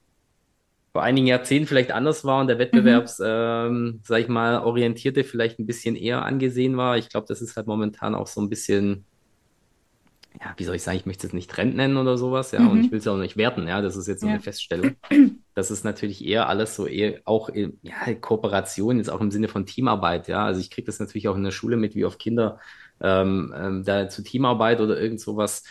vor 0.91 1.01
einigen 1.01 1.27
Jahrzehnten 1.27 1.67
vielleicht 1.69 1.93
anders 1.93 2.25
war 2.25 2.41
und 2.41 2.47
der 2.47 2.59
Wettbewerbs, 2.59 3.19
mhm. 3.19 3.25
ähm, 3.25 3.99
sag 4.03 4.19
ich 4.19 4.27
mal, 4.27 4.59
orientierte 4.59 5.23
vielleicht 5.23 5.57
ein 5.57 5.65
bisschen 5.65 5.95
eher 5.95 6.25
angesehen 6.25 6.75
war. 6.75 6.97
Ich 6.97 7.07
glaube, 7.07 7.27
das 7.29 7.41
ist 7.41 7.55
halt 7.55 7.67
momentan 7.67 8.13
auch 8.13 8.27
so 8.27 8.41
ein 8.41 8.49
bisschen, 8.49 9.05
ja, 10.39 10.53
wie 10.57 10.63
soll 10.63 10.75
ich 10.75 10.83
sagen, 10.83 10.97
ich 10.97 11.05
möchte 11.05 11.27
es 11.27 11.33
nicht 11.33 11.49
Trend 11.49 11.75
nennen 11.75 11.97
oder 11.97 12.17
sowas, 12.17 12.51
ja, 12.51 12.59
mhm. 12.59 12.69
und 12.69 12.83
ich 12.85 12.91
will 12.91 12.99
es 12.99 13.07
auch 13.07 13.17
nicht 13.17 13.37
werten, 13.37 13.67
ja, 13.67 13.81
das 13.81 13.95
ist 13.95 14.07
jetzt 14.07 14.21
so 14.21 14.27
ja. 14.27 14.33
eine 14.33 14.41
Feststellung. 14.41 14.95
Das 15.55 15.71
ist 15.71 15.83
natürlich 15.83 16.23
eher 16.23 16.47
alles 16.47 16.73
so 16.77 16.85
eher 16.85 17.19
auch 17.25 17.49
in, 17.49 17.79
ja, 17.81 18.13
Kooperation, 18.13 18.95
jetzt 18.95 19.09
auch 19.09 19.19
im 19.19 19.29
Sinne 19.29 19.49
von 19.49 19.65
Teamarbeit, 19.65 20.29
ja. 20.29 20.45
Also 20.45 20.61
ich 20.61 20.71
kriege 20.71 20.85
das 20.85 20.99
natürlich 20.99 21.27
auch 21.27 21.35
in 21.35 21.43
der 21.43 21.51
Schule 21.51 21.75
mit, 21.75 21.95
wie 21.95 22.05
oft 22.05 22.17
Kinder 22.17 22.59
ähm, 23.01 23.53
ähm, 23.57 23.83
da 23.83 24.07
zu 24.07 24.23
Teamarbeit 24.23 24.79
oder 24.79 24.97
irgend 24.97 25.19
sowas, 25.19 25.63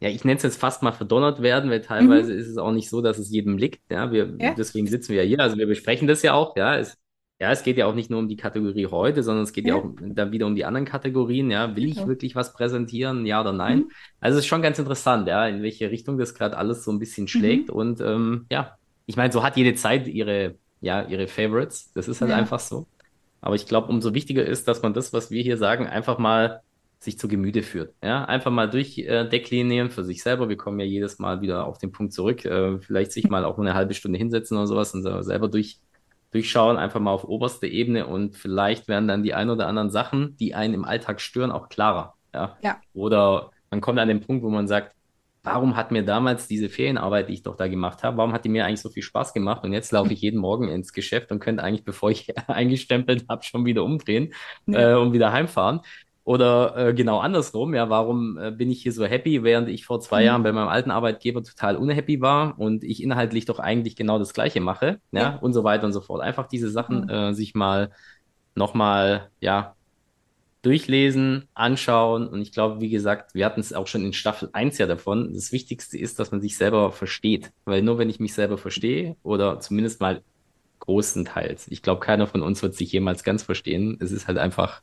ja, 0.00 0.10
ich 0.10 0.24
nenne 0.24 0.36
es 0.36 0.42
jetzt 0.42 0.60
fast 0.60 0.82
mal 0.82 0.92
verdonnert 0.92 1.40
werden, 1.40 1.70
weil 1.70 1.80
teilweise 1.80 2.32
mhm. 2.32 2.38
ist 2.38 2.48
es 2.48 2.58
auch 2.58 2.72
nicht 2.72 2.90
so, 2.90 3.00
dass 3.00 3.18
es 3.18 3.30
jedem 3.30 3.56
liegt. 3.56 3.80
Ja, 3.90 4.12
wir, 4.12 4.34
ja. 4.38 4.54
deswegen 4.54 4.86
sitzen 4.86 5.12
wir 5.12 5.22
ja 5.22 5.28
hier. 5.28 5.40
Also 5.40 5.58
wir 5.58 5.66
besprechen 5.66 6.08
das 6.08 6.22
ja 6.22 6.34
auch. 6.34 6.56
Ja, 6.56 6.76
es, 6.76 6.98
ja, 7.40 7.50
es 7.50 7.62
geht 7.62 7.78
ja 7.78 7.86
auch 7.86 7.94
nicht 7.94 8.10
nur 8.10 8.18
um 8.18 8.28
die 8.28 8.36
Kategorie 8.36 8.86
heute, 8.86 9.22
sondern 9.22 9.44
es 9.44 9.52
geht 9.52 9.66
ja, 9.66 9.76
ja 9.76 9.80
auch 9.80 9.90
dann 9.98 10.30
wieder 10.30 10.46
um 10.46 10.54
die 10.54 10.66
anderen 10.66 10.84
Kategorien. 10.84 11.50
Ja, 11.50 11.74
will 11.74 11.88
ich 11.88 11.94
genau. 11.94 12.08
wirklich 12.08 12.36
was 12.36 12.52
präsentieren? 12.52 13.24
Ja 13.24 13.40
oder 13.40 13.52
nein? 13.52 13.78
Mhm. 13.78 13.90
Also 14.20 14.38
es 14.38 14.44
ist 14.44 14.48
schon 14.48 14.60
ganz 14.60 14.78
interessant, 14.78 15.26
ja, 15.26 15.46
in 15.46 15.62
welche 15.62 15.90
Richtung 15.90 16.18
das 16.18 16.34
gerade 16.34 16.58
alles 16.58 16.84
so 16.84 16.92
ein 16.92 16.98
bisschen 16.98 17.28
schlägt. 17.28 17.68
Mhm. 17.68 17.74
Und 17.74 18.00
ähm, 18.02 18.46
ja, 18.50 18.76
ich 19.06 19.16
meine, 19.16 19.32
so 19.32 19.42
hat 19.42 19.56
jede 19.56 19.74
Zeit 19.74 20.06
ihre, 20.06 20.56
ja, 20.82 21.02
ihre 21.02 21.28
Favorites. 21.28 21.90
Das 21.94 22.08
ist 22.08 22.20
halt 22.20 22.30
ja. 22.30 22.36
einfach 22.36 22.60
so. 22.60 22.86
Aber 23.40 23.54
ich 23.54 23.64
glaube, 23.64 23.88
umso 23.88 24.12
wichtiger 24.12 24.44
ist, 24.44 24.68
dass 24.68 24.82
man 24.82 24.92
das, 24.92 25.14
was 25.14 25.30
wir 25.30 25.42
hier 25.42 25.56
sagen, 25.56 25.86
einfach 25.86 26.18
mal 26.18 26.60
sich 26.98 27.18
zu 27.18 27.26
Gemüte 27.26 27.62
führt. 27.62 27.94
Ja, 28.04 28.26
einfach 28.26 28.50
mal 28.50 28.68
durchdeklinieren 28.68 29.88
äh, 29.88 29.90
für 29.90 30.04
sich 30.04 30.22
selber. 30.22 30.50
Wir 30.50 30.58
kommen 30.58 30.78
ja 30.78 30.84
jedes 30.84 31.18
Mal 31.18 31.40
wieder 31.40 31.66
auf 31.66 31.78
den 31.78 31.90
Punkt 31.90 32.12
zurück. 32.12 32.44
Äh, 32.44 32.78
vielleicht 32.80 33.12
sich 33.12 33.30
mal 33.30 33.46
auch 33.46 33.58
eine 33.58 33.72
halbe 33.72 33.94
Stunde 33.94 34.18
hinsetzen 34.18 34.58
oder 34.58 34.66
sowas 34.66 34.92
und 34.92 35.02
selber 35.24 35.48
durch, 35.48 35.80
durchschauen, 36.30 36.76
einfach 36.76 37.00
mal 37.00 37.12
auf 37.12 37.24
oberste 37.24 37.66
Ebene 37.66 38.06
und 38.06 38.36
vielleicht 38.36 38.88
werden 38.88 39.08
dann 39.08 39.22
die 39.22 39.34
ein 39.34 39.50
oder 39.50 39.66
anderen 39.66 39.90
Sachen, 39.90 40.36
die 40.36 40.54
einen 40.54 40.74
im 40.74 40.84
Alltag 40.84 41.20
stören, 41.20 41.50
auch 41.50 41.68
klarer. 41.68 42.14
Ja. 42.32 42.56
ja. 42.62 42.80
Oder 42.94 43.50
man 43.70 43.80
kommt 43.80 43.98
an 43.98 44.08
den 44.08 44.20
Punkt, 44.20 44.44
wo 44.44 44.50
man 44.50 44.68
sagt, 44.68 44.94
warum 45.42 45.76
hat 45.76 45.90
mir 45.90 46.04
damals 46.04 46.46
diese 46.48 46.68
Ferienarbeit, 46.68 47.28
die 47.28 47.34
ich 47.34 47.42
doch 47.42 47.56
da 47.56 47.66
gemacht 47.66 48.02
habe, 48.02 48.18
warum 48.18 48.32
hat 48.32 48.44
die 48.44 48.48
mir 48.48 48.66
eigentlich 48.66 48.80
so 48.80 48.90
viel 48.90 49.02
Spaß 49.02 49.32
gemacht? 49.32 49.64
Und 49.64 49.72
jetzt 49.72 49.90
laufe 49.90 50.12
ich 50.12 50.20
jeden 50.20 50.38
Morgen 50.38 50.68
ins 50.68 50.92
Geschäft 50.92 51.32
und 51.32 51.40
könnte 51.40 51.62
eigentlich, 51.62 51.84
bevor 51.84 52.10
ich 52.10 52.28
eingestempelt 52.48 53.26
habe, 53.28 53.42
schon 53.42 53.64
wieder 53.64 53.84
umdrehen 53.84 54.32
ja. 54.66 54.92
äh, 54.92 54.94
und 54.94 55.12
wieder 55.12 55.32
heimfahren. 55.32 55.80
Oder 56.24 56.76
äh, 56.76 56.94
genau 56.94 57.18
andersrum, 57.18 57.74
ja, 57.74 57.88
warum 57.88 58.38
äh, 58.38 58.50
bin 58.50 58.70
ich 58.70 58.82
hier 58.82 58.92
so 58.92 59.04
happy, 59.04 59.42
während 59.42 59.68
ich 59.68 59.86
vor 59.86 60.00
zwei 60.00 60.20
mhm. 60.20 60.26
Jahren 60.26 60.42
bei 60.42 60.52
meinem 60.52 60.68
alten 60.68 60.90
Arbeitgeber 60.90 61.42
total 61.42 61.76
unhappy 61.76 62.20
war 62.20 62.58
und 62.58 62.84
ich 62.84 63.02
inhaltlich 63.02 63.46
doch 63.46 63.58
eigentlich 63.58 63.96
genau 63.96 64.18
das 64.18 64.34
Gleiche 64.34 64.60
mache, 64.60 65.00
ja, 65.12 65.20
ja. 65.20 65.36
und 65.36 65.52
so 65.54 65.64
weiter 65.64 65.86
und 65.86 65.92
so 65.92 66.00
fort. 66.00 66.20
Einfach 66.20 66.46
diese 66.46 66.70
Sachen 66.70 67.04
mhm. 67.04 67.08
äh, 67.08 67.34
sich 67.34 67.54
mal 67.54 67.90
nochmal, 68.54 69.30
ja, 69.40 69.74
durchlesen, 70.62 71.48
anschauen. 71.54 72.28
Und 72.28 72.42
ich 72.42 72.52
glaube, 72.52 72.80
wie 72.80 72.90
gesagt, 72.90 73.34
wir 73.34 73.46
hatten 73.46 73.60
es 73.60 73.72
auch 73.72 73.86
schon 73.86 74.04
in 74.04 74.12
Staffel 74.12 74.50
1 74.52 74.78
ja 74.78 74.86
davon. 74.86 75.32
Das 75.32 75.52
Wichtigste 75.52 75.98
ist, 75.98 76.18
dass 76.18 76.32
man 76.32 76.40
sich 76.40 76.56
selber 76.56 76.92
versteht. 76.92 77.52
Weil 77.64 77.82
nur 77.82 77.98
wenn 77.98 78.10
ich 78.10 78.20
mich 78.20 78.34
selber 78.34 78.58
verstehe, 78.58 79.16
oder 79.22 79.60
zumindest 79.60 80.00
mal 80.00 80.22
großenteils, 80.80 81.68
ich 81.68 81.82
glaube, 81.82 82.00
keiner 82.00 82.26
von 82.26 82.42
uns 82.42 82.62
wird 82.62 82.74
sich 82.74 82.92
jemals 82.92 83.24
ganz 83.24 83.42
verstehen. 83.42 83.96
Es 84.00 84.12
ist 84.12 84.28
halt 84.28 84.38
einfach 84.38 84.82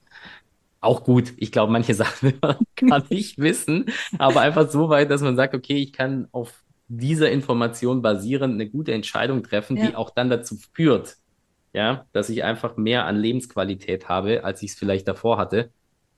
auch 0.88 1.04
gut. 1.04 1.34
Ich 1.38 1.52
glaube, 1.52 1.72
manche 1.72 1.94
Sachen 1.94 2.40
kann 2.76 3.04
ich 3.10 3.38
wissen, 3.38 3.86
aber 4.18 4.42
einfach 4.42 4.70
so 4.70 4.90
weit, 4.90 5.12
dass 5.12 5.22
man 5.22 5.36
sagt, 5.36 5.54
okay, 5.54 5.78
ich 5.78 5.94
kann 5.94 6.28
auf 6.32 6.64
dieser 6.88 7.30
Information 7.30 8.02
basierend 8.02 8.54
eine 8.54 8.70
gute 8.70 8.94
Entscheidung 8.94 9.44
treffen, 9.44 9.78
ja. 9.78 9.88
die 9.88 9.96
auch 9.96 10.10
dann 10.10 10.30
dazu 10.30 10.58
führt, 10.74 11.18
ja, 11.74 12.06
dass 12.14 12.30
ich 12.30 12.44
einfach 12.44 12.78
mehr 12.78 13.06
an 13.06 13.18
Lebensqualität 13.18 14.08
habe, 14.08 14.44
als 14.44 14.64
ich 14.64 14.72
es 14.72 14.78
vielleicht 14.78 15.08
davor 15.08 15.38
hatte. 15.38 15.72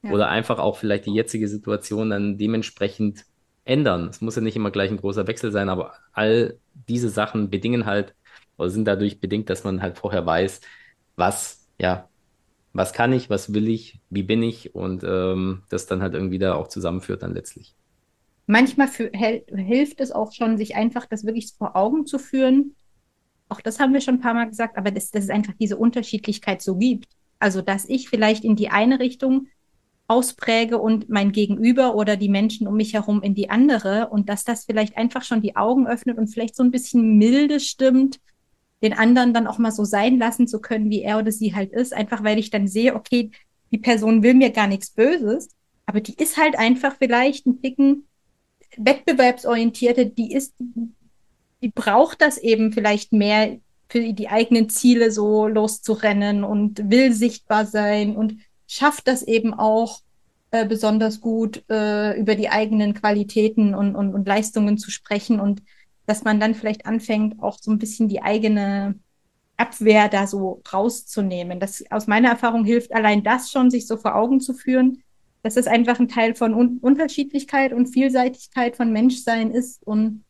Ja. 0.04 0.12
Oder 0.12 0.30
einfach 0.30 0.60
auch 0.60 0.78
vielleicht 0.78 1.08
die 1.08 1.14
jetzige 1.14 1.48
Situation 1.48 2.12
dann 2.12 2.38
dementsprechend 2.38 3.26
ändern. 3.66 4.08
Es 4.10 4.22
muss 4.22 4.36
ja 4.36 4.42
nicht 4.42 4.56
immer 4.56 4.72
gleich 4.72 4.92
ein 4.92 4.98
großer 4.98 5.28
Wechsel 5.28 5.52
sein, 5.52 5.70
aber 5.70 5.94
all 6.14 6.58
diese 6.88 7.10
Sachen 7.10 7.50
bedingen 7.50 7.86
halt 7.86 8.16
oder 8.58 8.70
sind 8.70 8.86
dadurch 8.86 9.20
bedingt, 9.20 9.50
dass 9.50 9.64
man 9.64 9.82
halt 9.82 9.98
vorher 9.98 10.26
weiß, 10.26 10.62
was, 11.16 11.68
ja, 11.80 12.09
was 12.80 12.94
kann 12.94 13.12
ich, 13.12 13.30
was 13.30 13.54
will 13.54 13.68
ich, 13.68 14.00
wie 14.10 14.24
bin 14.24 14.42
ich 14.42 14.74
und 14.74 15.04
ähm, 15.04 15.64
das 15.68 15.86
dann 15.86 16.02
halt 16.02 16.14
irgendwie 16.14 16.40
da 16.40 16.56
auch 16.56 16.70
zusammenführt 16.70 17.24
dann 17.24 17.34
letztlich. 17.34 17.76
Manchmal 18.48 18.88
für, 18.88 19.12
hilft 19.12 20.00
es 20.00 20.14
auch 20.14 20.32
schon, 20.32 20.58
sich 20.58 20.78
einfach 20.78 21.06
das 21.06 21.26
wirklich 21.26 21.54
vor 21.58 21.76
Augen 21.76 22.06
zu 22.06 22.18
führen, 22.18 22.76
auch 23.50 23.60
das 23.60 23.82
haben 23.82 23.94
wir 23.94 24.00
schon 24.00 24.16
ein 24.16 24.22
paar 24.22 24.34
Mal 24.34 24.48
gesagt, 24.48 24.78
aber 24.78 24.92
dass, 24.92 25.12
dass 25.12 25.26
es 25.26 25.30
einfach 25.30 25.52
diese 25.60 25.76
Unterschiedlichkeit 25.76 26.62
so 26.62 26.78
gibt. 26.78 27.10
Also, 27.38 27.62
dass 27.62 27.90
ich 27.90 28.08
vielleicht 28.08 28.46
in 28.46 28.56
die 28.56 28.70
eine 28.70 29.02
Richtung 29.02 29.48
auspräge 30.08 30.78
und 30.78 31.10
mein 31.10 31.34
Gegenüber 31.34 31.96
oder 31.96 32.16
die 32.16 32.30
Menschen 32.30 32.66
um 32.66 32.78
mich 32.78 32.94
herum 32.94 33.22
in 33.22 33.36
die 33.36 33.50
andere 33.50 34.08
und 34.08 34.30
dass 34.30 34.46
das 34.46 34.64
vielleicht 34.64 34.96
einfach 34.96 35.24
schon 35.24 35.42
die 35.42 35.58
Augen 35.58 35.86
öffnet 35.86 36.18
und 36.18 36.28
vielleicht 36.28 36.56
so 36.56 36.64
ein 36.64 36.72
bisschen 36.72 37.18
milde 37.18 37.60
stimmt, 37.60 38.22
den 38.82 38.94
anderen 38.94 39.34
dann 39.34 39.48
auch 39.48 39.58
mal 39.58 39.72
so 39.72 39.84
sein 39.84 40.18
lassen 40.18 40.48
zu 40.48 40.62
können, 40.62 40.90
wie 40.90 41.02
er 41.02 41.18
oder 41.18 41.32
sie 41.32 41.54
halt 41.56 41.72
ist, 41.74 41.94
einfach 41.94 42.24
weil 42.24 42.40
ich 42.40 42.50
dann 42.50 42.68
sehe, 42.68 42.96
okay, 42.96 43.32
die 43.72 43.78
Person 43.78 44.24
will 44.24 44.34
mir 44.34 44.52
gar 44.52 44.68
nichts 44.68 44.92
Böses, 44.92 45.50
aber 45.86 46.02
die 46.02 46.16
ist 46.16 46.38
halt 46.38 46.58
einfach 46.58 46.96
vielleicht 46.98 47.46
ein 47.46 47.62
Ticken 47.62 48.08
wettbewerbsorientierte, 48.78 50.06
die 50.06 50.34
ist 50.34 50.54
die 51.62 51.70
braucht 51.70 52.22
das 52.22 52.38
eben 52.38 52.72
vielleicht 52.72 53.12
mehr 53.12 53.58
für 53.90 54.14
die 54.14 54.30
eigenen 54.30 54.70
Ziele 54.70 55.12
so 55.12 55.48
loszurennen 55.48 56.44
und 56.44 56.90
will 56.90 57.12
sichtbar 57.12 57.66
sein 57.66 58.16
und 58.16 58.38
schafft 58.68 59.08
das 59.08 59.24
eben 59.24 59.54
auch 59.54 60.02
äh, 60.52 60.66
besonders 60.66 61.22
gut, 61.22 61.64
äh, 61.70 62.18
über 62.20 62.36
die 62.36 62.50
eigenen 62.50 62.94
Qualitäten 62.94 63.74
und, 63.74 63.96
und, 63.96 64.14
und 64.14 64.28
Leistungen 64.28 64.78
zu 64.78 64.92
sprechen 64.92 65.40
und 65.40 65.62
dass 66.10 66.24
man 66.24 66.40
dann 66.40 66.56
vielleicht 66.56 66.88
anfängt, 66.88 67.42
auch 67.42 67.60
so 67.62 67.72
ein 67.72 67.78
bisschen 67.78 68.10
die 68.10 68.24
eigene 68.24 68.96
Abwehr 69.58 70.10
da 70.10 70.26
so 70.26 70.62
rauszunehmen. 70.74 71.60
Das 71.60 71.84
aus 71.92 72.08
meiner 72.08 72.30
Erfahrung 72.30 72.66
hilft 72.66 72.94
allein 72.94 73.24
das 73.24 73.52
schon, 73.52 73.70
sich 73.70 73.86
so 73.86 73.96
vor 73.96 74.16
Augen 74.16 74.40
zu 74.42 74.54
führen, 74.54 75.04
dass 75.44 75.56
es 75.56 75.68
einfach 75.68 76.00
ein 76.00 76.08
Teil 76.08 76.34
von 76.34 76.54
Un 76.56 76.80
Unterschiedlichkeit 76.82 77.74
und 77.74 77.88
Vielseitigkeit 77.88 78.76
von 78.76 78.92
Menschsein 78.92 79.52
ist 79.52 79.86
und 79.86 80.24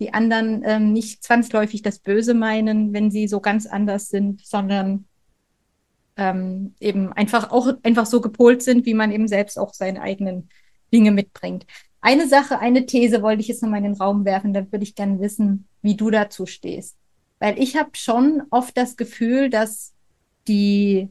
die 0.00 0.12
anderen 0.12 0.62
ähm, 0.64 0.92
nicht 0.92 1.22
zwangsläufig 1.22 1.82
das 1.82 2.00
Böse 2.00 2.34
meinen, 2.34 2.92
wenn 2.92 3.10
sie 3.10 3.28
so 3.28 3.40
ganz 3.40 3.66
anders 3.66 4.08
sind, 4.08 4.44
sondern 4.44 5.04
ähm, 6.16 6.74
eben 6.80 7.12
einfach 7.12 7.52
auch 7.52 7.72
einfach 7.82 8.06
so 8.06 8.20
gepolt 8.20 8.62
sind, 8.62 8.84
wie 8.84 8.94
man 8.94 9.12
eben 9.12 9.28
selbst 9.28 9.58
auch 9.58 9.74
seine 9.74 10.02
eigenen 10.02 10.48
Dinge 10.92 11.12
mitbringt. 11.12 11.66
Eine 12.00 12.26
Sache, 12.26 12.58
eine 12.58 12.86
These 12.86 13.22
wollte 13.22 13.42
ich 13.42 13.48
jetzt 13.48 13.62
nochmal 13.62 13.78
in 13.78 13.92
den 13.92 14.00
Raum 14.00 14.24
werfen, 14.24 14.54
da 14.54 14.60
würde 14.72 14.84
ich 14.84 14.94
gerne 14.94 15.20
wissen, 15.20 15.68
wie 15.82 15.96
du 15.96 16.10
dazu 16.10 16.46
stehst. 16.46 16.96
Weil 17.38 17.58
ich 17.58 17.76
habe 17.76 17.90
schon 17.94 18.42
oft 18.50 18.76
das 18.76 18.96
Gefühl, 18.96 19.50
dass 19.50 19.94
die, 20.48 21.08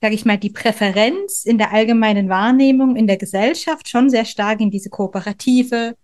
sage 0.00 0.14
ich 0.14 0.24
mal, 0.24 0.38
die 0.38 0.50
Präferenz 0.50 1.44
in 1.44 1.58
der 1.58 1.72
allgemeinen 1.72 2.28
Wahrnehmung 2.28 2.96
in 2.96 3.06
der 3.06 3.16
Gesellschaft 3.16 3.88
schon 3.88 4.10
sehr 4.10 4.24
stark 4.24 4.60
in 4.60 4.70
diese 4.70 4.90
kooperative, 4.90 5.96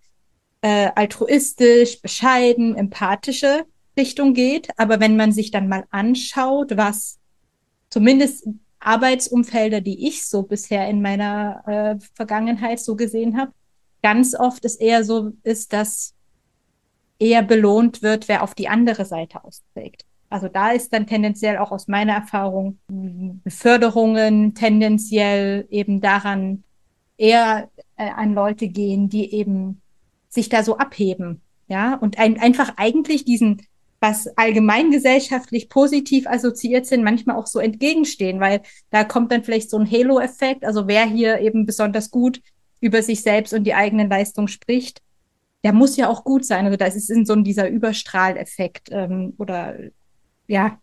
äh, 0.61 0.89
altruistisch, 0.95 2.01
bescheiden, 2.01 2.75
empathische 2.75 3.65
Richtung 3.97 4.33
geht. 4.33 4.69
Aber 4.77 4.99
wenn 5.01 5.17
man 5.17 5.31
sich 5.33 5.51
dann 5.51 5.67
mal 5.67 5.85
anschaut, 5.91 6.77
was 6.77 7.19
zumindest 7.89 8.47
Arbeitsumfelder, 8.79 9.81
die 9.81 10.07
ich 10.07 10.27
so 10.27 10.43
bisher 10.43 10.87
in 10.87 11.01
meiner 11.01 11.63
äh, 11.67 12.05
Vergangenheit 12.15 12.79
so 12.79 12.95
gesehen 12.95 13.37
habe, 13.37 13.51
ganz 14.01 14.35
oft 14.35 14.65
es 14.65 14.75
eher 14.75 15.03
so 15.03 15.33
ist, 15.43 15.73
dass 15.73 16.13
eher 17.19 17.43
belohnt 17.43 18.01
wird, 18.01 18.27
wer 18.27 18.43
auf 18.43 18.55
die 18.55 18.69
andere 18.69 19.05
Seite 19.05 19.43
austrägt. 19.43 20.05
Also 20.29 20.47
da 20.47 20.71
ist 20.71 20.93
dann 20.93 21.07
tendenziell 21.07 21.57
auch 21.57 21.71
aus 21.71 21.87
meiner 21.87 22.13
Erfahrung 22.13 22.77
Beförderungen 22.87 24.53
tendenziell 24.53 25.67
eben 25.69 26.01
daran 26.01 26.63
eher 27.17 27.69
äh, 27.97 28.09
an 28.09 28.33
Leute 28.33 28.67
gehen, 28.67 29.09
die 29.09 29.33
eben 29.33 29.81
sich 30.29 30.47
da 30.49 30.63
so 30.63 30.77
abheben. 30.77 31.41
Ja, 31.67 31.95
und 31.95 32.17
ein, 32.17 32.39
einfach 32.39 32.73
eigentlich 32.77 33.25
diesen, 33.25 33.61
was 33.99 34.27
allgemeingesellschaftlich 34.37 35.69
positiv 35.69 36.25
assoziiert 36.25 36.85
sind, 36.85 37.03
manchmal 37.03 37.35
auch 37.35 37.47
so 37.47 37.59
entgegenstehen, 37.59 38.39
weil 38.39 38.61
da 38.91 39.03
kommt 39.03 39.31
dann 39.31 39.43
vielleicht 39.43 39.69
so 39.69 39.77
ein 39.77 39.89
Halo-Effekt. 39.89 40.63
Also 40.63 40.87
wer 40.87 41.05
hier 41.05 41.39
eben 41.39 41.65
besonders 41.65 42.09
gut 42.09 42.41
über 42.79 43.01
sich 43.01 43.21
selbst 43.21 43.53
und 43.53 43.63
die 43.63 43.73
eigenen 43.73 44.09
Leistungen 44.09 44.47
spricht, 44.47 45.01
der 45.63 45.73
muss 45.73 45.97
ja 45.97 46.09
auch 46.09 46.23
gut 46.23 46.45
sein. 46.45 46.65
Also 46.65 46.77
das 46.77 46.95
ist 46.95 47.09
in 47.09 47.25
so 47.25 47.35
dieser 47.35 47.69
Überstrahleffekt 47.69 48.89
ähm, 48.91 49.33
oder 49.37 49.75
ja. 50.47 50.79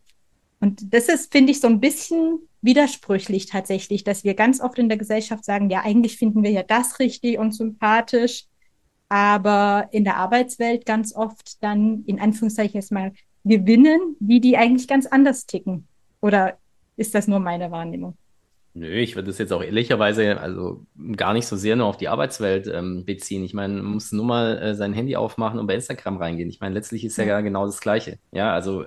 Und 0.59 0.93
das 0.93 1.07
ist, 1.07 1.31
finde 1.31 1.51
ich, 1.51 1.59
so 1.59 1.67
ein 1.67 1.79
bisschen 1.79 2.39
widersprüchlich 2.61 3.45
tatsächlich, 3.45 4.03
dass 4.03 4.23
wir 4.23 4.33
ganz 4.33 4.59
oft 4.59 4.79
in 4.79 4.89
der 4.89 4.97
Gesellschaft 4.97 5.45
sagen, 5.45 5.69
ja, 5.69 5.83
eigentlich 5.83 6.17
finden 6.17 6.43
wir 6.43 6.51
ja 6.51 6.63
das 6.63 6.99
richtig 6.99 7.37
und 7.37 7.53
sympathisch, 7.53 8.45
aber 9.09 9.89
in 9.91 10.03
der 10.03 10.17
Arbeitswelt 10.17 10.85
ganz 10.85 11.15
oft 11.15 11.63
dann 11.63 12.03
in 12.05 12.19
Anführungszeichen 12.19 12.75
jetzt 12.75 12.91
mal 12.91 13.13
gewinnen, 13.45 14.15
die 14.19 14.41
die 14.41 14.57
eigentlich 14.57 14.87
ganz 14.87 15.05
anders 15.05 15.45
ticken. 15.45 15.87
Oder 16.21 16.57
ist 16.97 17.15
das 17.15 17.27
nur 17.27 17.39
meine 17.39 17.71
Wahrnehmung? 17.71 18.17
Nö, 18.79 18.91
ich 18.99 19.15
würde 19.15 19.27
das 19.29 19.39
jetzt 19.39 19.51
auch 19.53 19.63
ehrlicherweise 19.63 20.39
also 20.39 20.85
gar 21.15 21.33
nicht 21.33 21.47
so 21.47 21.55
sehr 21.55 21.75
nur 21.75 21.87
auf 21.87 21.97
die 21.97 22.09
Arbeitswelt 22.09 22.67
ähm, 22.67 23.05
beziehen. 23.05 23.43
Ich 23.43 23.55
meine, 23.55 23.81
man 23.81 23.93
muss 23.93 24.11
nur 24.11 24.25
mal 24.25 24.57
äh, 24.59 24.75
sein 24.75 24.93
Handy 24.93 25.15
aufmachen 25.15 25.59
und 25.59 25.65
bei 25.65 25.73
Instagram 25.73 26.17
reingehen. 26.17 26.49
Ich 26.49 26.59
meine, 26.59 26.75
letztlich 26.75 27.03
ist 27.03 27.17
ja, 27.17 27.23
ja 27.25 27.41
genau 27.41 27.65
das 27.65 27.81
Gleiche. 27.81 28.19
Ja, 28.31 28.53
also 28.53 28.85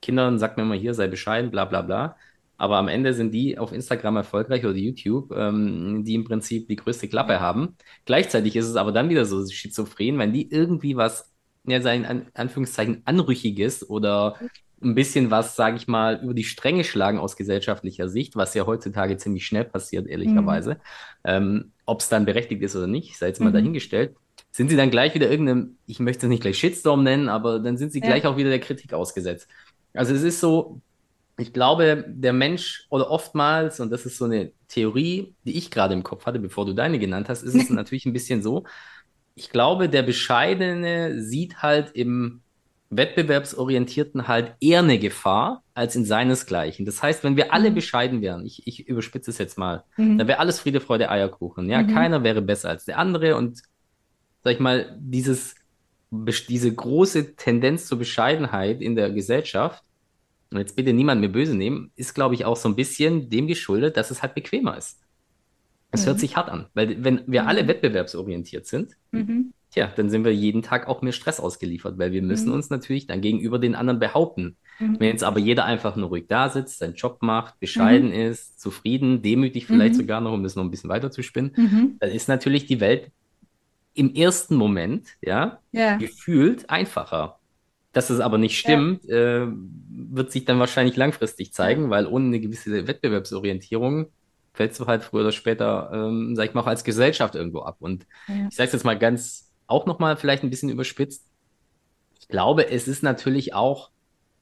Kindern 0.00 0.38
sagt 0.38 0.56
man 0.56 0.66
immer 0.66 0.76
hier, 0.76 0.94
sei 0.94 1.08
bescheiden, 1.08 1.50
bla 1.50 1.64
bla 1.64 1.82
bla. 1.82 2.16
Aber 2.58 2.76
am 2.76 2.86
Ende 2.86 3.12
sind 3.12 3.32
die 3.32 3.58
auf 3.58 3.72
Instagram 3.72 4.16
erfolgreich 4.18 4.64
oder 4.64 4.76
YouTube, 4.76 5.32
ähm, 5.32 6.04
die 6.04 6.14
im 6.14 6.24
Prinzip 6.24 6.68
die 6.68 6.76
größte 6.76 7.08
Klappe 7.08 7.40
haben. 7.40 7.76
Gleichzeitig 8.04 8.54
ist 8.54 8.68
es 8.68 8.76
aber 8.76 8.92
dann 8.92 9.08
wieder 9.08 9.24
so 9.24 9.44
schizophren, 9.48 10.18
wenn 10.18 10.32
die 10.32 10.48
irgendwie 10.48 10.96
was, 10.96 11.32
ja, 11.64 11.80
sein 11.80 12.04
An 12.06 12.26
Anführungszeichen 12.34 13.02
Anrüchiges 13.04 13.88
oder 13.90 14.36
ein 14.84 14.94
bisschen 14.94 15.30
was, 15.30 15.56
sage 15.56 15.76
ich 15.76 15.88
mal, 15.88 16.20
über 16.22 16.34
die 16.34 16.44
Stränge 16.44 16.84
schlagen 16.84 17.18
aus 17.18 17.36
gesellschaftlicher 17.36 18.08
Sicht, 18.08 18.36
was 18.36 18.54
ja 18.54 18.66
heutzutage 18.66 19.16
ziemlich 19.16 19.46
schnell 19.46 19.64
passiert, 19.64 20.06
ehrlicherweise. 20.06 20.74
Mhm. 20.74 20.78
Ähm, 21.24 21.72
Ob 21.86 22.00
es 22.00 22.08
dann 22.08 22.26
berechtigt 22.26 22.62
ist 22.62 22.76
oder 22.76 22.86
nicht, 22.86 23.16
sei 23.18 23.28
jetzt 23.28 23.40
mal 23.40 23.50
mhm. 23.50 23.54
dahingestellt. 23.54 24.16
Sind 24.52 24.68
sie 24.68 24.76
dann 24.76 24.90
gleich 24.90 25.14
wieder 25.14 25.30
irgendeinem, 25.30 25.78
ich 25.86 25.98
möchte 25.98 26.26
es 26.26 26.30
nicht 26.30 26.42
gleich 26.42 26.58
Shitstorm 26.58 27.02
nennen, 27.02 27.28
aber 27.28 27.58
dann 27.58 27.76
sind 27.76 27.92
sie 27.92 28.00
ja. 28.00 28.06
gleich 28.06 28.26
auch 28.26 28.36
wieder 28.36 28.50
der 28.50 28.60
Kritik 28.60 28.92
ausgesetzt. 28.92 29.48
Also 29.94 30.14
es 30.14 30.22
ist 30.22 30.40
so, 30.40 30.80
ich 31.36 31.52
glaube, 31.52 32.04
der 32.06 32.32
Mensch 32.32 32.86
oder 32.90 33.10
oftmals, 33.10 33.80
und 33.80 33.90
das 33.90 34.06
ist 34.06 34.18
so 34.18 34.26
eine 34.26 34.52
Theorie, 34.68 35.34
die 35.44 35.56
ich 35.56 35.70
gerade 35.70 35.94
im 35.94 36.02
Kopf 36.02 36.26
hatte, 36.26 36.38
bevor 36.38 36.66
du 36.66 36.72
deine 36.72 36.98
genannt 36.98 37.28
hast, 37.28 37.42
ist 37.42 37.54
es 37.54 37.70
natürlich 37.70 38.06
ein 38.06 38.12
bisschen 38.12 38.42
so. 38.42 38.64
Ich 39.34 39.50
glaube, 39.50 39.88
der 39.88 40.02
Bescheidene 40.02 41.20
sieht 41.20 41.60
halt 41.62 41.90
im 41.96 42.43
Wettbewerbsorientierten 42.96 44.28
halt 44.28 44.54
eher 44.60 44.80
eine 44.80 44.98
Gefahr 44.98 45.62
als 45.74 45.96
in 45.96 46.04
seinesgleichen. 46.04 46.86
Das 46.86 47.02
heißt, 47.02 47.24
wenn 47.24 47.36
wir 47.36 47.52
alle 47.52 47.70
mhm. 47.70 47.74
bescheiden 47.74 48.20
wären, 48.22 48.44
ich, 48.44 48.66
ich 48.66 48.88
überspitze 48.88 49.30
es 49.30 49.38
jetzt 49.38 49.58
mal, 49.58 49.84
mhm. 49.96 50.18
dann 50.18 50.28
wäre 50.28 50.38
alles 50.38 50.60
Friede, 50.60 50.80
Freude, 50.80 51.10
Eierkuchen. 51.10 51.68
Ja, 51.68 51.82
mhm. 51.82 51.94
keiner 51.94 52.22
wäre 52.22 52.42
besser 52.42 52.70
als 52.70 52.84
der 52.84 52.98
andere 52.98 53.36
und 53.36 53.62
sag 54.42 54.54
ich 54.54 54.60
mal, 54.60 54.96
dieses, 55.00 55.54
diese 56.10 56.72
große 56.72 57.36
Tendenz 57.36 57.86
zur 57.86 57.98
Bescheidenheit 57.98 58.82
in 58.82 58.94
der 58.94 59.10
Gesellschaft, 59.10 59.82
und 60.50 60.60
jetzt 60.60 60.76
bitte 60.76 60.92
niemand 60.92 61.20
mir 61.20 61.30
böse 61.30 61.56
nehmen, 61.56 61.90
ist, 61.96 62.14
glaube 62.14 62.34
ich, 62.34 62.44
auch 62.44 62.56
so 62.56 62.68
ein 62.68 62.76
bisschen 62.76 63.28
dem 63.28 63.48
geschuldet, 63.48 63.96
dass 63.96 64.12
es 64.12 64.22
halt 64.22 64.34
bequemer 64.34 64.76
ist. 64.76 65.00
Es 65.90 66.06
hört 66.06 66.16
mhm. 66.16 66.20
sich 66.20 66.36
hart 66.36 66.48
an, 66.48 66.66
weil 66.74 67.02
wenn 67.02 67.22
wir 67.26 67.46
alle 67.46 67.64
mhm. 67.64 67.68
wettbewerbsorientiert 67.68 68.66
sind, 68.66 68.96
mhm. 69.10 69.52
Tja, 69.74 69.90
dann 69.96 70.08
sind 70.08 70.24
wir 70.24 70.32
jeden 70.32 70.62
Tag 70.62 70.86
auch 70.86 71.02
mehr 71.02 71.12
Stress 71.12 71.40
ausgeliefert, 71.40 71.98
weil 71.98 72.12
wir 72.12 72.22
müssen 72.22 72.50
mhm. 72.50 72.54
uns 72.54 72.70
natürlich 72.70 73.08
dann 73.08 73.20
gegenüber 73.20 73.58
den 73.58 73.74
anderen 73.74 73.98
behaupten. 73.98 74.56
Mhm. 74.78 75.00
Wenn 75.00 75.08
jetzt 75.08 75.24
aber 75.24 75.40
jeder 75.40 75.64
einfach 75.64 75.96
nur 75.96 76.10
ruhig 76.10 76.26
da 76.28 76.48
sitzt, 76.48 76.78
seinen 76.78 76.94
Job 76.94 77.22
macht, 77.22 77.58
bescheiden 77.58 78.10
mhm. 78.10 78.30
ist, 78.30 78.60
zufrieden, 78.60 79.20
demütig 79.20 79.66
vielleicht 79.66 79.94
mhm. 79.94 79.98
sogar 79.98 80.20
noch, 80.20 80.32
um 80.32 80.44
das 80.44 80.54
noch 80.54 80.62
ein 80.62 80.70
bisschen 80.70 80.90
weiter 80.90 81.10
zu 81.10 81.24
spinnen, 81.24 81.54
mhm. 81.56 81.96
dann 81.98 82.10
ist 82.10 82.28
natürlich 82.28 82.66
die 82.66 82.78
Welt 82.78 83.10
im 83.94 84.14
ersten 84.14 84.54
Moment, 84.54 85.08
ja, 85.20 85.58
ja. 85.72 85.96
gefühlt 85.96 86.70
einfacher. 86.70 87.40
Dass 87.92 88.10
es 88.10 88.20
aber 88.20 88.38
nicht 88.38 88.56
stimmt, 88.56 89.02
ja. 89.06 89.42
äh, 89.42 89.48
wird 89.90 90.30
sich 90.30 90.44
dann 90.44 90.60
wahrscheinlich 90.60 90.94
langfristig 90.94 91.52
zeigen, 91.52 91.90
weil 91.90 92.06
ohne 92.06 92.26
eine 92.26 92.38
gewisse 92.38 92.86
Wettbewerbsorientierung 92.86 94.06
fällst 94.52 94.78
du 94.78 94.86
halt 94.86 95.02
früher 95.02 95.22
oder 95.22 95.32
später, 95.32 95.90
ähm, 95.92 96.36
sag 96.36 96.46
ich 96.48 96.54
mal, 96.54 96.60
auch 96.60 96.68
als 96.68 96.84
Gesellschaft 96.84 97.34
irgendwo 97.34 97.62
ab. 97.62 97.78
Und 97.80 98.06
ja. 98.28 98.46
ich 98.48 98.54
sage 98.54 98.68
es 98.68 98.72
jetzt 98.72 98.84
mal 98.84 98.96
ganz 98.96 99.43
auch 99.66 99.86
nochmal 99.86 100.16
vielleicht 100.16 100.42
ein 100.42 100.50
bisschen 100.50 100.68
überspitzt. 100.68 101.24
Ich 102.18 102.28
glaube, 102.28 102.70
es 102.70 102.88
ist 102.88 103.02
natürlich 103.02 103.54
auch 103.54 103.90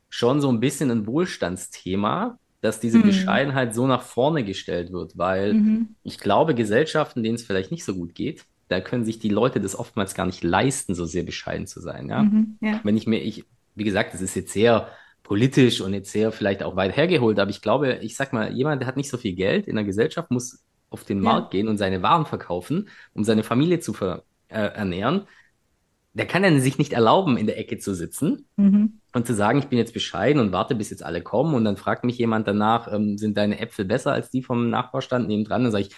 schon 0.08 0.40
so 0.40 0.50
ein 0.50 0.60
bisschen 0.60 0.90
ein 0.90 1.06
Wohlstandsthema, 1.06 2.38
dass 2.60 2.80
diese 2.80 2.98
mhm. 2.98 3.02
Bescheidenheit 3.02 3.74
so 3.74 3.86
nach 3.86 4.02
vorne 4.02 4.44
gestellt 4.44 4.92
wird, 4.92 5.18
weil 5.18 5.54
mhm. 5.54 5.96
ich 6.02 6.18
glaube, 6.18 6.54
Gesellschaften, 6.54 7.22
denen 7.22 7.34
es 7.34 7.44
vielleicht 7.44 7.72
nicht 7.72 7.84
so 7.84 7.94
gut 7.94 8.14
geht, 8.14 8.44
da 8.68 8.80
können 8.80 9.04
sich 9.04 9.18
die 9.18 9.28
Leute 9.28 9.60
das 9.60 9.78
oftmals 9.78 10.14
gar 10.14 10.26
nicht 10.26 10.42
leisten, 10.44 10.94
so 10.94 11.04
sehr 11.04 11.24
bescheiden 11.24 11.66
zu 11.66 11.80
sein. 11.80 12.08
Ja? 12.08 12.22
Mhm, 12.22 12.56
ja. 12.60 12.80
Wenn 12.84 12.96
ich 12.96 13.06
mir, 13.06 13.18
ich, 13.18 13.44
wie 13.74 13.84
gesagt, 13.84 14.14
das 14.14 14.20
ist 14.20 14.34
jetzt 14.34 14.52
sehr 14.52 14.88
politisch 15.22 15.80
und 15.80 15.94
jetzt 15.94 16.12
sehr 16.12 16.32
vielleicht 16.32 16.62
auch 16.62 16.76
weit 16.76 16.96
hergeholt, 16.96 17.38
aber 17.38 17.50
ich 17.50 17.62
glaube, 17.62 17.98
ich 18.02 18.16
sag 18.16 18.32
mal, 18.32 18.52
jemand, 18.52 18.80
der 18.80 18.88
hat 18.88 18.96
nicht 18.96 19.10
so 19.10 19.18
viel 19.18 19.34
Geld 19.34 19.66
in 19.66 19.76
der 19.76 19.84
Gesellschaft, 19.84 20.30
muss 20.30 20.62
auf 20.90 21.04
den 21.04 21.18
ja. 21.18 21.24
Markt 21.24 21.50
gehen 21.50 21.68
und 21.68 21.78
seine 21.78 22.02
Waren 22.02 22.26
verkaufen, 22.26 22.88
um 23.14 23.24
seine 23.24 23.42
Familie 23.42 23.80
zu 23.80 23.92
ver 23.92 24.24
äh, 24.52 24.74
ernähren, 24.74 25.26
der 26.14 26.26
kann 26.26 26.42
dann 26.42 26.60
sich 26.60 26.78
nicht 26.78 26.92
erlauben, 26.92 27.36
in 27.36 27.46
der 27.46 27.58
Ecke 27.58 27.78
zu 27.78 27.94
sitzen 27.94 28.46
mhm. 28.56 29.00
und 29.14 29.26
zu 29.26 29.34
sagen, 29.34 29.58
ich 29.58 29.68
bin 29.68 29.78
jetzt 29.78 29.94
bescheiden 29.94 30.40
und 30.40 30.52
warte, 30.52 30.74
bis 30.74 30.90
jetzt 30.90 31.02
alle 31.02 31.22
kommen. 31.22 31.54
Und 31.54 31.64
dann 31.64 31.76
fragt 31.76 32.04
mich 32.04 32.18
jemand 32.18 32.46
danach, 32.46 32.92
ähm, 32.92 33.16
sind 33.16 33.36
deine 33.38 33.58
Äpfel 33.60 33.86
besser 33.86 34.12
als 34.12 34.30
die 34.30 34.42
vom 34.42 34.68
Nachbarstand 34.68 35.26
nebendran? 35.26 35.62
Dann 35.62 35.72
sage 35.72 35.86
ich, 35.86 35.94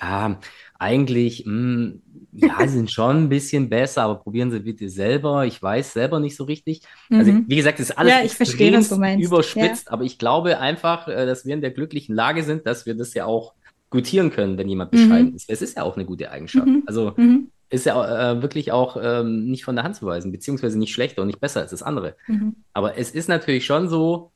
ja, 0.00 0.38
eigentlich, 0.78 1.44
mh, 1.46 1.52
hm, 1.52 2.02
ja, 2.32 2.68
sind 2.68 2.90
schon 2.92 3.24
ein 3.24 3.28
bisschen 3.28 3.68
besser, 3.68 4.02
aber 4.02 4.16
probieren 4.16 4.52
Sie 4.52 4.60
bitte 4.60 4.88
selber. 4.88 5.46
Ich 5.46 5.60
weiß 5.60 5.94
selber 5.94 6.20
nicht 6.20 6.36
so 6.36 6.44
richtig. 6.44 6.82
Also, 7.10 7.32
mhm. 7.32 7.38
Also, 7.38 7.48
wie 7.48 7.56
gesagt, 7.56 7.80
das 7.80 7.90
ist 7.90 7.98
alles 7.98 8.12
ja, 8.12 8.24
ich 8.24 8.34
verstehe, 8.34 8.72
was 8.72 8.88
du 8.88 8.96
meinst. 8.96 9.26
überspitzt, 9.26 9.86
ja. 9.86 9.92
aber 9.92 10.04
ich 10.04 10.18
glaube 10.18 10.60
einfach, 10.60 11.08
äh, 11.08 11.26
dass 11.26 11.44
wir 11.44 11.54
in 11.54 11.60
der 11.60 11.72
glücklichen 11.72 12.14
Lage 12.14 12.44
sind, 12.44 12.66
dass 12.66 12.86
wir 12.86 12.94
das 12.94 13.14
ja 13.14 13.24
auch 13.24 13.54
gutieren 13.90 14.30
können, 14.30 14.58
wenn 14.58 14.68
jemand 14.68 14.90
bescheiden 14.92 15.30
mhm. 15.30 15.36
ist. 15.36 15.50
Es 15.50 15.62
ist 15.62 15.76
ja 15.76 15.82
auch 15.82 15.96
eine 15.96 16.04
gute 16.04 16.30
Eigenschaft. 16.30 16.66
Mhm. 16.66 16.84
Also, 16.86 17.14
mhm 17.16 17.50
ist 17.68 17.86
ja 17.86 18.32
äh, 18.32 18.42
wirklich 18.42 18.72
auch 18.72 18.96
ähm, 19.00 19.46
nicht 19.46 19.64
von 19.64 19.74
der 19.74 19.84
Hand 19.84 19.96
zu 19.96 20.06
weisen, 20.06 20.32
beziehungsweise 20.32 20.78
nicht 20.78 20.92
schlechter 20.92 21.22
und 21.22 21.28
nicht 21.28 21.40
besser 21.40 21.60
als 21.60 21.70
das 21.70 21.82
andere. 21.82 22.16
Mhm. 22.26 22.56
Aber 22.72 22.96
es 22.96 23.10
ist 23.10 23.28
natürlich 23.28 23.66
schon 23.66 23.88
so, 23.88 24.30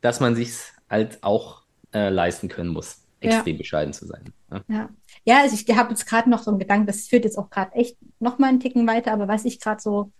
dass 0.00 0.20
man 0.20 0.36
sich 0.36 0.52
halt 0.90 1.18
auch 1.22 1.62
äh, 1.92 2.10
leisten 2.10 2.48
können 2.48 2.70
muss, 2.70 3.02
extrem 3.20 3.54
ja. 3.54 3.58
bescheiden 3.58 3.92
zu 3.92 4.06
sein. 4.06 4.32
Ja, 4.50 4.64
ja. 4.68 4.88
ja 5.24 5.40
also 5.42 5.54
ich 5.54 5.76
habe 5.76 5.90
jetzt 5.90 6.06
gerade 6.06 6.28
noch 6.28 6.42
so 6.42 6.50
einen 6.50 6.60
Gedanken, 6.60 6.86
das 6.86 7.08
führt 7.08 7.24
jetzt 7.24 7.38
auch 7.38 7.50
gerade 7.50 7.72
echt 7.72 7.96
noch 8.20 8.38
mal 8.38 8.48
einen 8.48 8.60
Ticken 8.60 8.86
weiter, 8.86 9.12
aber 9.12 9.26
was 9.26 9.44
ich 9.44 9.60
gerade 9.60 9.80
so 9.80 10.12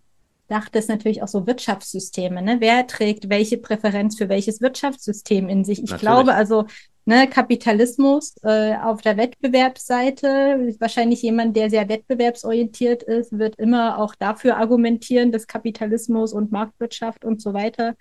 dachte, 0.49 0.79
ist 0.79 0.89
natürlich 0.89 1.23
auch 1.23 1.29
so 1.29 1.47
Wirtschaftssysteme. 1.47 2.43
Ne? 2.43 2.57
Wer 2.61 2.87
trägt 2.87 3.29
welche 3.29 3.59
Präferenz 3.59 4.17
für 4.17 4.29
welches 4.29 4.61
Wirtschaftssystem 4.61 5.49
in 5.49 5.65
sich? 5.65 5.79
Ich 5.83 5.91
natürlich. 5.91 6.01
glaube 6.01 6.35
also, 6.35 6.65
ne, 7.09 7.27
Kapitalismus 7.27 8.35
äh, 8.43 8.77
auf 8.77 9.01
der 9.01 9.17
Wettbewerbsseite, 9.17 10.77
wahrscheinlich 10.79 11.23
jemand, 11.23 11.57
der 11.57 11.71
sehr 11.71 11.89
wettbewerbsorientiert 11.89 13.03
ist, 13.03 13.37
wird 13.37 13.59
immer 13.59 13.99
auch 13.99 14.15
dafür 14.15 14.59
argumentieren, 14.59 15.33
dass 15.33 15.47
Kapitalismus 15.47 16.35
und 16.35 16.53
Marktwirtschaft 16.53 17.25
und 17.25 17.41
so 17.41 17.55
weiter 17.55 17.95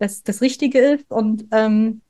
das, 0.00 0.24
das 0.24 0.40
Richtige 0.40 0.80
ist. 0.80 1.08
Und 1.08 1.46
ähm, 1.52 2.00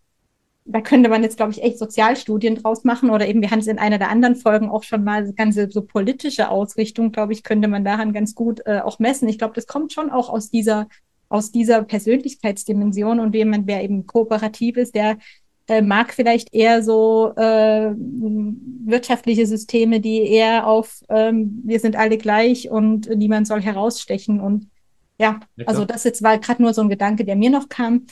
da 0.64 0.80
könnte 0.80 1.10
man 1.10 1.22
jetzt, 1.22 1.36
glaube 1.36 1.52
ich, 1.52 1.62
echt 1.62 1.78
Sozialstudien 1.78 2.54
draus 2.54 2.82
machen 2.82 3.10
oder 3.10 3.28
eben, 3.28 3.42
wir 3.42 3.50
haben 3.50 3.58
es 3.58 3.66
in 3.66 3.78
einer 3.78 3.98
der 3.98 4.08
anderen 4.08 4.36
Folgen 4.36 4.70
auch 4.70 4.84
schon 4.84 5.04
mal, 5.04 5.26
das 5.26 5.34
ganze 5.34 5.70
so 5.70 5.82
politische 5.82 6.48
Ausrichtung, 6.48 7.12
glaube 7.12 7.34
ich, 7.34 7.42
könnte 7.42 7.68
man 7.68 7.84
daran 7.84 8.14
ganz 8.14 8.34
gut 8.34 8.62
äh, 8.64 8.80
auch 8.80 8.98
messen. 8.98 9.28
Ich 9.28 9.36
glaube, 9.36 9.54
das 9.54 9.66
kommt 9.66 9.92
schon 9.92 10.08
auch 10.08 10.30
aus 10.30 10.48
dieser, 10.48 10.88
aus 11.28 11.52
dieser 11.52 11.82
Persönlichkeitsdimension 11.82 13.20
und 13.20 13.34
jemand, 13.34 13.66
wer 13.66 13.84
eben 13.84 14.06
kooperativ 14.06 14.78
ist, 14.78 14.94
der 14.94 15.18
äh, 15.68 15.82
mag 15.82 16.12
vielleicht 16.12 16.52
eher 16.52 16.82
so 16.82 17.32
äh, 17.36 17.92
wirtschaftliche 18.84 19.46
Systeme, 19.46 20.00
die 20.00 20.22
eher 20.22 20.66
auf 20.66 21.02
ähm, 21.08 21.62
wir 21.64 21.78
sind 21.78 21.96
alle 21.96 22.18
gleich 22.18 22.68
und 22.68 23.08
niemand 23.08 23.46
soll 23.46 23.62
herausstechen. 23.62 24.40
Und 24.40 24.68
ja, 25.18 25.40
ja 25.56 25.66
also 25.66 25.84
das 25.84 26.04
jetzt 26.04 26.22
war 26.22 26.38
gerade 26.38 26.62
nur 26.62 26.74
so 26.74 26.82
ein 26.82 26.88
Gedanke, 26.88 27.24
der 27.24 27.36
mir 27.36 27.50
noch 27.50 27.68
kam. 27.68 28.06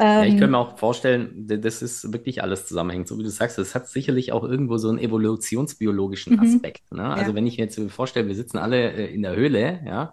ja, 0.00 0.24
ich 0.24 0.32
könnte 0.32 0.48
mir 0.48 0.58
auch 0.58 0.78
vorstellen, 0.78 1.46
das 1.46 1.80
ist 1.80 2.12
wirklich 2.12 2.42
alles 2.42 2.66
zusammenhängend. 2.66 3.08
So 3.08 3.18
wie 3.18 3.22
du 3.22 3.30
sagst, 3.30 3.56
das 3.56 3.74
hat 3.74 3.88
sicherlich 3.88 4.32
auch 4.32 4.44
irgendwo 4.44 4.76
so 4.76 4.88
einen 4.88 4.98
evolutionsbiologischen 4.98 6.34
mhm. 6.34 6.40
Aspekt. 6.40 6.92
Ne? 6.92 7.04
Also 7.04 7.30
ja. 7.30 7.36
wenn 7.36 7.46
ich 7.46 7.56
mir 7.56 7.64
jetzt 7.64 7.80
vorstelle, 7.90 8.26
wir 8.26 8.34
sitzen 8.34 8.58
alle 8.58 8.92
äh, 8.92 9.14
in 9.14 9.22
der 9.22 9.36
Höhle, 9.36 9.80
ja, 9.86 10.12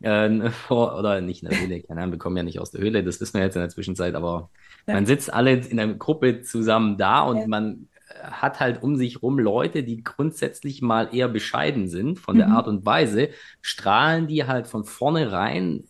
äh, 0.00 0.50
vor, 0.50 0.98
oder 0.98 1.22
nicht 1.22 1.42
in 1.42 1.48
der 1.48 1.60
Höhle, 1.60 1.80
keine 1.80 2.02
Ahnung, 2.02 2.12
wir 2.12 2.18
kommen 2.18 2.36
ja 2.36 2.42
nicht 2.42 2.60
aus 2.60 2.72
der 2.72 2.82
Höhle, 2.82 3.02
das 3.02 3.20
wissen 3.20 3.38
wir 3.38 3.44
jetzt 3.44 3.56
in 3.56 3.62
der 3.62 3.70
Zwischenzeit, 3.70 4.14
aber 4.14 4.50
ja. 4.86 4.94
man 4.94 5.06
sitzt 5.06 5.32
alle 5.32 5.52
in 5.52 5.78
einer 5.78 5.94
Gruppe 5.94 6.42
zusammen 6.42 6.98
da 6.98 7.22
und 7.22 7.38
ja. 7.38 7.46
man 7.46 7.88
hat 8.22 8.60
halt 8.60 8.82
um 8.82 8.96
sich 8.96 9.22
rum 9.22 9.38
Leute, 9.38 9.82
die 9.82 10.02
grundsätzlich 10.02 10.82
mal 10.82 11.08
eher 11.12 11.28
bescheiden 11.28 11.88
sind 11.88 12.18
von 12.18 12.36
mhm. 12.36 12.40
der 12.40 12.48
Art 12.48 12.68
und 12.68 12.84
Weise, 12.86 13.30
strahlen 13.60 14.26
die 14.26 14.44
halt 14.44 14.66
von 14.66 14.84
vornherein 14.84 15.84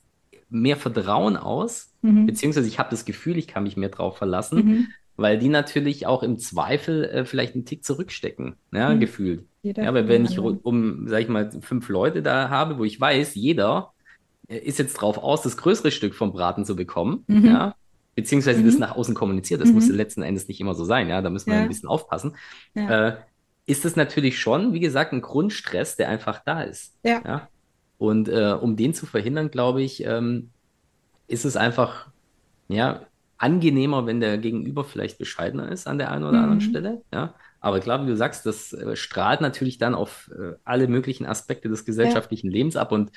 mehr 0.48 0.76
Vertrauen 0.76 1.36
aus, 1.36 1.92
mhm. 2.02 2.26
beziehungsweise 2.26 2.68
ich 2.68 2.78
habe 2.78 2.90
das 2.90 3.04
Gefühl, 3.04 3.36
ich 3.36 3.48
kann 3.48 3.64
mich 3.64 3.76
mehr 3.76 3.88
drauf 3.88 4.16
verlassen, 4.16 4.58
mhm. 4.58 4.86
weil 5.16 5.38
die 5.38 5.48
natürlich 5.48 6.06
auch 6.06 6.22
im 6.22 6.38
Zweifel 6.38 7.04
äh, 7.04 7.24
vielleicht 7.24 7.54
einen 7.54 7.64
Tick 7.64 7.84
zurückstecken, 7.84 8.54
ja, 8.72 8.94
mhm. 8.94 9.00
gefühlt. 9.00 9.44
Jeder 9.62 9.82
ja, 9.82 9.88
aber 9.88 10.08
wenn 10.08 10.24
ich 10.24 10.38
um, 10.38 11.08
sag 11.08 11.22
ich 11.22 11.28
mal, 11.28 11.50
fünf 11.60 11.88
Leute 11.88 12.22
da 12.22 12.48
habe, 12.48 12.78
wo 12.78 12.84
ich 12.84 13.00
weiß, 13.00 13.34
jeder 13.34 13.92
ist 14.46 14.78
jetzt 14.78 14.94
drauf 14.94 15.18
aus, 15.18 15.42
das 15.42 15.56
größere 15.56 15.90
Stück 15.90 16.14
vom 16.14 16.32
Braten 16.32 16.64
zu 16.64 16.76
bekommen, 16.76 17.24
mhm. 17.26 17.44
ja, 17.44 17.74
beziehungsweise 18.16 18.60
mhm. 18.60 18.66
das 18.66 18.78
nach 18.78 18.96
außen 18.96 19.14
kommuniziert. 19.14 19.60
Das 19.60 19.68
mhm. 19.68 19.74
muss 19.76 19.88
letzten 19.88 20.22
Endes 20.22 20.48
nicht 20.48 20.60
immer 20.60 20.74
so 20.74 20.84
sein, 20.84 21.08
ja, 21.08 21.22
da 21.22 21.30
müssen 21.30 21.50
wir 21.50 21.56
ja. 21.56 21.62
ein 21.62 21.68
bisschen 21.68 21.88
aufpassen. 21.88 22.34
Ja. 22.74 23.08
Äh, 23.08 23.16
ist 23.66 23.84
es 23.84 23.94
natürlich 23.94 24.40
schon, 24.40 24.72
wie 24.72 24.80
gesagt, 24.80 25.12
ein 25.12 25.20
Grundstress, 25.20 25.96
der 25.96 26.08
einfach 26.08 26.42
da 26.44 26.62
ist. 26.62 26.96
Ja. 27.04 27.22
ja? 27.24 27.48
Und 27.98 28.28
äh, 28.28 28.56
um 28.60 28.76
den 28.76 28.94
zu 28.94 29.06
verhindern, 29.06 29.50
glaube 29.50 29.82
ich, 29.82 30.04
ähm, 30.04 30.50
ist 31.28 31.44
es 31.44 31.56
einfach, 31.56 32.08
ja, 32.68 33.02
angenehmer, 33.38 34.06
wenn 34.06 34.20
der 34.20 34.38
Gegenüber 34.38 34.84
vielleicht 34.84 35.18
bescheidener 35.18 35.70
ist 35.70 35.86
an 35.86 35.98
der 35.98 36.10
einen 36.10 36.24
oder 36.24 36.38
mhm. 36.38 36.44
anderen 36.44 36.60
Stelle, 36.62 37.02
ja. 37.12 37.34
Aber 37.60 37.80
klar, 37.80 38.02
wie 38.02 38.08
du 38.08 38.16
sagst, 38.16 38.46
das 38.46 38.72
äh, 38.72 38.94
strahlt 38.96 39.40
natürlich 39.40 39.78
dann 39.78 39.94
auf 39.94 40.30
äh, 40.38 40.52
alle 40.64 40.86
möglichen 40.86 41.26
Aspekte 41.26 41.68
des 41.68 41.84
gesellschaftlichen 41.84 42.48
Lebens 42.48 42.76
ab 42.76 42.92
und 42.92 43.10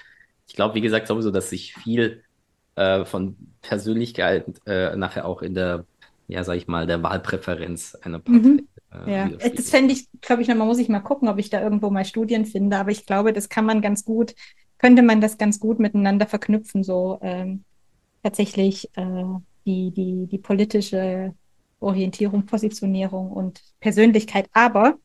ich 0.48 0.56
glaube, 0.56 0.74
wie 0.74 0.82
gesagt, 0.82 1.08
sowieso, 1.08 1.30
dass 1.30 1.52
sich 1.52 1.76
viel 1.76 2.24
äh, 2.80 3.06
von 3.06 3.36
Persönlichkeit 3.62 4.46
äh, 4.66 4.96
nachher 4.96 5.26
auch 5.26 5.42
in 5.42 5.54
der, 5.54 5.86
ja, 6.28 6.44
sag 6.44 6.56
ich 6.56 6.68
mal, 6.68 6.88
der 6.88 7.04
Wahlpräferenz 7.04 7.96
einer 7.96 8.20
Partei. 8.20 8.40
Mhm. 8.40 8.68
Äh, 9.06 9.14
ja, 9.14 9.30
das 9.30 9.70
fände 9.70 9.94
ich, 9.94 10.08
glaube 10.22 10.42
ich, 10.42 10.48
nochmal, 10.48 10.68
muss 10.68 10.80
ich 10.80 10.88
mal 10.90 11.02
gucken, 11.02 11.28
ob 11.28 11.38
ich 11.38 11.50
da 11.50 11.62
irgendwo 11.62 11.90
mal 11.90 12.06
Studien 12.06 12.46
finde, 12.46 12.78
aber 12.78 12.92
ich 12.92 13.06
glaube, 13.06 13.34
das 13.34 13.50
kann 13.50 13.66
man 13.66 13.82
ganz 13.82 14.06
gut, 14.06 14.34
könnte 14.78 15.02
man 15.02 15.20
das 15.20 15.38
ganz 15.38 15.60
gut 15.60 15.80
miteinander 15.80 16.26
verknüpfen, 16.26 16.84
so 16.84 17.20
ähm, 17.22 17.66
tatsächlich 18.24 18.90
äh, 18.96 19.24
die, 19.66 19.92
die, 19.92 20.28
die 20.28 20.38
politische 20.38 21.34
Orientierung, 21.82 22.46
Positionierung 22.46 23.32
und 23.32 23.62
Persönlichkeit. 23.82 24.50
Aber 24.54 24.98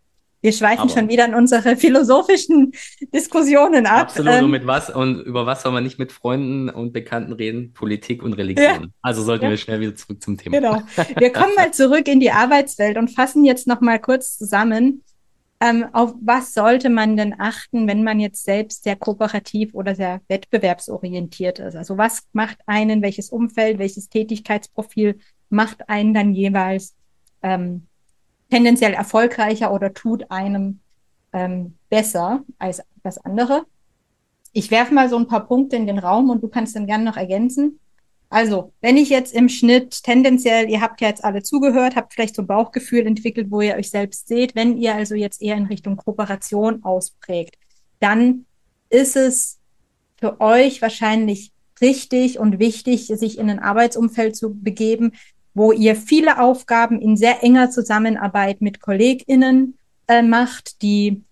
wir 0.44 0.52
schweifen 0.52 0.80
Aber 0.80 0.90
schon 0.90 1.08
wieder 1.08 1.24
in 1.24 1.34
unsere 1.34 1.74
philosophischen 1.76 2.72
Diskussionen 3.14 3.86
ab. 3.86 4.08
Absolut, 4.08 4.34
ähm, 4.34 4.44
und 4.44 4.50
mit 4.50 4.66
was 4.66 4.90
und 4.90 5.22
über 5.22 5.46
was 5.46 5.62
soll 5.62 5.72
man 5.72 5.82
nicht 5.82 5.98
mit 5.98 6.12
Freunden 6.12 6.68
und 6.68 6.92
Bekannten 6.92 7.32
reden? 7.32 7.72
Politik 7.72 8.22
und 8.22 8.34
Religion. 8.34 8.64
Ja. 8.66 8.82
Also 9.00 9.22
sollten 9.22 9.46
ja. 9.46 9.50
wir 9.50 9.56
schnell 9.56 9.80
wieder 9.80 9.94
zurück 9.94 10.22
zum 10.22 10.36
Thema. 10.36 10.60
Genau. 10.60 10.82
Wir 11.16 11.32
kommen 11.32 11.54
mal 11.56 11.70
zurück 11.72 12.06
in 12.08 12.20
die 12.20 12.30
Arbeitswelt 12.30 12.98
und 12.98 13.08
fassen 13.08 13.44
jetzt 13.44 13.66
noch 13.66 13.80
mal 13.80 13.98
kurz 13.98 14.36
zusammen. 14.36 15.02
Ähm, 15.60 15.86
auf 15.94 16.12
was 16.20 16.52
sollte 16.52 16.90
man 16.90 17.16
denn 17.16 17.34
achten, 17.38 17.88
wenn 17.88 18.04
man 18.04 18.20
jetzt 18.20 18.44
selbst 18.44 18.84
sehr 18.84 18.96
kooperativ 18.96 19.72
oder 19.72 19.94
sehr 19.94 20.20
wettbewerbsorientiert 20.28 21.58
ist? 21.58 21.74
Also 21.74 21.96
was 21.96 22.24
macht 22.34 22.58
einen, 22.66 23.00
welches 23.00 23.30
Umfeld, 23.30 23.78
welches 23.78 24.10
Tätigkeitsprofil 24.10 25.18
macht 25.48 25.88
einen 25.88 26.12
dann 26.12 26.34
jeweils 26.34 26.94
ähm, 27.42 27.86
tendenziell 28.50 28.92
erfolgreicher 28.92 29.72
oder 29.72 29.92
tut 29.94 30.30
einem 30.30 30.80
ähm, 31.32 31.74
besser 31.90 32.44
als 32.58 32.82
das 33.02 33.18
andere. 33.18 33.66
Ich 34.52 34.70
werfe 34.70 34.94
mal 34.94 35.08
so 35.08 35.16
ein 35.16 35.26
paar 35.26 35.46
Punkte 35.46 35.76
in 35.76 35.86
den 35.86 35.98
Raum 35.98 36.30
und 36.30 36.42
du 36.42 36.48
kannst 36.48 36.76
dann 36.76 36.86
gerne 36.86 37.04
noch 37.04 37.16
ergänzen. 37.16 37.80
Also, 38.30 38.72
wenn 38.80 38.96
ich 38.96 39.10
jetzt 39.10 39.34
im 39.34 39.48
Schnitt 39.48 40.02
tendenziell, 40.02 40.68
ihr 40.68 40.80
habt 40.80 41.00
ja 41.00 41.08
jetzt 41.08 41.24
alle 41.24 41.42
zugehört, 41.42 41.94
habt 41.94 42.14
vielleicht 42.14 42.34
so 42.34 42.42
ein 42.42 42.48
Bauchgefühl 42.48 43.06
entwickelt, 43.06 43.50
wo 43.50 43.60
ihr 43.60 43.76
euch 43.76 43.90
selbst 43.90 44.28
seht, 44.28 44.54
wenn 44.54 44.76
ihr 44.76 44.94
also 44.94 45.14
jetzt 45.14 45.42
eher 45.42 45.56
in 45.56 45.66
Richtung 45.66 45.96
Kooperation 45.96 46.82
ausprägt, 46.82 47.56
dann 48.00 48.46
ist 48.88 49.16
es 49.16 49.60
für 50.16 50.40
euch 50.40 50.82
wahrscheinlich 50.82 51.52
richtig 51.80 52.38
und 52.38 52.58
wichtig, 52.58 53.06
sich 53.06 53.38
in 53.38 53.50
ein 53.50 53.58
Arbeitsumfeld 53.58 54.36
zu 54.36 54.54
begeben, 54.54 55.12
wo 55.54 55.72
ihr 55.72 55.96
viele 55.96 56.40
Aufgaben 56.40 57.00
in 57.00 57.16
sehr 57.16 57.42
enger 57.42 57.70
Zusammenarbeit 57.70 58.60
mit 58.60 58.80
KollegInnen 58.80 59.78
äh, 60.08 60.22
macht, 60.22 60.82
die 60.82 61.22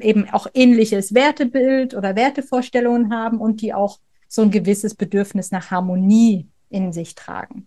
eben 0.00 0.28
auch 0.30 0.48
ähnliches 0.52 1.14
Wertebild 1.14 1.94
oder 1.94 2.16
Wertevorstellungen 2.16 3.14
haben 3.14 3.38
und 3.38 3.62
die 3.62 3.72
auch 3.72 3.98
so 4.28 4.42
ein 4.42 4.50
gewisses 4.50 4.94
Bedürfnis 4.94 5.50
nach 5.50 5.70
Harmonie 5.70 6.46
in 6.68 6.92
sich 6.92 7.14
tragen. 7.14 7.66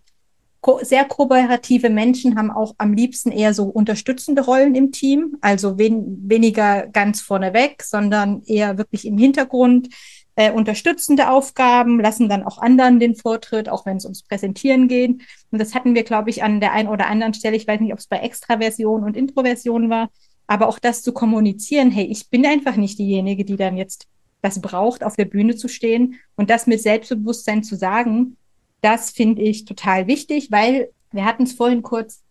Ko 0.60 0.78
sehr 0.80 1.04
kooperative 1.06 1.90
Menschen 1.90 2.36
haben 2.36 2.52
auch 2.52 2.74
am 2.78 2.92
liebsten 2.92 3.32
eher 3.32 3.52
so 3.52 3.64
unterstützende 3.64 4.42
Rollen 4.42 4.76
im 4.76 4.92
Team, 4.92 5.36
also 5.40 5.76
wen 5.76 6.22
weniger 6.28 6.86
ganz 6.86 7.20
vorneweg, 7.20 7.82
sondern 7.82 8.42
eher 8.44 8.78
wirklich 8.78 9.04
im 9.04 9.18
Hintergrund, 9.18 9.88
äh, 10.36 10.50
unterstützende 10.50 11.30
Aufgaben, 11.30 12.00
lassen 12.00 12.28
dann 12.28 12.42
auch 12.42 12.58
anderen 12.58 13.00
den 13.00 13.14
Vortritt, 13.14 13.68
auch 13.68 13.86
wenn 13.86 13.98
es 13.98 14.04
ums 14.04 14.22
Präsentieren 14.22 14.88
geht. 14.88 15.20
Und 15.50 15.58
das 15.58 15.74
hatten 15.74 15.94
wir, 15.94 16.04
glaube 16.04 16.30
ich, 16.30 16.42
an 16.42 16.60
der 16.60 16.72
einen 16.72 16.88
oder 16.88 17.06
anderen 17.06 17.34
Stelle, 17.34 17.56
ich 17.56 17.66
weiß 17.66 17.80
nicht, 17.80 17.92
ob 17.92 17.98
es 17.98 18.06
bei 18.06 18.18
Extraversion 18.18 19.04
und 19.04 19.16
Introversion 19.16 19.90
war, 19.90 20.10
aber 20.46 20.68
auch 20.68 20.78
das 20.78 21.02
zu 21.02 21.12
kommunizieren, 21.12 21.90
hey, 21.90 22.04
ich 22.04 22.30
bin 22.30 22.46
einfach 22.46 22.76
nicht 22.76 22.98
diejenige, 22.98 23.44
die 23.44 23.56
dann 23.56 23.76
jetzt 23.76 24.06
das 24.40 24.60
braucht, 24.60 25.04
auf 25.04 25.16
der 25.16 25.24
Bühne 25.24 25.54
zu 25.54 25.68
stehen 25.68 26.16
und 26.34 26.50
das 26.50 26.66
mit 26.66 26.82
Selbstbewusstsein 26.82 27.62
zu 27.62 27.76
sagen, 27.76 28.36
das 28.80 29.10
finde 29.10 29.42
ich 29.42 29.64
total 29.64 30.08
wichtig, 30.08 30.50
weil 30.50 30.90
wir 31.12 31.24
hatten 31.24 31.44
es 31.44 31.52
vorhin 31.52 31.82
kurz, 31.82 32.22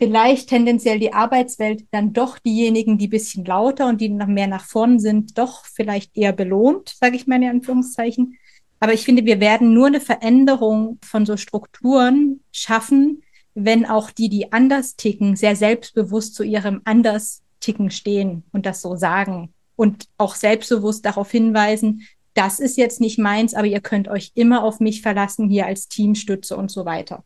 vielleicht 0.00 0.48
tendenziell 0.48 0.98
die 0.98 1.12
Arbeitswelt 1.12 1.84
dann 1.90 2.14
doch 2.14 2.38
diejenigen, 2.38 2.96
die 2.96 3.06
bisschen 3.06 3.44
lauter 3.44 3.86
und 3.86 4.00
die 4.00 4.08
noch 4.08 4.26
mehr 4.26 4.46
nach 4.46 4.64
vorn 4.64 4.98
sind, 4.98 5.36
doch 5.36 5.66
vielleicht 5.66 6.16
eher 6.16 6.32
belohnt, 6.32 6.88
sage 6.88 7.16
ich 7.16 7.26
mal 7.26 7.42
in 7.42 7.50
Anführungszeichen. 7.50 8.38
Aber 8.80 8.94
ich 8.94 9.04
finde, 9.04 9.26
wir 9.26 9.40
werden 9.40 9.74
nur 9.74 9.88
eine 9.88 10.00
Veränderung 10.00 10.98
von 11.02 11.26
so 11.26 11.36
Strukturen 11.36 12.40
schaffen, 12.50 13.22
wenn 13.54 13.84
auch 13.84 14.10
die, 14.10 14.30
die 14.30 14.52
anders 14.52 14.96
ticken, 14.96 15.36
sehr 15.36 15.54
selbstbewusst 15.54 16.34
zu 16.34 16.44
ihrem 16.44 16.80
anders 16.84 17.42
ticken 17.60 17.90
stehen 17.90 18.44
und 18.52 18.64
das 18.64 18.80
so 18.80 18.96
sagen 18.96 19.52
und 19.76 20.06
auch 20.16 20.34
selbstbewusst 20.34 21.04
darauf 21.04 21.30
hinweisen, 21.30 22.06
das 22.32 22.58
ist 22.58 22.78
jetzt 22.78 23.02
nicht 23.02 23.18
meins, 23.18 23.52
aber 23.52 23.66
ihr 23.66 23.80
könnt 23.80 24.08
euch 24.08 24.32
immer 24.34 24.64
auf 24.64 24.80
mich 24.80 25.02
verlassen 25.02 25.50
hier 25.50 25.66
als 25.66 25.88
Teamstütze 25.88 26.56
und 26.56 26.70
so 26.70 26.86
weiter. 26.86 27.22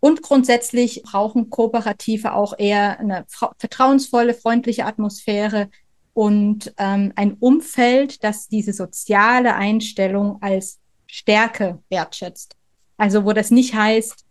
Und 0.00 0.22
grundsätzlich 0.22 1.02
brauchen 1.02 1.50
Kooperative 1.50 2.34
auch 2.34 2.54
eher 2.58 2.98
eine 2.98 3.24
vertrauensvolle, 3.28 4.34
freundliche 4.34 4.86
Atmosphäre, 4.86 5.68
und 6.14 6.72
ähm, 6.78 7.12
ein 7.16 7.34
Umfeld, 7.34 8.24
das 8.24 8.48
diese 8.48 8.72
soziale 8.72 9.56
Einstellung 9.56 10.40
als 10.40 10.80
Stärke 11.06 11.80
wertschätzt. 11.90 12.56
Also 12.96 13.24
wo 13.24 13.32
das 13.32 13.50
nicht 13.50 13.74
heißt, 13.74 14.24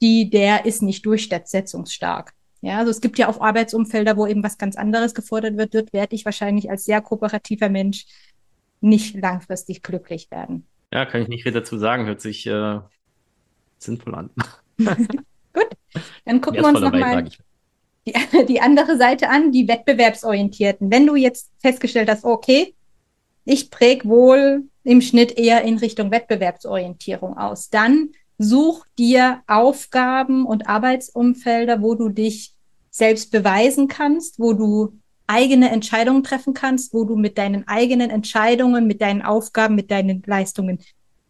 die, 0.00 0.30
der 0.30 0.64
ist 0.64 0.82
nicht 0.82 1.04
durchsetzungsstark. 1.04 2.32
Ja, 2.62 2.78
also 2.78 2.90
es 2.90 3.00
gibt 3.00 3.18
ja 3.18 3.28
auch 3.28 3.40
Arbeitsumfelder, 3.40 4.16
wo 4.16 4.26
eben 4.26 4.42
was 4.42 4.56
ganz 4.56 4.76
anderes 4.76 5.14
gefordert 5.14 5.56
wird. 5.56 5.74
Dort 5.74 5.92
werde 5.92 6.14
ich 6.14 6.24
wahrscheinlich 6.24 6.70
als 6.70 6.84
sehr 6.84 7.02
kooperativer 7.02 7.68
Mensch 7.68 8.06
nicht 8.80 9.16
langfristig 9.16 9.82
glücklich 9.82 10.30
werden. 10.30 10.66
Ja, 10.92 11.04
kann 11.04 11.22
ich 11.22 11.28
nicht 11.28 11.42
viel 11.42 11.52
dazu 11.52 11.76
sagen. 11.76 12.06
Hört 12.06 12.20
sich 12.20 12.46
äh, 12.46 12.78
sinnvoll 13.84 14.14
an. 14.14 14.30
Gut, 14.78 15.68
dann 16.24 16.40
gucken 16.40 16.62
wir 16.62 16.68
uns 16.68 16.80
nochmal 16.80 17.28
die, 18.06 18.12
die 18.48 18.60
andere 18.60 18.98
Seite 18.98 19.28
an, 19.28 19.52
die 19.52 19.68
wettbewerbsorientierten. 19.68 20.90
Wenn 20.90 21.06
du 21.06 21.16
jetzt 21.16 21.50
festgestellt 21.58 22.10
hast, 22.10 22.24
okay, 22.24 22.74
ich 23.44 23.70
präge 23.70 24.08
wohl 24.08 24.64
im 24.82 25.00
Schnitt 25.00 25.38
eher 25.38 25.62
in 25.62 25.78
Richtung 25.78 26.10
Wettbewerbsorientierung 26.10 27.36
aus, 27.36 27.70
dann 27.70 28.10
such 28.38 28.84
dir 28.98 29.42
Aufgaben 29.46 30.44
und 30.44 30.68
Arbeitsumfelder, 30.68 31.82
wo 31.82 31.94
du 31.94 32.08
dich 32.08 32.54
selbst 32.90 33.30
beweisen 33.30 33.88
kannst, 33.88 34.38
wo 34.38 34.52
du 34.52 34.98
eigene 35.26 35.70
Entscheidungen 35.70 36.22
treffen 36.22 36.54
kannst, 36.54 36.92
wo 36.92 37.04
du 37.04 37.16
mit 37.16 37.38
deinen 37.38 37.66
eigenen 37.66 38.10
Entscheidungen, 38.10 38.86
mit 38.86 39.00
deinen 39.00 39.22
Aufgaben, 39.22 39.74
mit 39.74 39.90
deinen 39.90 40.22
Leistungen 40.26 40.78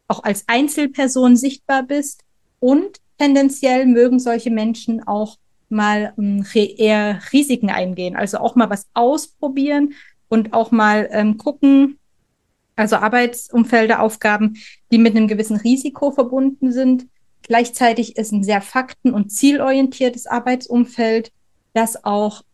auch 0.09 0.23
als 0.25 0.45
Einzelperson 0.47 1.37
sichtbar 1.37 1.83
bist. 1.83 2.23
Und 2.65 2.99
tendenziell 3.19 3.85
mögen 3.85 4.19
solche 4.19 4.51
Menschen 4.51 5.07
auch 5.07 5.37
mal 5.69 6.15
ähm, 6.17 6.47
eher 6.55 7.21
Risiken 7.31 7.69
eingehen, 7.69 8.17
also 8.17 8.39
auch 8.39 8.55
mal 8.55 8.71
was 8.71 8.89
ausprobieren 8.95 9.93
und 10.31 10.55
auch 10.55 10.71
mal 10.71 11.07
ähm, 11.13 11.37
gucken, 11.37 11.99
also 12.75 12.97
Arbeitsumfelder, 12.97 14.01
Aufgaben, 14.01 14.57
die 14.91 14.97
mit 14.97 15.15
einem 15.15 15.29
gewissen 15.29 15.59
Risiko 15.59 16.11
verbunden 16.11 16.73
sind. 16.73 17.07
Gleichzeitig 17.43 18.17
ist 18.17 18.33
ein 18.33 18.43
sehr 18.43 18.63
fakten- 18.63 19.13
und 19.13 19.29
zielorientiertes 19.29 20.27
Arbeitsumfeld, 20.27 21.33
das 21.75 22.03
auch 22.03 22.45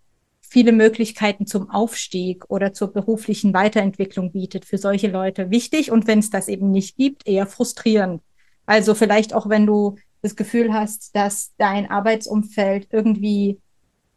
viele 0.41 0.73
Möglichkeiten 0.73 1.47
zum 1.47 1.71
Aufstieg 1.71 2.47
oder 2.49 2.73
zur 2.73 2.93
beruflichen 2.93 3.55
Weiterentwicklung 3.55 4.33
bietet 4.33 4.65
für 4.65 4.77
solche 4.77 5.07
Leute 5.07 5.53
wichtig 5.53 5.93
und 5.93 6.09
wenn 6.09 6.19
es 6.19 6.31
das 6.31 6.49
eben 6.49 6.73
nicht 6.73 6.97
gibt, 6.97 7.29
eher 7.29 7.47
frustrierend. 7.47 8.23
Also 8.67 8.95
vielleicht 8.95 9.35
auch, 9.35 9.49
wenn 9.49 9.67
du 9.67 9.97
das 10.23 10.37
Gefühl 10.37 10.73
hast, 10.73 11.15
dass 11.17 11.53
dein 11.59 11.91
Arbeitsumfeld 11.91 12.89
irgendwie 12.91 13.59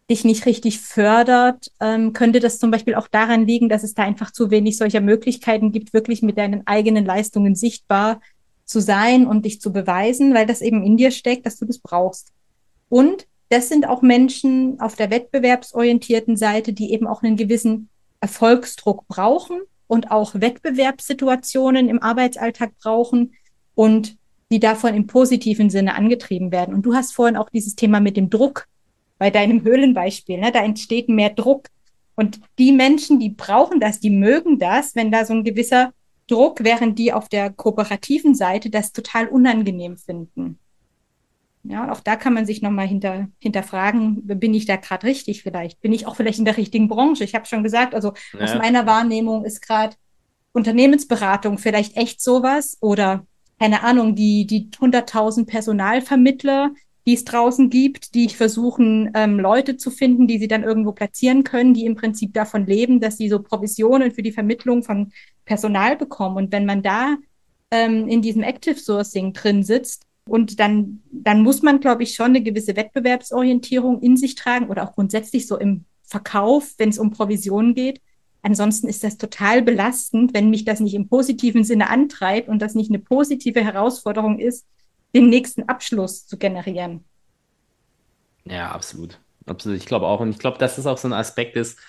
dich 0.09 0.25
nicht 0.25 0.45
richtig 0.45 0.79
fördert, 0.79 1.71
ähm, 1.79 2.13
könnte 2.13 2.39
das 2.39 2.59
zum 2.59 2.71
Beispiel 2.71 2.95
auch 2.95 3.07
daran 3.07 3.47
liegen, 3.47 3.69
dass 3.69 3.83
es 3.83 3.93
da 3.93 4.03
einfach 4.03 4.31
zu 4.31 4.51
wenig 4.51 4.77
solcher 4.77 5.01
Möglichkeiten 5.01 5.71
gibt, 5.71 5.93
wirklich 5.93 6.21
mit 6.21 6.37
deinen 6.37 6.67
eigenen 6.67 7.05
Leistungen 7.05 7.55
sichtbar 7.55 8.19
zu 8.65 8.81
sein 8.81 9.25
und 9.25 9.45
dich 9.45 9.61
zu 9.61 9.71
beweisen, 9.71 10.33
weil 10.33 10.45
das 10.45 10.61
eben 10.61 10.83
in 10.83 10.97
dir 10.97 11.11
steckt, 11.11 11.45
dass 11.45 11.57
du 11.57 11.65
das 11.65 11.79
brauchst. 11.79 12.33
Und 12.89 13.27
das 13.49 13.69
sind 13.69 13.87
auch 13.87 14.01
Menschen 14.01 14.79
auf 14.79 14.95
der 14.95 15.09
wettbewerbsorientierten 15.09 16.37
Seite, 16.37 16.73
die 16.73 16.91
eben 16.91 17.07
auch 17.07 17.23
einen 17.23 17.37
gewissen 17.37 17.89
Erfolgsdruck 18.19 19.07
brauchen 19.07 19.61
und 19.87 20.11
auch 20.11 20.33
Wettbewerbssituationen 20.35 21.87
im 21.87 22.01
Arbeitsalltag 22.01 22.71
brauchen 22.81 23.33
und 23.75 24.17
die 24.53 24.59
davon 24.59 24.93
im 24.93 25.07
positiven 25.07 25.71
Sinne 25.71 25.95
angetrieben 25.95 26.51
werden. 26.51 26.75
Und 26.75 26.83
du 26.83 26.93
hast 26.93 27.11
vorhin 27.11 27.37
auch 27.37 27.49
dieses 27.49 27.73
Thema 27.73 27.99
mit 27.99 28.17
dem 28.17 28.29
Druck 28.29 28.67
bei 29.17 29.31
deinem 29.31 29.63
Höhlenbeispiel, 29.63 30.37
ne? 30.37 30.51
da 30.51 30.63
entsteht 30.63 31.09
mehr 31.09 31.31
Druck. 31.31 31.69
Und 32.13 32.39
die 32.59 32.71
Menschen, 32.71 33.19
die 33.19 33.29
brauchen 33.29 33.79
das, 33.79 33.99
die 33.99 34.11
mögen 34.11 34.59
das, 34.59 34.95
wenn 34.95 35.11
da 35.11 35.25
so 35.25 35.33
ein 35.33 35.43
gewisser 35.43 35.91
Druck, 36.27 36.63
während 36.63 36.99
die 36.99 37.11
auf 37.13 37.29
der 37.29 37.49
kooperativen 37.49 38.35
Seite 38.35 38.69
das 38.69 38.91
total 38.91 39.27
unangenehm 39.27 39.97
finden. 39.97 40.59
Ja, 41.63 41.91
auch 41.91 42.01
da 42.01 42.15
kann 42.15 42.35
man 42.35 42.45
sich 42.45 42.61
nochmal 42.61 42.85
hinter, 42.85 43.29
hinterfragen, 43.39 44.27
bin 44.27 44.53
ich 44.53 44.67
da 44.67 44.75
gerade 44.75 45.07
richtig 45.07 45.41
vielleicht? 45.41 45.81
Bin 45.81 45.93
ich 45.93 46.05
auch 46.05 46.15
vielleicht 46.15 46.37
in 46.37 46.45
der 46.45 46.57
richtigen 46.57 46.89
Branche? 46.89 47.23
Ich 47.23 47.33
habe 47.33 47.47
schon 47.47 47.63
gesagt, 47.63 47.95
also 47.95 48.13
ja. 48.33 48.41
aus 48.41 48.53
meiner 48.53 48.85
Wahrnehmung 48.85 49.45
ist 49.45 49.65
gerade 49.65 49.95
Unternehmensberatung 50.51 51.57
vielleicht 51.57 51.97
echt 51.97 52.21
sowas 52.21 52.77
oder 52.81 53.25
keine 53.63 53.81
Ahnung, 53.83 54.13
die, 54.13 54.45
die 54.45 54.69
100.000 54.71 55.45
Personalvermittler, 55.45 56.71
die 57.05 57.13
es 57.13 57.23
draußen 57.23 57.69
gibt, 57.69 58.13
die 58.13 58.27
versuchen, 58.27 59.09
ähm, 59.13 59.39
Leute 59.39 59.77
zu 59.77 59.89
finden, 59.89 60.27
die 60.27 60.37
sie 60.37 60.49
dann 60.49 60.63
irgendwo 60.63 60.91
platzieren 60.91 61.45
können, 61.45 61.73
die 61.73 61.85
im 61.85 61.95
Prinzip 61.95 62.33
davon 62.33 62.65
leben, 62.65 62.99
dass 62.99 63.15
sie 63.15 63.29
so 63.29 63.41
Provisionen 63.41 64.11
für 64.11 64.21
die 64.21 64.33
Vermittlung 64.33 64.83
von 64.83 65.13
Personal 65.45 65.95
bekommen. 65.95 66.35
Und 66.35 66.51
wenn 66.51 66.65
man 66.65 66.83
da 66.83 67.15
ähm, 67.71 68.09
in 68.09 68.21
diesem 68.21 68.43
Active 68.43 68.75
Sourcing 68.75 69.31
drin 69.31 69.63
sitzt, 69.63 70.03
und 70.27 70.59
dann, 70.59 71.01
dann 71.11 71.41
muss 71.41 71.61
man, 71.61 71.79
glaube 71.79 72.03
ich, 72.03 72.15
schon 72.15 72.27
eine 72.27 72.43
gewisse 72.43 72.75
Wettbewerbsorientierung 72.75 74.01
in 74.01 74.17
sich 74.17 74.35
tragen 74.35 74.67
oder 74.67 74.83
auch 74.83 74.93
grundsätzlich 74.93 75.47
so 75.47 75.57
im 75.57 75.85
Verkauf, 76.03 76.73
wenn 76.79 76.89
es 76.89 76.99
um 76.99 77.11
Provisionen 77.11 77.75
geht. 77.75 78.01
Ansonsten 78.43 78.87
ist 78.87 79.03
das 79.03 79.17
total 79.17 79.61
belastend, 79.61 80.33
wenn 80.33 80.49
mich 80.49 80.65
das 80.65 80.81
nicht 80.81 80.93
im 80.93 81.07
positiven 81.07 81.63
Sinne 81.63 81.89
antreibt 81.89 82.49
und 82.49 82.61
das 82.61 82.75
nicht 82.75 82.91
eine 82.91 82.99
positive 82.99 83.63
Herausforderung 83.63 84.37
ist, 84.37 84.67
den 85.15 85.29
nächsten 85.29 85.63
Abschluss 85.69 86.27
zu 86.27 86.37
generieren. 86.37 87.05
Ja, 88.45 88.71
absolut. 88.71 89.19
Absolut. 89.45 89.77
Ich 89.77 89.85
glaube 89.85 90.07
auch. 90.07 90.19
Und 90.19 90.31
ich 90.31 90.39
glaube, 90.39 90.57
dass 90.57 90.75
das 90.75 90.85
auch 90.85 90.97
so 90.97 91.07
ein 91.07 91.13
Aspekt 91.13 91.55
ist, 91.55 91.79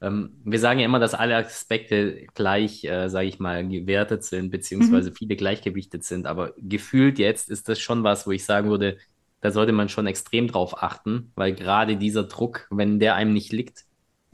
ähm, 0.00 0.30
wir 0.44 0.58
sagen 0.58 0.80
ja 0.80 0.86
immer, 0.86 0.98
dass 0.98 1.14
alle 1.14 1.36
Aspekte 1.36 2.26
gleich, 2.34 2.84
äh, 2.84 3.08
sage 3.08 3.26
ich 3.26 3.38
mal, 3.38 3.66
gewertet 3.66 4.24
sind, 4.24 4.50
beziehungsweise 4.50 5.10
mhm. 5.10 5.14
viele 5.14 5.36
gleichgewichtet 5.36 6.04
sind. 6.04 6.26
Aber 6.26 6.52
gefühlt 6.58 7.18
jetzt 7.18 7.50
ist 7.50 7.68
das 7.68 7.80
schon 7.80 8.04
was, 8.04 8.26
wo 8.26 8.30
ich 8.30 8.44
sagen 8.44 8.68
würde, 8.68 8.98
da 9.40 9.50
sollte 9.50 9.72
man 9.72 9.88
schon 9.88 10.06
extrem 10.06 10.46
drauf 10.46 10.82
achten, 10.82 11.32
weil 11.34 11.54
gerade 11.54 11.96
dieser 11.96 12.24
Druck, 12.24 12.66
wenn 12.70 12.98
der 12.98 13.14
einem 13.14 13.32
nicht 13.32 13.52
liegt, 13.52 13.84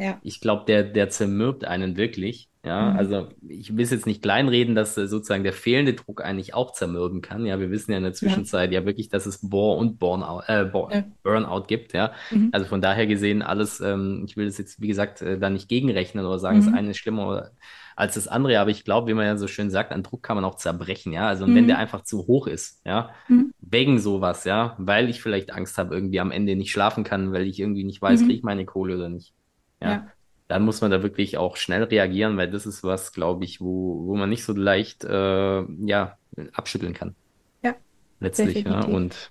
ja. 0.01 0.18
ich 0.22 0.40
glaube, 0.40 0.64
der, 0.66 0.82
der 0.82 1.11
zermürbt 1.11 1.64
einen 1.64 1.96
wirklich. 1.96 2.48
Ja, 2.62 2.90
mhm. 2.90 2.98
also 2.98 3.28
ich 3.48 3.74
will 3.74 3.84
es 3.84 3.90
jetzt 3.90 4.07
nicht 4.07 4.22
kleinreden, 4.22 4.74
dass 4.74 4.96
äh, 4.98 5.07
sozusagen 5.07 5.44
der 5.44 5.55
fehlende 5.55 5.94
Druck 5.94 6.22
eigentlich 6.22 6.53
auch 6.53 6.72
zermürben 6.72 7.22
kann. 7.22 7.46
Ja, 7.46 7.59
wir 7.59 7.70
wissen 7.70 7.90
ja 7.90 7.96
in 7.96 8.03
der 8.03 8.12
Zwischenzeit 8.12 8.70
ja, 8.70 8.80
ja 8.80 8.86
wirklich, 8.86 9.09
dass 9.09 9.24
es 9.24 9.48
Bore 9.48 9.78
und 9.78 9.98
Burnout, 9.98 10.42
äh, 10.46 10.64
ja. 10.64 11.05
Burnout 11.22 11.64
gibt. 11.68 11.94
Ja, 11.94 12.12
mhm. 12.30 12.51
also 12.53 12.66
von 12.66 12.82
daher 12.82 13.07
gesehen 13.07 13.40
alles, 13.40 13.80
ähm, 13.80 14.24
ich 14.26 14.36
will 14.36 14.44
das 14.44 14.59
jetzt, 14.59 14.78
wie 14.80 14.88
gesagt, 14.88 15.22
äh, 15.22 15.38
da 15.38 15.48
nicht 15.48 15.68
gegenrechnen 15.68 16.26
oder 16.26 16.38
sagen, 16.38 16.59
mhm. 16.59 16.64
das 16.66 16.74
eine 16.74 16.90
ist 16.90 16.98
schlimmer 16.98 17.51
als 17.96 18.14
das 18.14 18.28
andere. 18.28 18.61
Aber 18.61 18.70
ich 18.70 18.84
glaube, 18.84 19.09
wie 19.09 19.14
man 19.14 19.24
ja 19.24 19.38
so 19.38 19.46
schön 19.46 19.70
sagt, 19.70 19.90
an 19.92 20.03
Druck 20.03 20.22
kann 20.22 20.36
man 20.36 20.44
auch 20.44 20.57
zerbrechen. 20.57 21.14
Ja, 21.14 21.28
also 21.28 21.46
wenn 21.46 21.64
mhm. 21.64 21.68
der 21.68 21.78
einfach 21.78 22.03
zu 22.03 22.26
hoch 22.26 22.46
ist, 22.46 22.82
ja, 22.84 23.09
mhm. 23.28 23.55
wegen 23.62 23.98
sowas, 23.98 24.44
ja, 24.44 24.74
weil 24.76 25.09
ich 25.09 25.22
vielleicht 25.22 25.51
Angst 25.55 25.78
habe, 25.78 25.94
irgendwie 25.94 26.20
am 26.20 26.30
Ende 26.30 26.57
nicht 26.57 26.72
schlafen 26.72 27.05
kann, 27.05 27.32
weil 27.32 27.46
ich 27.46 27.59
irgendwie 27.59 27.84
nicht 27.84 28.03
weiß, 28.03 28.20
mhm. 28.20 28.24
kriege 28.26 28.38
ich 28.38 28.42
meine 28.42 28.66
Kohle 28.66 28.96
oder 28.96 29.09
nicht. 29.09 29.32
Ja. 29.81 29.91
ja 29.91 30.12
dann 30.51 30.64
muss 30.64 30.81
man 30.81 30.91
da 30.91 31.05
wirklich 31.05 31.39
auch 31.39 31.57
schnell 31.57 31.85
reagieren, 31.85 32.37
weil 32.37 32.51
das 32.51 32.66
ist 32.66 32.83
was, 32.83 33.12
glaube 33.12 33.45
ich, 33.45 33.61
wo, 33.61 34.07
wo 34.07 34.16
man 34.16 34.28
nicht 34.28 34.43
so 34.43 34.53
leicht 34.53 35.05
äh, 35.05 35.62
ja, 35.87 36.18
abschütteln 36.53 36.93
kann. 36.93 37.14
Ja. 37.62 37.76
Letztlich, 38.18 38.64
ja. 38.64 38.81
Und 38.85 39.31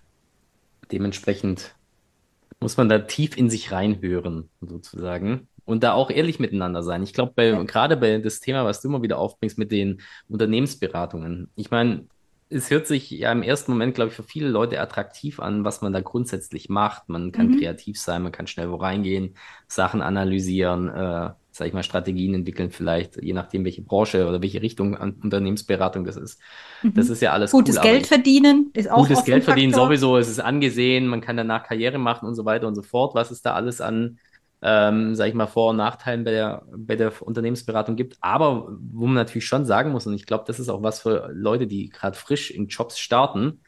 dementsprechend 0.93 1.76
muss 2.62 2.78
man 2.78 2.88
da 2.88 3.00
tief 3.00 3.36
in 3.38 3.50
sich 3.50 3.74
reinhören, 3.74 4.50
sozusagen. 4.62 5.50
Und 5.66 5.84
da 5.84 5.91
auch 5.91 6.10
ehrlich 6.10 6.39
miteinander 6.39 6.84
sein. 6.84 7.04
Ich 7.04 7.12
glaube, 7.12 7.43
ja. 7.43 7.64
gerade 7.64 7.97
bei 7.97 8.18
das 8.20 8.39
Thema, 8.39 8.64
was 8.64 8.82
du 8.82 8.88
immer 8.88 9.02
wieder 9.02 9.18
aufbringst 9.18 9.58
mit 9.58 9.74
den 9.74 10.02
Unternehmensberatungen. 10.30 11.50
Ich 11.58 11.70
meine, 11.70 12.06
es 12.50 12.72
hört 12.72 12.88
sich 12.88 13.12
ja 13.12 13.32
im 13.32 13.43
ersten 13.43 13.72
Moment, 13.72 13.93
glaube 13.93 14.10
ich, 14.10 14.16
für 14.16 14.24
viele 14.24 14.47
Leute 14.47 14.80
attraktiv 14.82 15.39
an, 15.39 15.64
was 15.64 15.82
man 15.82 15.93
da 15.93 16.02
grundsätzlich 16.02 16.68
macht. 16.68 17.08
Man 17.08 17.32
kann 17.32 17.50
mhm. 17.50 17.60
kreativ 17.60 18.00
sein, 18.00 18.24
man 18.24 18.32
kann 18.32 18.47
schnell 18.47 18.72
wo 18.72 18.76
reingehen, 18.76 19.36
Sachen 19.68 20.02
analysieren, 20.02 20.89
äh, 20.89 21.30
sag 21.52 21.68
ich 21.68 21.74
mal, 21.74 21.84
Strategien 21.84 22.34
entwickeln, 22.34 22.72
vielleicht, 22.72 23.22
je 23.22 23.34
nachdem, 23.34 23.66
welche 23.66 23.84
Branche 23.84 24.28
oder 24.28 24.41
welche 24.41 24.64
Richtung 24.64 24.97
an 24.97 25.16
Unternehmensberatung 25.22 26.06
das 26.06 26.18
ist. 26.18 26.41
Mhm. 26.82 26.95
Das 26.95 27.10
ist 27.10 27.22
ja 27.22 27.34
alles 27.34 27.52
Gutes 27.52 27.76
cool, 27.78 27.84
Geld 27.84 28.08
verdienen 28.08 28.72
ist 28.74 28.89
auch 28.89 29.08
Gutes 29.08 29.26
Geld 29.26 29.43
verdienen 29.43 29.74
sowieso, 29.74 30.18
es 30.18 30.28
ist 30.28 30.39
angesehen, 30.39 31.06
man 31.06 31.22
kann 31.22 31.38
danach 31.38 31.64
Karriere 31.64 32.00
machen 32.00 32.28
und 32.28 32.34
so 32.34 32.45
weiter 32.45 32.68
und 32.68 32.76
so 32.76 32.82
fort. 32.82 33.14
Was 33.14 33.30
ist 33.30 33.45
da 33.45 33.54
alles 33.54 33.80
an 33.80 34.18
ähm, 34.62 35.16
sage 35.16 35.30
ich 35.30 35.36
mal, 35.36 35.47
Vor- 35.47 35.70
und 35.70 35.78
Nachteilen 35.78 36.24
bei 36.24 36.32
der, 36.32 36.64
bei 36.76 36.95
der 36.95 37.22
Unternehmensberatung 37.22 37.95
gibt. 37.95 38.18
Aber 38.22 38.78
wo 38.91 39.05
man 39.05 39.16
natürlich 39.16 39.47
schon 39.47 39.66
sagen 39.66 39.91
muss, 39.91 40.05
und 40.05 40.14
ich 40.14 40.26
glaube, 40.26 40.43
das 40.47 40.60
ist 40.60 40.70
auch 40.70 40.84
was 40.84 41.01
für 41.01 41.30
Leute, 41.34 41.68
die 41.68 41.89
gerade 41.89 42.18
frisch 42.18 42.51
in 42.51 42.68
Jobs 42.68 42.99
starten, 42.99 43.62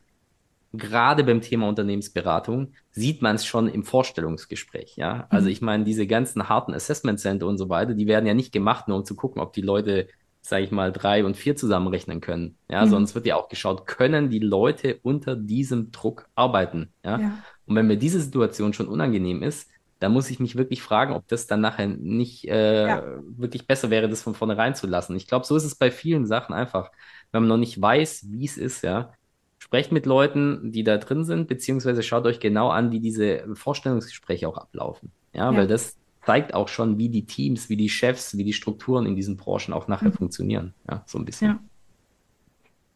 gerade 0.74 1.24
beim 1.24 1.42
Thema 1.42 1.68
Unternehmensberatung 1.68 2.74
sieht 2.92 3.22
man 3.22 3.36
es 3.36 3.46
schon 3.46 3.68
im 3.68 3.84
Vorstellungsgespräch. 3.84 4.96
Ja, 4.96 5.28
also 5.30 5.46
mhm. 5.46 5.52
ich 5.52 5.62
meine, 5.62 5.84
diese 5.84 6.08
ganzen 6.08 6.50
harten 6.50 6.74
Assessment 6.74 7.20
Center 7.20 7.48
und 7.48 7.58
so 7.58 7.70
weiter, 7.70 7.94
die 7.94 8.08
werden 8.08 8.26
ja 8.26 8.34
nicht 8.34 8.52
gemacht, 8.52 8.88
nur 8.88 8.98
um 8.98 9.06
zu 9.06 9.16
gucken, 9.16 9.42
ob 9.42 9.54
die 9.54 9.62
Leute, 9.62 10.08
sage 10.42 10.64
ich 10.64 10.72
mal, 10.72 10.92
drei 10.92 11.26
und 11.26 11.38
vier 11.38 11.56
zusammenrechnen 11.56 12.22
können. 12.22 12.58
Ja, 12.70 12.86
mhm. 12.86 12.89
sonst 12.89 13.16
wird 13.16 13.26
ja 13.26 13.36
auch 13.36 13.50
geschaut, 13.50 13.86
können 13.86 14.30
die 14.30 14.39
Leute 14.39 15.00
unter 15.04 15.36
diesem 15.36 15.92
Druck 15.92 16.28
arbeiten. 16.36 16.94
Ja? 17.04 17.20
ja. 17.20 17.38
Und 17.66 17.76
wenn 17.76 17.88
mir 17.88 17.98
diese 17.98 18.22
Situation 18.22 18.74
schon 18.74 18.88
unangenehm 18.88 19.44
ist, 19.44 19.70
da 20.02 20.10
muss 20.10 20.32
ich 20.32 20.39
mich 20.39 20.56
wirklich 20.56 20.82
fragen, 20.82 21.14
ob 21.14 21.28
das 21.28 21.45
dann 21.45 21.62
nachher 21.62 21.88
nicht 21.88 22.47
äh, 22.47 22.88
ja. 22.88 23.04
wirklich 23.24 23.68
besser 23.68 23.91
wäre, 23.91 24.10
das 24.10 24.24
von 24.24 24.34
vornherein 24.34 24.74
zu 24.74 24.88
lassen. 24.88 25.16
Ich 25.16 25.28
glaube, 25.28 25.45
so 25.45 25.56
ist 25.56 25.64
es 25.64 25.76
bei 25.76 25.91
vielen 25.91 26.26
Sachen 26.26 26.54
einfach. 26.56 26.91
Wenn 27.32 27.43
man 27.43 27.49
noch 27.49 27.58
nicht 27.58 27.80
weiß, 27.80 28.26
wie 28.32 28.45
es 28.45 28.58
ist, 28.58 28.82
ja, 28.82 29.14
sprecht 29.60 29.91
mit 29.91 30.08
Leuten, 30.08 30.72
die 30.72 30.84
da 30.84 30.97
drin 30.97 31.24
sind, 31.24 31.47
beziehungsweise 31.47 32.02
schaut 32.02 32.26
euch 32.26 32.39
genau 32.39 32.70
an, 32.70 32.91
wie 32.91 32.99
diese 32.99 33.45
Vorstellungsgespräche 33.54 34.49
auch 34.49 34.58
ablaufen. 34.58 35.12
Ja, 35.34 35.52
ja. 35.52 35.58
weil 35.58 35.68
das 35.68 35.97
zeigt 36.26 36.56
auch 36.56 36.68
schon, 36.68 36.97
wie 36.97 37.10
die 37.10 37.28
Teams, 37.28 37.70
wie 37.70 37.78
die 37.78 37.89
Chefs, 37.89 38.36
wie 38.36 38.43
die 38.43 38.54
Strukturen 38.54 39.06
in 39.06 39.16
diesen 39.16 39.38
Branchen 39.38 39.72
auch 39.72 39.88
nachher 39.88 40.10
mhm. 40.10 40.14
funktionieren. 40.14 40.74
Ja, 40.89 41.04
so 41.06 41.20
ein 41.20 41.26
bisschen. 41.26 41.47
Ja. 41.47 41.60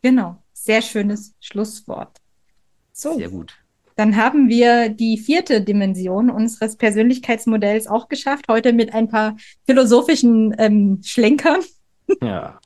Genau, 0.01 0.41
sehr 0.53 0.81
schönes 0.81 1.35
Schlusswort. 1.39 2.19
So. 2.93 3.15
Sehr 3.15 3.29
gut. 3.29 3.55
Dann 3.95 4.17
haben 4.17 4.49
wir 4.49 4.89
die 4.89 5.17
vierte 5.17 5.61
Dimension 5.61 6.29
unseres 6.29 6.75
Persönlichkeitsmodells 6.75 7.87
auch 7.87 8.09
geschafft, 8.09 8.45
heute 8.49 8.73
mit 8.73 8.93
ein 8.93 9.07
paar 9.07 9.37
philosophischen 9.65 10.53
ähm, 10.57 10.99
Schlenkern. 11.03 11.61
Ja, 12.21 12.59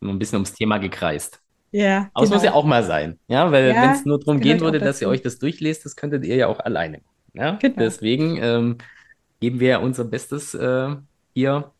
nur 0.00 0.12
ein 0.12 0.18
bisschen 0.18 0.36
ums 0.36 0.52
Thema 0.52 0.78
gekreist. 0.78 1.40
Ja. 1.72 2.08
Aber 2.14 2.24
es 2.24 2.30
genau. 2.30 2.36
muss 2.36 2.44
ja 2.44 2.52
auch 2.52 2.64
mal 2.64 2.84
sein, 2.84 3.18
ja, 3.26 3.50
weil 3.50 3.68
ja, 3.68 3.82
wenn 3.82 3.90
es 3.90 4.04
nur 4.04 4.20
darum 4.20 4.40
gehen 4.40 4.60
würde, 4.60 4.78
dass 4.78 5.02
ihr 5.02 5.08
euch 5.08 5.22
das 5.22 5.40
durchlest, 5.40 5.84
das 5.84 5.96
könntet 5.96 6.24
ihr 6.24 6.36
ja 6.36 6.46
auch 6.46 6.60
alleine. 6.60 7.00
Ja? 7.32 7.58
Genau. 7.60 7.74
Deswegen 7.76 8.38
ähm, 8.40 8.78
geben 9.40 9.58
wir 9.58 9.68
ja 9.68 9.78
unser 9.78 10.04
Bestes 10.04 10.54
äh, 10.54 10.94
hier, 11.34 11.72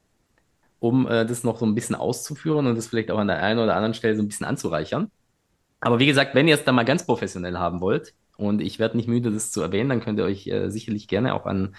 um 0.81 1.07
äh, 1.07 1.25
das 1.25 1.45
noch 1.45 1.59
so 1.61 1.65
ein 1.65 1.77
bisschen 1.77 1.95
auszuführen 1.95 2.67
und 2.67 2.75
das 2.75 2.89
vielleicht 2.89 3.13
auch 3.13 3.19
an 3.19 3.29
der 3.29 3.41
einen 3.41 3.61
oder 3.61 3.77
anderen 3.77 3.95
Stelle 3.95 4.17
so 4.17 4.23
ein 4.23 4.29
bisschen 4.29 4.47
anzureichern. 4.47 5.11
Aber 5.81 6.01
wie 6.01 6.07
gesagt, 6.07 6.35
wenn 6.35 6.49
ihr 6.49 6.57
es 6.57 6.65
dann 6.65 6.75
mal 6.75 6.85
ganz 6.85 7.07
professionell 7.07 7.57
haben 7.57 7.81
wollt, 7.81 8.15
und 8.37 8.61
ich 8.61 8.79
werde 8.79 8.97
nicht 8.97 9.09
müde, 9.09 9.31
das 9.31 9.51
zu 9.51 9.63
erwähnen, 9.63 9.89
dann 9.89 10.01
könnt 10.01 10.19
ihr 10.19 10.25
euch 10.25 10.47
äh, 10.47 10.71
sicherlich 10.71 11.09
gerne 11.09 11.35
auch 11.35 11.47
an 11.47 11.75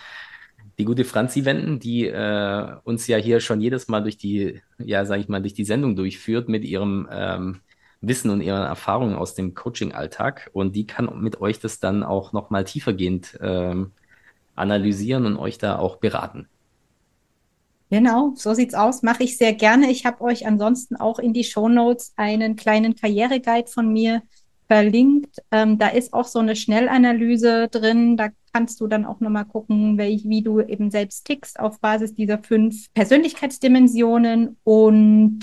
die 0.78 0.86
gute 0.86 1.06
Franzi 1.06 1.46
wenden, 1.46 1.80
die 1.80 2.08
äh, 2.08 2.76
uns 2.84 3.08
ja 3.08 3.18
hier 3.18 3.40
schon 3.40 3.62
jedes 3.62 3.88
Mal 3.88 4.02
durch 4.02 4.18
die, 4.18 4.62
ja, 4.78 5.06
sage 5.06 5.22
ich 5.22 5.30
mal, 5.30 5.42
durch 5.42 5.54
die 5.54 5.66
Sendung 5.66 5.96
durchführt 5.96 6.50
mit 6.50 6.66
ihrem 6.66 7.08
ähm, 7.12 7.62
Wissen 8.02 8.30
und 8.30 8.42
ihren 8.42 8.64
Erfahrungen 8.64 9.16
aus 9.16 9.36
dem 9.36 9.54
Coaching-Alltag. 9.54 10.50
Und 10.54 10.76
die 10.76 10.86
kann 10.86 11.22
mit 11.22 11.40
euch 11.40 11.60
das 11.60 11.80
dann 11.80 12.04
auch 12.04 12.34
nochmal 12.34 12.66
tiefergehend 12.66 13.38
ähm, 13.42 13.92
analysieren 14.56 15.26
und 15.26 15.38
euch 15.38 15.58
da 15.58 15.78
auch 15.78 15.98
beraten. 15.98 16.48
Genau, 17.90 18.34
so 18.36 18.54
sieht's 18.54 18.74
aus. 18.74 19.04
Mache 19.04 19.24
ich 19.24 19.38
sehr 19.38 19.54
gerne. 19.54 19.92
Ich 19.92 20.06
habe 20.06 20.22
euch 20.22 20.48
ansonsten 20.48 20.96
auch 20.96 21.20
in 21.20 21.34
die 21.34 21.44
Show 21.44 21.70
Notes 21.70 22.14
einen 22.16 22.56
kleinen 22.56 22.96
Karriereguide 22.96 23.70
von 23.70 23.94
mir 23.94 24.24
verlinkt. 24.68 25.38
Ähm, 25.52 25.78
da 25.78 25.90
ist 25.90 26.14
auch 26.14 26.26
so 26.26 26.40
eine 26.40 26.56
Schnellanalyse 26.56 27.68
drin. 27.70 28.18
Da 28.18 28.30
kannst 28.54 28.82
du 28.82 28.88
dann 28.88 29.06
auch 29.06 29.20
nochmal 29.20 29.46
gucken, 29.46 29.98
welch, 29.98 30.24
wie 30.26 30.42
du 30.42 30.62
eben 30.62 30.92
selbst 30.92 31.26
tickst 31.26 31.60
auf 31.60 31.80
Basis 31.80 32.14
dieser 32.14 32.40
fünf 32.40 32.92
Persönlichkeitsdimensionen. 32.94 34.58
Und 34.64 35.40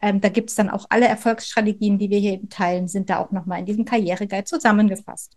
ähm, 0.00 0.20
da 0.20 0.28
gibt's 0.28 0.54
dann 0.54 0.70
auch 0.70 0.86
alle 0.90 1.06
Erfolgsstrategien, 1.06 1.98
die 1.98 2.10
wir 2.10 2.18
hier 2.18 2.34
eben 2.34 2.48
teilen, 2.48 2.88
sind 2.88 3.10
da 3.10 3.18
auch 3.18 3.32
nochmal 3.32 3.60
in 3.60 3.66
diesem 3.66 3.84
Karriereguide 3.84 4.44
zusammengefasst. 4.44 5.36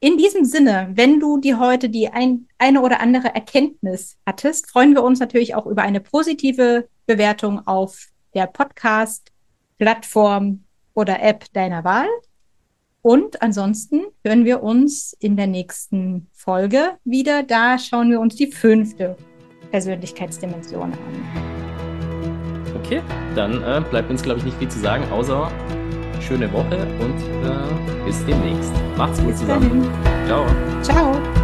In 0.00 0.16
diesem 0.16 0.44
Sinne, 0.44 0.92
wenn 0.94 1.18
du 1.18 1.38
dir 1.38 1.58
heute 1.58 1.88
die 1.88 2.08
ein, 2.08 2.46
eine 2.58 2.82
oder 2.82 3.00
andere 3.00 3.34
Erkenntnis 3.34 4.16
hattest, 4.24 4.70
freuen 4.70 4.94
wir 4.94 5.02
uns 5.02 5.18
natürlich 5.18 5.56
auch 5.56 5.66
über 5.66 5.82
eine 5.82 6.00
positive 6.00 6.88
Bewertung 7.06 7.66
auf 7.66 8.06
der 8.32 8.46
Podcast-Plattform 8.46 10.62
oder 10.98 11.22
App 11.22 11.44
deiner 11.52 11.84
Wahl. 11.84 12.08
Und 13.02 13.40
ansonsten 13.40 14.02
hören 14.24 14.44
wir 14.44 14.62
uns 14.64 15.16
in 15.20 15.36
der 15.36 15.46
nächsten 15.46 16.26
Folge 16.32 16.98
wieder. 17.04 17.44
Da 17.44 17.78
schauen 17.78 18.10
wir 18.10 18.18
uns 18.20 18.34
die 18.34 18.48
fünfte 18.48 19.16
Persönlichkeitsdimension 19.70 20.92
an. 20.92 20.98
Okay, 22.82 23.00
dann 23.36 23.62
äh, 23.62 23.80
bleibt 23.88 24.10
uns, 24.10 24.22
glaube 24.22 24.40
ich, 24.40 24.46
nicht 24.46 24.58
viel 24.58 24.68
zu 24.68 24.80
sagen, 24.80 25.04
außer 25.12 25.50
schöne 26.20 26.52
Woche 26.52 26.86
und 26.98 27.16
äh, 27.46 28.04
bis 28.04 28.24
demnächst. 28.26 28.72
Macht's 28.96 29.18
gut 29.20 29.28
bis 29.28 29.38
zusammen. 29.38 29.88
Dahin. 30.02 30.26
Ciao. 30.26 30.46
Ciao. 30.82 31.37